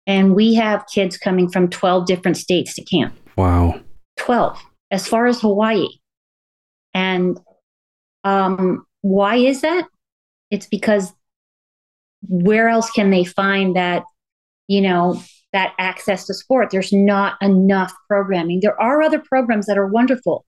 and 0.06 0.36
we 0.36 0.54
have 0.54 0.86
kids 0.86 1.18
coming 1.18 1.50
from 1.50 1.68
12 1.68 2.06
different 2.06 2.36
states 2.36 2.74
to 2.74 2.84
camp. 2.84 3.12
Wow. 3.36 3.80
12, 4.18 4.60
as 4.92 5.08
far 5.08 5.26
as 5.26 5.40
Hawaii. 5.40 5.88
And 6.94 7.40
um, 8.22 8.86
why 9.00 9.36
is 9.36 9.62
that? 9.62 9.88
It's 10.52 10.66
because 10.66 11.12
where 12.28 12.68
else 12.68 12.88
can 12.92 13.10
they 13.10 13.24
find 13.24 13.74
that, 13.74 14.04
you 14.68 14.80
know, 14.80 15.20
that 15.52 15.74
access 15.78 16.26
to 16.26 16.34
sport? 16.34 16.70
There's 16.70 16.92
not 16.92 17.36
enough 17.42 17.92
programming. 18.06 18.60
There 18.60 18.80
are 18.80 19.02
other 19.02 19.18
programs 19.18 19.66
that 19.66 19.78
are 19.78 19.88
wonderful, 19.88 20.44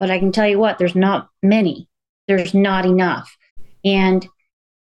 but 0.00 0.10
I 0.10 0.18
can 0.18 0.32
tell 0.32 0.48
you 0.48 0.58
what, 0.58 0.78
there's 0.78 0.94
not 0.94 1.28
many. 1.42 1.88
There's 2.26 2.54
not 2.54 2.84
enough. 2.84 3.34
And 3.84 4.26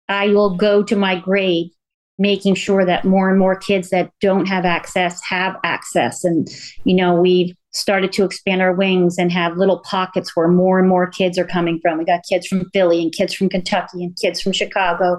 I 0.08 0.28
will 0.28 0.56
go 0.56 0.82
to 0.82 0.96
my 0.96 1.18
grave 1.18 1.70
making 2.18 2.54
sure 2.54 2.84
that 2.84 3.04
more 3.04 3.28
and 3.28 3.38
more 3.38 3.56
kids 3.56 3.90
that 3.90 4.10
don't 4.20 4.46
have 4.46 4.64
access 4.64 5.22
have 5.22 5.56
access. 5.64 6.24
And, 6.24 6.48
you 6.84 6.94
know, 6.94 7.20
we've 7.20 7.54
started 7.72 8.10
to 8.10 8.24
expand 8.24 8.62
our 8.62 8.72
wings 8.72 9.18
and 9.18 9.30
have 9.30 9.58
little 9.58 9.80
pockets 9.80 10.34
where 10.34 10.48
more 10.48 10.78
and 10.78 10.88
more 10.88 11.06
kids 11.06 11.38
are 11.38 11.44
coming 11.44 11.78
from. 11.80 11.98
We 11.98 12.04
got 12.06 12.22
kids 12.28 12.46
from 12.46 12.70
Philly 12.70 13.02
and 13.02 13.12
kids 13.12 13.34
from 13.34 13.50
Kentucky 13.50 14.02
and 14.02 14.16
kids 14.16 14.40
from 14.40 14.52
Chicago 14.52 15.18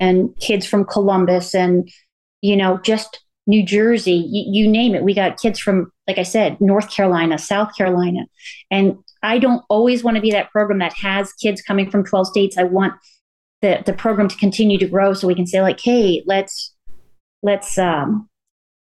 and 0.00 0.36
kids 0.40 0.66
from 0.66 0.84
Columbus 0.84 1.54
and, 1.54 1.88
you 2.40 2.56
know, 2.56 2.78
just 2.78 3.20
New 3.46 3.64
Jersey, 3.64 4.28
you, 4.28 4.64
you 4.64 4.68
name 4.68 4.94
it. 4.94 5.04
We 5.04 5.14
got 5.14 5.40
kids 5.40 5.60
from, 5.60 5.92
like 6.08 6.18
I 6.18 6.22
said, 6.24 6.60
North 6.60 6.90
Carolina, 6.90 7.38
South 7.38 7.76
Carolina. 7.76 8.26
And 8.70 8.98
I 9.22 9.38
don't 9.38 9.64
always 9.68 10.02
want 10.02 10.16
to 10.16 10.20
be 10.20 10.32
that 10.32 10.50
program 10.50 10.78
that 10.80 10.94
has 10.94 11.32
kids 11.34 11.62
coming 11.62 11.90
from 11.90 12.04
12 12.04 12.26
states. 12.26 12.58
I 12.58 12.64
want 12.64 12.94
the 13.62 13.82
the 13.86 13.94
program 13.94 14.28
to 14.28 14.36
continue 14.36 14.78
to 14.78 14.88
grow 14.88 15.14
so 15.14 15.26
we 15.26 15.34
can 15.34 15.46
say 15.46 15.62
like 15.62 15.80
hey 15.80 16.22
let's 16.26 16.74
let's 17.42 17.78
um, 17.78 18.28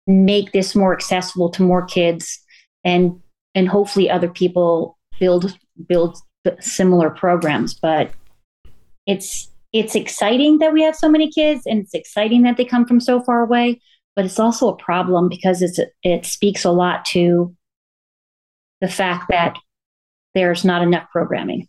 make 0.08 0.52
this 0.52 0.76
more 0.76 0.94
accessible 0.94 1.50
to 1.52 1.62
more 1.62 1.86
kids 1.86 2.40
and 2.84 3.22
and 3.54 3.68
hopefully 3.68 4.10
other 4.10 4.30
people 4.30 4.98
build 5.20 5.56
build 5.88 6.18
similar 6.60 7.10
programs 7.12 7.76
but 7.76 8.12
it's 9.06 9.50
it's 9.74 9.96
exciting 9.96 10.58
that 10.58 10.74
we 10.74 10.82
have 10.82 10.96
so 10.96 11.10
many 11.10 11.30
kids 11.30 11.66
and 11.66 11.82
it's 11.82 11.94
exciting 11.94 12.42
that 12.42 12.58
they 12.58 12.66
come 12.66 12.86
from 12.86 13.00
so 13.00 13.22
far 13.22 13.44
away 13.44 13.80
but 14.16 14.26
it's 14.26 14.40
also 14.40 14.70
a 14.70 14.76
problem 14.78 15.30
because 15.30 15.62
it's 15.62 15.80
it 16.04 16.26
speaks 16.26 16.66
a 16.66 16.72
lot 16.72 17.06
to 17.06 17.56
the 18.80 18.90
fact 18.90 19.26
that 19.30 19.58
there's 20.34 20.64
not 20.64 20.82
enough 20.82 21.08
programming 21.12 21.68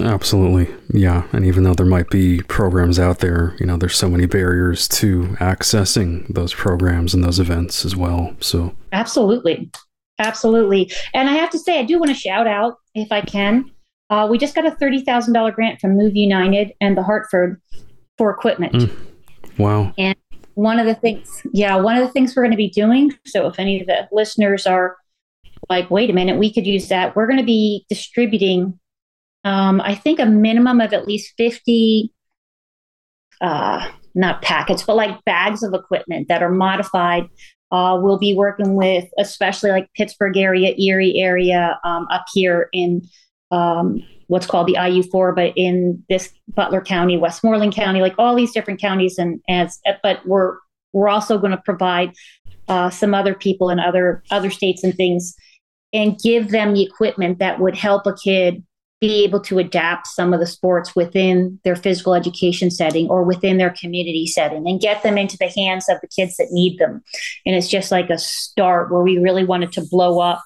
Absolutely. 0.00 0.74
Yeah. 0.92 1.26
And 1.32 1.44
even 1.44 1.64
though 1.64 1.74
there 1.74 1.86
might 1.86 2.08
be 2.08 2.42
programs 2.42 2.98
out 2.98 3.18
there, 3.18 3.54
you 3.58 3.66
know, 3.66 3.76
there's 3.76 3.96
so 3.96 4.08
many 4.08 4.26
barriers 4.26 4.88
to 4.88 5.24
accessing 5.38 6.26
those 6.28 6.54
programs 6.54 7.14
and 7.14 7.22
those 7.22 7.38
events 7.38 7.84
as 7.84 7.94
well. 7.94 8.34
So, 8.40 8.74
absolutely. 8.92 9.70
Absolutely. 10.18 10.90
And 11.14 11.28
I 11.28 11.34
have 11.34 11.50
to 11.50 11.58
say, 11.58 11.78
I 11.78 11.84
do 11.84 11.98
want 11.98 12.10
to 12.10 12.14
shout 12.14 12.46
out, 12.46 12.76
if 12.94 13.10
I 13.12 13.20
can. 13.22 13.70
Uh, 14.08 14.26
we 14.30 14.38
just 14.38 14.54
got 14.54 14.66
a 14.66 14.70
$30,000 14.70 15.54
grant 15.54 15.80
from 15.80 15.96
Move 15.96 16.14
United 16.14 16.72
and 16.80 16.96
the 16.96 17.02
Hartford 17.02 17.60
for 18.18 18.30
equipment. 18.30 18.74
Mm. 18.74 18.96
Wow. 19.58 19.94
And 19.98 20.16
one 20.54 20.78
of 20.78 20.86
the 20.86 20.94
things, 20.94 21.42
yeah, 21.52 21.76
one 21.76 21.96
of 21.96 22.06
the 22.06 22.12
things 22.12 22.36
we're 22.36 22.42
going 22.42 22.52
to 22.52 22.56
be 22.56 22.70
doing. 22.70 23.12
So, 23.26 23.46
if 23.46 23.58
any 23.58 23.80
of 23.80 23.86
the 23.86 24.08
listeners 24.12 24.66
are 24.66 24.96
like, 25.68 25.90
wait 25.90 26.10
a 26.10 26.12
minute, 26.12 26.38
we 26.38 26.52
could 26.52 26.66
use 26.66 26.88
that, 26.88 27.14
we're 27.16 27.26
going 27.26 27.38
to 27.38 27.44
be 27.44 27.84
distributing 27.88 28.78
um, 29.44 29.80
I 29.80 29.94
think 29.94 30.20
a 30.20 30.26
minimum 30.26 30.80
of 30.80 30.92
at 30.92 31.06
least 31.06 31.34
50, 31.36 32.12
uh, 33.40 33.88
not 34.14 34.42
packets, 34.42 34.82
but 34.84 34.96
like 34.96 35.24
bags 35.24 35.62
of 35.62 35.74
equipment 35.74 36.28
that 36.28 36.42
are 36.42 36.50
modified. 36.50 37.28
Uh, 37.70 37.98
we'll 38.00 38.18
be 38.18 38.34
working 38.34 38.74
with, 38.74 39.08
especially 39.18 39.70
like 39.70 39.88
Pittsburgh 39.94 40.36
area, 40.36 40.74
Erie 40.78 41.16
area, 41.16 41.80
um, 41.84 42.06
up 42.10 42.26
here 42.32 42.68
in 42.72 43.02
um, 43.50 44.02
what's 44.28 44.46
called 44.46 44.66
the 44.66 44.74
IU4, 44.74 45.34
but 45.34 45.52
in 45.56 46.04
this 46.08 46.30
Butler 46.54 46.82
County, 46.82 47.16
Westmoreland 47.16 47.74
County, 47.74 48.00
like 48.00 48.14
all 48.18 48.36
these 48.36 48.52
different 48.52 48.80
counties, 48.80 49.18
and 49.18 49.40
as 49.48 49.80
but 50.02 50.24
we're 50.26 50.58
we're 50.92 51.08
also 51.08 51.38
going 51.38 51.52
to 51.52 51.62
provide 51.64 52.12
uh, 52.68 52.90
some 52.90 53.14
other 53.14 53.34
people 53.34 53.70
in 53.70 53.80
other 53.80 54.22
other 54.30 54.50
states 54.50 54.84
and 54.84 54.94
things 54.94 55.34
and 55.92 56.18
give 56.18 56.50
them 56.50 56.72
the 56.72 56.82
equipment 56.82 57.38
that 57.38 57.60
would 57.60 57.76
help 57.76 58.06
a 58.06 58.14
kid 58.14 58.62
be 59.02 59.24
able 59.24 59.40
to 59.40 59.58
adapt 59.58 60.06
some 60.06 60.32
of 60.32 60.38
the 60.38 60.46
sports 60.46 60.94
within 60.94 61.58
their 61.64 61.74
physical 61.74 62.14
education 62.14 62.70
setting 62.70 63.08
or 63.08 63.24
within 63.24 63.58
their 63.58 63.74
community 63.80 64.28
setting 64.28 64.64
and 64.68 64.80
get 64.80 65.02
them 65.02 65.18
into 65.18 65.36
the 65.38 65.48
hands 65.48 65.88
of 65.88 66.00
the 66.00 66.06
kids 66.06 66.36
that 66.36 66.52
need 66.52 66.78
them. 66.78 67.02
And 67.44 67.56
it's 67.56 67.68
just 67.68 67.90
like 67.90 68.10
a 68.10 68.18
start 68.18 68.92
where 68.92 69.02
we 69.02 69.18
really 69.18 69.44
wanted 69.44 69.72
to 69.72 69.84
blow 69.90 70.20
up. 70.20 70.40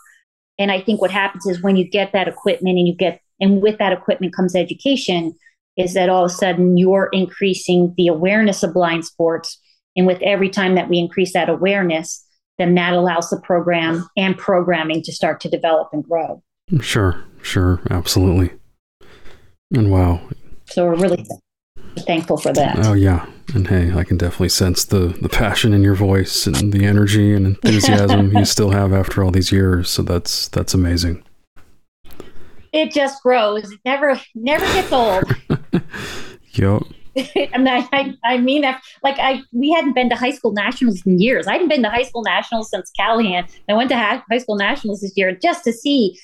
And 0.59 0.73
I 0.73 0.81
think 0.81 1.03
what 1.03 1.11
happens 1.11 1.47
is 1.47 1.63
when 1.63 1.77
you 1.77 1.87
get 1.87 2.13
that 2.13 2.29
equipment 2.29 2.79
and 2.79 2.89
you 2.89 2.95
get, 2.95 3.21
and 3.41 3.61
with 3.61 3.77
that 3.77 3.93
equipment 3.93 4.35
comes 4.35 4.57
education, 4.57 5.35
is 5.77 5.93
that 5.93 6.09
all 6.09 6.25
of 6.25 6.31
a 6.31 6.35
sudden 6.35 6.79
you're 6.79 7.11
increasing 7.13 7.93
the 7.99 8.09
awareness 8.09 8.63
of 8.63 8.73
blind 8.73 9.05
sports. 9.05 9.61
And 9.97 10.07
with 10.07 10.23
every 10.23 10.49
time 10.49 10.77
that 10.77 10.89
we 10.89 10.99
increase 10.99 11.35
that 11.35 11.51
awareness, 11.51 12.26
then 12.59 12.75
that 12.75 12.95
allows 12.95 13.31
the 13.31 13.41
program 13.41 14.09
and 14.17 14.37
programming 14.37 15.03
to 15.03 15.13
start 15.13 15.41
to 15.41 15.49
develop 15.49 15.91
and 15.93 16.05
grow. 16.05 16.43
Sure, 16.81 17.25
sure, 17.43 17.81
absolutely. 17.91 18.53
And 19.75 19.91
wow. 19.91 20.21
So 20.67 20.87
we're 20.87 20.97
really 20.97 21.27
thankful 22.01 22.37
for 22.37 22.53
that. 22.53 22.79
Oh 22.85 22.95
yeah. 22.95 23.27
And 23.55 23.69
hey, 23.69 23.93
I 23.93 24.05
can 24.05 24.17
definitely 24.17 24.49
sense 24.49 24.85
the 24.85 25.17
the 25.21 25.29
passion 25.29 25.73
in 25.73 25.83
your 25.83 25.95
voice 25.95 26.47
and 26.47 26.73
the 26.73 26.85
energy 26.85 27.33
and 27.35 27.47
enthusiasm 27.47 28.33
you 28.37 28.45
still 28.45 28.71
have 28.71 28.93
after 28.93 29.23
all 29.23 29.31
these 29.31 29.53
years. 29.53 29.89
So 29.89 30.03
that's 30.03 30.49
that's 30.49 30.75
amazing. 30.75 31.23
It 32.73 32.93
just 32.93 33.23
grows. 33.23 33.71
It 33.71 33.81
never 33.85 34.21
never 34.35 34.65
gets 34.67 34.93
old. 34.93 35.25
yep. 36.53 36.83
I 37.55 37.59
mean, 37.59 37.69
I, 37.69 38.15
I 38.25 38.39
mean, 38.39 38.63
like 39.03 39.19
I, 39.19 39.43
we 39.53 39.71
hadn't 39.71 39.95
been 39.95 40.11
to 40.11 40.17
high 40.17 40.33
school 40.33 40.53
nationals 40.53 41.05
in 41.07 41.19
years. 41.19 41.47
I 41.47 41.53
hadn't 41.53 41.69
been 41.69 41.83
to 41.83 41.91
high 41.91 42.03
school 42.03 42.23
nationals 42.23 42.71
since 42.71 42.91
Calahan. 42.99 43.51
I 43.69 43.75
went 43.75 43.89
to 43.91 43.97
high 43.97 44.39
school 44.39 44.57
nationals 44.57 45.01
this 45.01 45.17
year 45.17 45.35
just 45.35 45.65
to 45.65 45.73
see 45.73 46.19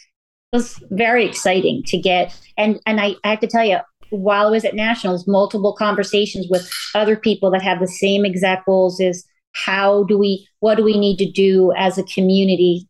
It 0.52 0.56
was 0.56 0.82
very 0.90 1.24
exciting 1.26 1.82
to 1.84 1.98
get. 1.98 2.38
And 2.58 2.78
and 2.86 3.00
I, 3.00 3.16
I 3.24 3.30
have 3.30 3.40
to 3.40 3.46
tell 3.46 3.64
you, 3.64 3.78
while 4.10 4.48
I 4.48 4.50
was 4.50 4.64
at 4.64 4.74
nationals, 4.74 5.26
multiple 5.26 5.74
conversations 5.74 6.46
with 6.50 6.70
other 6.94 7.16
people 7.16 7.50
that 7.52 7.62
have 7.62 7.80
the 7.80 7.88
same 7.88 8.26
exact 8.26 8.66
goals 8.66 9.00
is 9.00 9.24
how 9.52 10.04
do 10.04 10.18
we 10.18 10.46
what 10.60 10.76
do 10.76 10.84
we 10.84 10.98
need 10.98 11.16
to 11.18 11.30
do 11.30 11.72
as 11.72 11.96
a 11.98 12.02
community 12.04 12.86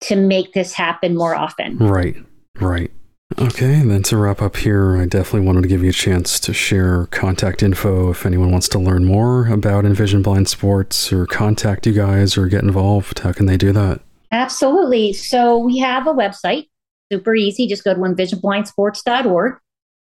to 0.00 0.16
make 0.16 0.52
this 0.54 0.72
happen 0.72 1.14
more 1.14 1.34
often? 1.34 1.76
Right. 1.76 2.16
Right. 2.60 2.90
Okay, 3.36 3.82
then 3.82 4.02
to 4.04 4.16
wrap 4.16 4.40
up 4.40 4.56
here, 4.56 4.96
I 4.96 5.04
definitely 5.04 5.46
wanted 5.46 5.60
to 5.62 5.68
give 5.68 5.82
you 5.82 5.90
a 5.90 5.92
chance 5.92 6.40
to 6.40 6.54
share 6.54 7.06
contact 7.06 7.62
info 7.62 8.10
if 8.10 8.24
anyone 8.24 8.50
wants 8.50 8.68
to 8.70 8.78
learn 8.78 9.04
more 9.04 9.48
about 9.48 9.84
Envision 9.84 10.22
Blind 10.22 10.48
Sports 10.48 11.12
or 11.12 11.26
contact 11.26 11.86
you 11.86 11.92
guys 11.92 12.38
or 12.38 12.48
get 12.48 12.62
involved. 12.62 13.18
How 13.18 13.32
can 13.32 13.44
they 13.44 13.58
do 13.58 13.70
that? 13.72 14.00
Absolutely. 14.32 15.12
So 15.12 15.58
we 15.58 15.76
have 15.78 16.06
a 16.06 16.12
website, 16.12 16.68
super 17.12 17.34
easy. 17.34 17.66
Just 17.66 17.84
go 17.84 17.92
to 17.92 18.00
envisionblindsports.org. 18.00 19.58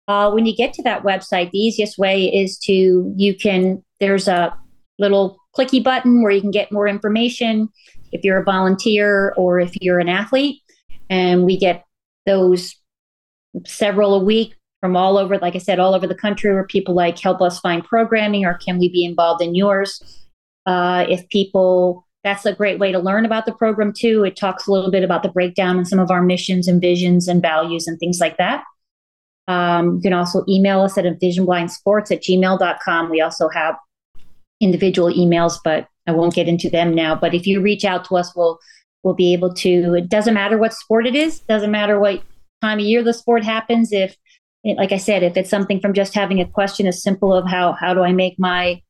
Uh, 0.06 0.30
when 0.30 0.46
you 0.46 0.54
get 0.54 0.72
to 0.74 0.82
that 0.84 1.02
website, 1.02 1.50
the 1.50 1.58
easiest 1.58 1.98
way 1.98 2.24
is 2.24 2.56
to, 2.60 3.12
you 3.16 3.36
can, 3.36 3.84
there's 3.98 4.28
a 4.28 4.56
little 4.98 5.38
clicky 5.56 5.82
button 5.82 6.22
where 6.22 6.32
you 6.32 6.40
can 6.40 6.52
get 6.52 6.70
more 6.70 6.86
information 6.86 7.68
if 8.12 8.24
you're 8.24 8.40
a 8.40 8.44
volunteer 8.44 9.34
or 9.36 9.58
if 9.58 9.74
you're 9.82 9.98
an 9.98 10.08
athlete. 10.08 10.62
And 11.10 11.44
we 11.44 11.58
get 11.58 11.84
those 12.26 12.77
several 13.66 14.14
a 14.14 14.24
week 14.24 14.54
from 14.80 14.96
all 14.96 15.18
over, 15.18 15.38
like 15.38 15.56
I 15.56 15.58
said, 15.58 15.80
all 15.80 15.94
over 15.94 16.06
the 16.06 16.14
country 16.14 16.52
where 16.52 16.66
people 16.66 16.94
like 16.94 17.18
help 17.18 17.40
us 17.40 17.58
find 17.60 17.84
programming 17.84 18.44
or 18.44 18.54
can 18.54 18.78
we 18.78 18.88
be 18.88 19.04
involved 19.04 19.42
in 19.42 19.54
yours? 19.54 20.26
Uh, 20.66 21.06
if 21.08 21.28
people 21.28 22.06
that's 22.24 22.44
a 22.44 22.52
great 22.52 22.78
way 22.78 22.92
to 22.92 22.98
learn 22.98 23.24
about 23.24 23.46
the 23.46 23.54
program 23.54 23.92
too. 23.96 24.24
It 24.24 24.36
talks 24.36 24.66
a 24.66 24.72
little 24.72 24.90
bit 24.90 25.04
about 25.04 25.22
the 25.22 25.28
breakdown 25.28 25.76
and 25.76 25.86
some 25.86 25.98
of 25.98 26.10
our 26.10 26.22
missions 26.22 26.66
and 26.66 26.80
visions 26.80 27.28
and 27.28 27.40
values 27.40 27.86
and 27.86 27.98
things 27.98 28.18
like 28.20 28.36
that. 28.38 28.64
Um, 29.46 29.96
you 29.96 30.02
can 30.02 30.12
also 30.12 30.44
email 30.48 30.82
us 30.82 30.98
at 30.98 31.04
envisionblindsports 31.04 32.10
at 32.10 32.22
gmail.com. 32.22 33.10
We 33.10 33.20
also 33.20 33.48
have 33.48 33.76
individual 34.60 35.10
emails, 35.10 35.58
but 35.64 35.88
I 36.06 36.12
won't 36.12 36.34
get 36.34 36.48
into 36.48 36.68
them 36.68 36.94
now. 36.94 37.14
But 37.14 37.34
if 37.34 37.46
you 37.46 37.60
reach 37.60 37.84
out 37.84 38.04
to 38.06 38.16
us, 38.16 38.34
we'll 38.34 38.58
we'll 39.02 39.14
be 39.14 39.32
able 39.32 39.54
to. 39.54 39.94
It 39.94 40.08
doesn't 40.08 40.34
matter 40.34 40.58
what 40.58 40.74
sport 40.74 41.06
it 41.06 41.14
is, 41.14 41.40
doesn't 41.40 41.70
matter 41.70 41.98
what 41.98 42.22
time 42.62 42.78
of 42.78 42.84
year 42.84 43.02
the 43.02 43.14
sport 43.14 43.44
happens. 43.44 43.92
If, 43.92 44.16
like 44.64 44.92
I 44.92 44.96
said, 44.96 45.22
if 45.22 45.36
it's 45.36 45.50
something 45.50 45.80
from 45.80 45.92
just 45.92 46.14
having 46.14 46.40
a 46.40 46.48
question 46.48 46.86
as 46.86 47.02
simple 47.02 47.32
of 47.32 47.46
how 47.46 47.72
how 47.72 47.94
do 47.94 48.02
I 48.02 48.12
make 48.12 48.38
my 48.38 48.82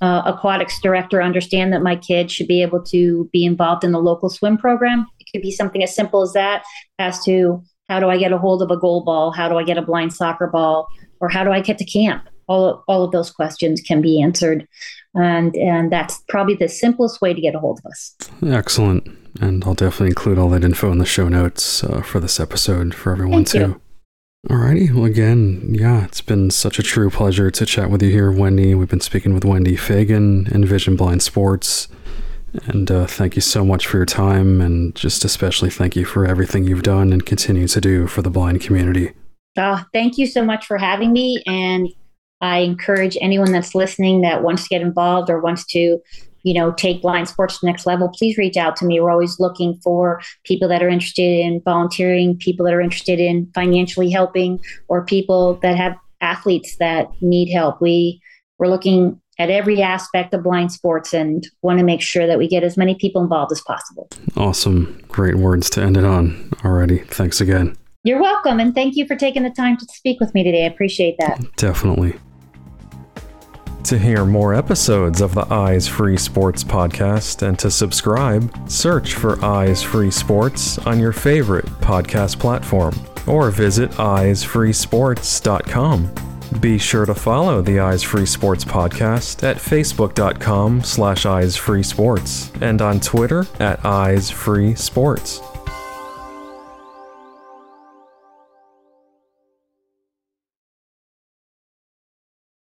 uh, 0.00 0.22
aquatics 0.26 0.80
director 0.80 1.22
understand 1.22 1.72
that 1.72 1.82
my 1.82 1.96
kid 1.96 2.30
should 2.30 2.46
be 2.46 2.62
able 2.62 2.82
to 2.84 3.28
be 3.32 3.44
involved 3.44 3.84
in 3.84 3.92
the 3.92 4.00
local 4.00 4.30
swim 4.30 4.56
program. 4.56 5.06
It 5.18 5.26
could 5.32 5.42
be 5.42 5.50
something 5.50 5.82
as 5.82 5.94
simple 5.94 6.22
as 6.22 6.32
that, 6.34 6.64
as 6.98 7.22
to 7.24 7.62
how 7.88 8.00
do 8.00 8.08
I 8.08 8.18
get 8.18 8.32
a 8.32 8.38
hold 8.38 8.62
of 8.62 8.70
a 8.70 8.76
goalball? 8.76 9.34
How 9.34 9.48
do 9.48 9.56
I 9.56 9.64
get 9.64 9.78
a 9.78 9.82
blind 9.82 10.12
soccer 10.12 10.46
ball? 10.46 10.88
Or 11.20 11.28
how 11.28 11.42
do 11.42 11.50
I 11.50 11.60
get 11.60 11.78
to 11.78 11.84
camp? 11.84 12.28
All 12.46 12.84
all 12.86 13.02
of 13.02 13.12
those 13.12 13.30
questions 13.30 13.80
can 13.80 14.00
be 14.00 14.22
answered. 14.22 14.66
And, 15.18 15.56
and 15.56 15.90
that's 15.90 16.22
probably 16.28 16.54
the 16.54 16.68
simplest 16.68 17.20
way 17.20 17.34
to 17.34 17.40
get 17.40 17.54
a 17.54 17.58
hold 17.58 17.80
of 17.80 17.90
us. 17.90 18.14
Excellent. 18.46 19.06
And 19.40 19.64
I'll 19.64 19.74
definitely 19.74 20.08
include 20.08 20.38
all 20.38 20.48
that 20.50 20.64
info 20.64 20.92
in 20.92 20.98
the 20.98 21.04
show 21.06 21.28
notes 21.28 21.82
uh, 21.82 22.02
for 22.02 22.20
this 22.20 22.38
episode 22.38 22.94
for 22.94 23.12
everyone 23.12 23.44
Thank 23.44 23.48
too. 23.48 23.58
You. 23.58 23.80
Alrighty, 24.48 24.94
well, 24.94 25.04
again, 25.04 25.74
yeah, 25.74 26.04
it's 26.04 26.20
been 26.20 26.52
such 26.52 26.78
a 26.78 26.82
true 26.82 27.10
pleasure 27.10 27.50
to 27.50 27.66
chat 27.66 27.90
with 27.90 28.00
you 28.02 28.10
here, 28.10 28.30
Wendy. 28.30 28.72
We've 28.72 28.88
been 28.88 29.00
speaking 29.00 29.34
with 29.34 29.44
Wendy 29.44 29.74
Fagan, 29.74 30.46
Envision 30.52 30.94
Blind 30.94 31.22
Sports, 31.22 31.88
and 32.66 32.88
uh, 32.88 33.06
thank 33.06 33.34
you 33.34 33.42
so 33.42 33.64
much 33.64 33.88
for 33.88 33.96
your 33.96 34.06
time, 34.06 34.60
and 34.60 34.94
just 34.94 35.24
especially 35.24 35.70
thank 35.70 35.96
you 35.96 36.04
for 36.04 36.24
everything 36.24 36.64
you've 36.64 36.84
done 36.84 37.12
and 37.12 37.26
continue 37.26 37.66
to 37.66 37.80
do 37.80 38.06
for 38.06 38.22
the 38.22 38.30
blind 38.30 38.60
community. 38.60 39.12
Oh, 39.56 39.84
thank 39.92 40.16
you 40.18 40.26
so 40.26 40.44
much 40.44 40.66
for 40.66 40.78
having 40.78 41.12
me, 41.12 41.42
and 41.44 41.88
I 42.40 42.58
encourage 42.58 43.16
anyone 43.20 43.52
that's 43.52 43.74
listening 43.74 44.20
that 44.22 44.42
wants 44.42 44.64
to 44.64 44.68
get 44.68 44.82
involved 44.82 45.30
or 45.30 45.40
wants 45.40 45.66
to 45.66 45.98
you 46.44 46.54
know, 46.54 46.72
take 46.72 47.02
blind 47.02 47.28
sports 47.28 47.54
to 47.54 47.60
the 47.62 47.66
next 47.66 47.86
level, 47.86 48.08
please 48.08 48.38
reach 48.38 48.56
out 48.56 48.76
to 48.76 48.86
me. 48.86 49.00
We're 49.00 49.10
always 49.10 49.38
looking 49.40 49.78
for 49.82 50.22
people 50.44 50.68
that 50.68 50.82
are 50.82 50.88
interested 50.88 51.40
in 51.40 51.60
volunteering, 51.62 52.38
people 52.38 52.64
that 52.64 52.74
are 52.74 52.80
interested 52.80 53.20
in 53.20 53.50
financially 53.54 54.10
helping, 54.10 54.60
or 54.88 55.04
people 55.04 55.54
that 55.62 55.76
have 55.76 55.94
athletes 56.20 56.76
that 56.78 57.08
need 57.20 57.52
help. 57.52 57.80
We 57.80 58.20
we're 58.58 58.68
looking 58.68 59.20
at 59.38 59.50
every 59.50 59.82
aspect 59.82 60.34
of 60.34 60.42
blind 60.42 60.72
sports 60.72 61.14
and 61.14 61.46
want 61.62 61.78
to 61.78 61.84
make 61.84 62.00
sure 62.00 62.26
that 62.26 62.38
we 62.38 62.48
get 62.48 62.64
as 62.64 62.76
many 62.76 62.96
people 62.96 63.22
involved 63.22 63.52
as 63.52 63.60
possible. 63.60 64.08
Awesome. 64.36 65.00
Great 65.08 65.36
words 65.36 65.70
to 65.70 65.82
end 65.82 65.96
it 65.96 66.04
on 66.04 66.50
already. 66.64 66.98
Thanks 66.98 67.40
again. 67.40 67.76
You're 68.02 68.20
welcome. 68.20 68.58
And 68.58 68.74
thank 68.74 68.96
you 68.96 69.06
for 69.06 69.14
taking 69.14 69.44
the 69.44 69.50
time 69.50 69.76
to 69.76 69.84
speak 69.92 70.18
with 70.18 70.34
me 70.34 70.42
today. 70.42 70.64
I 70.64 70.68
appreciate 70.68 71.16
that. 71.18 71.40
Definitely. 71.56 72.18
To 73.84 73.98
hear 73.98 74.24
more 74.26 74.54
episodes 74.54 75.20
of 75.22 75.34
the 75.34 75.46
Eyes 75.52 75.88
Free 75.88 76.18
Sports 76.18 76.62
podcast 76.62 77.42
and 77.46 77.58
to 77.58 77.70
subscribe, 77.70 78.70
search 78.70 79.14
for 79.14 79.42
Eyes 79.42 79.82
Free 79.82 80.10
Sports 80.10 80.76
on 80.78 80.98
your 80.98 81.12
favorite 81.12 81.64
podcast 81.80 82.38
platform 82.38 82.94
or 83.26 83.50
visit 83.50 83.90
eyesfreesports.com. 83.92 86.10
Be 86.60 86.78
sure 86.78 87.06
to 87.06 87.14
follow 87.14 87.62
the 87.62 87.80
Eyes 87.80 88.02
Free 88.02 88.26
Sports 88.26 88.64
podcast 88.64 89.42
at 89.42 89.56
facebook.com 89.56 90.82
slash 90.82 91.24
eyesfreesports 91.24 92.60
and 92.60 92.82
on 92.82 93.00
Twitter 93.00 93.46
at 93.60 93.82
Eyes 93.84 94.30
Free 94.30 94.74
Sports. 94.74 95.40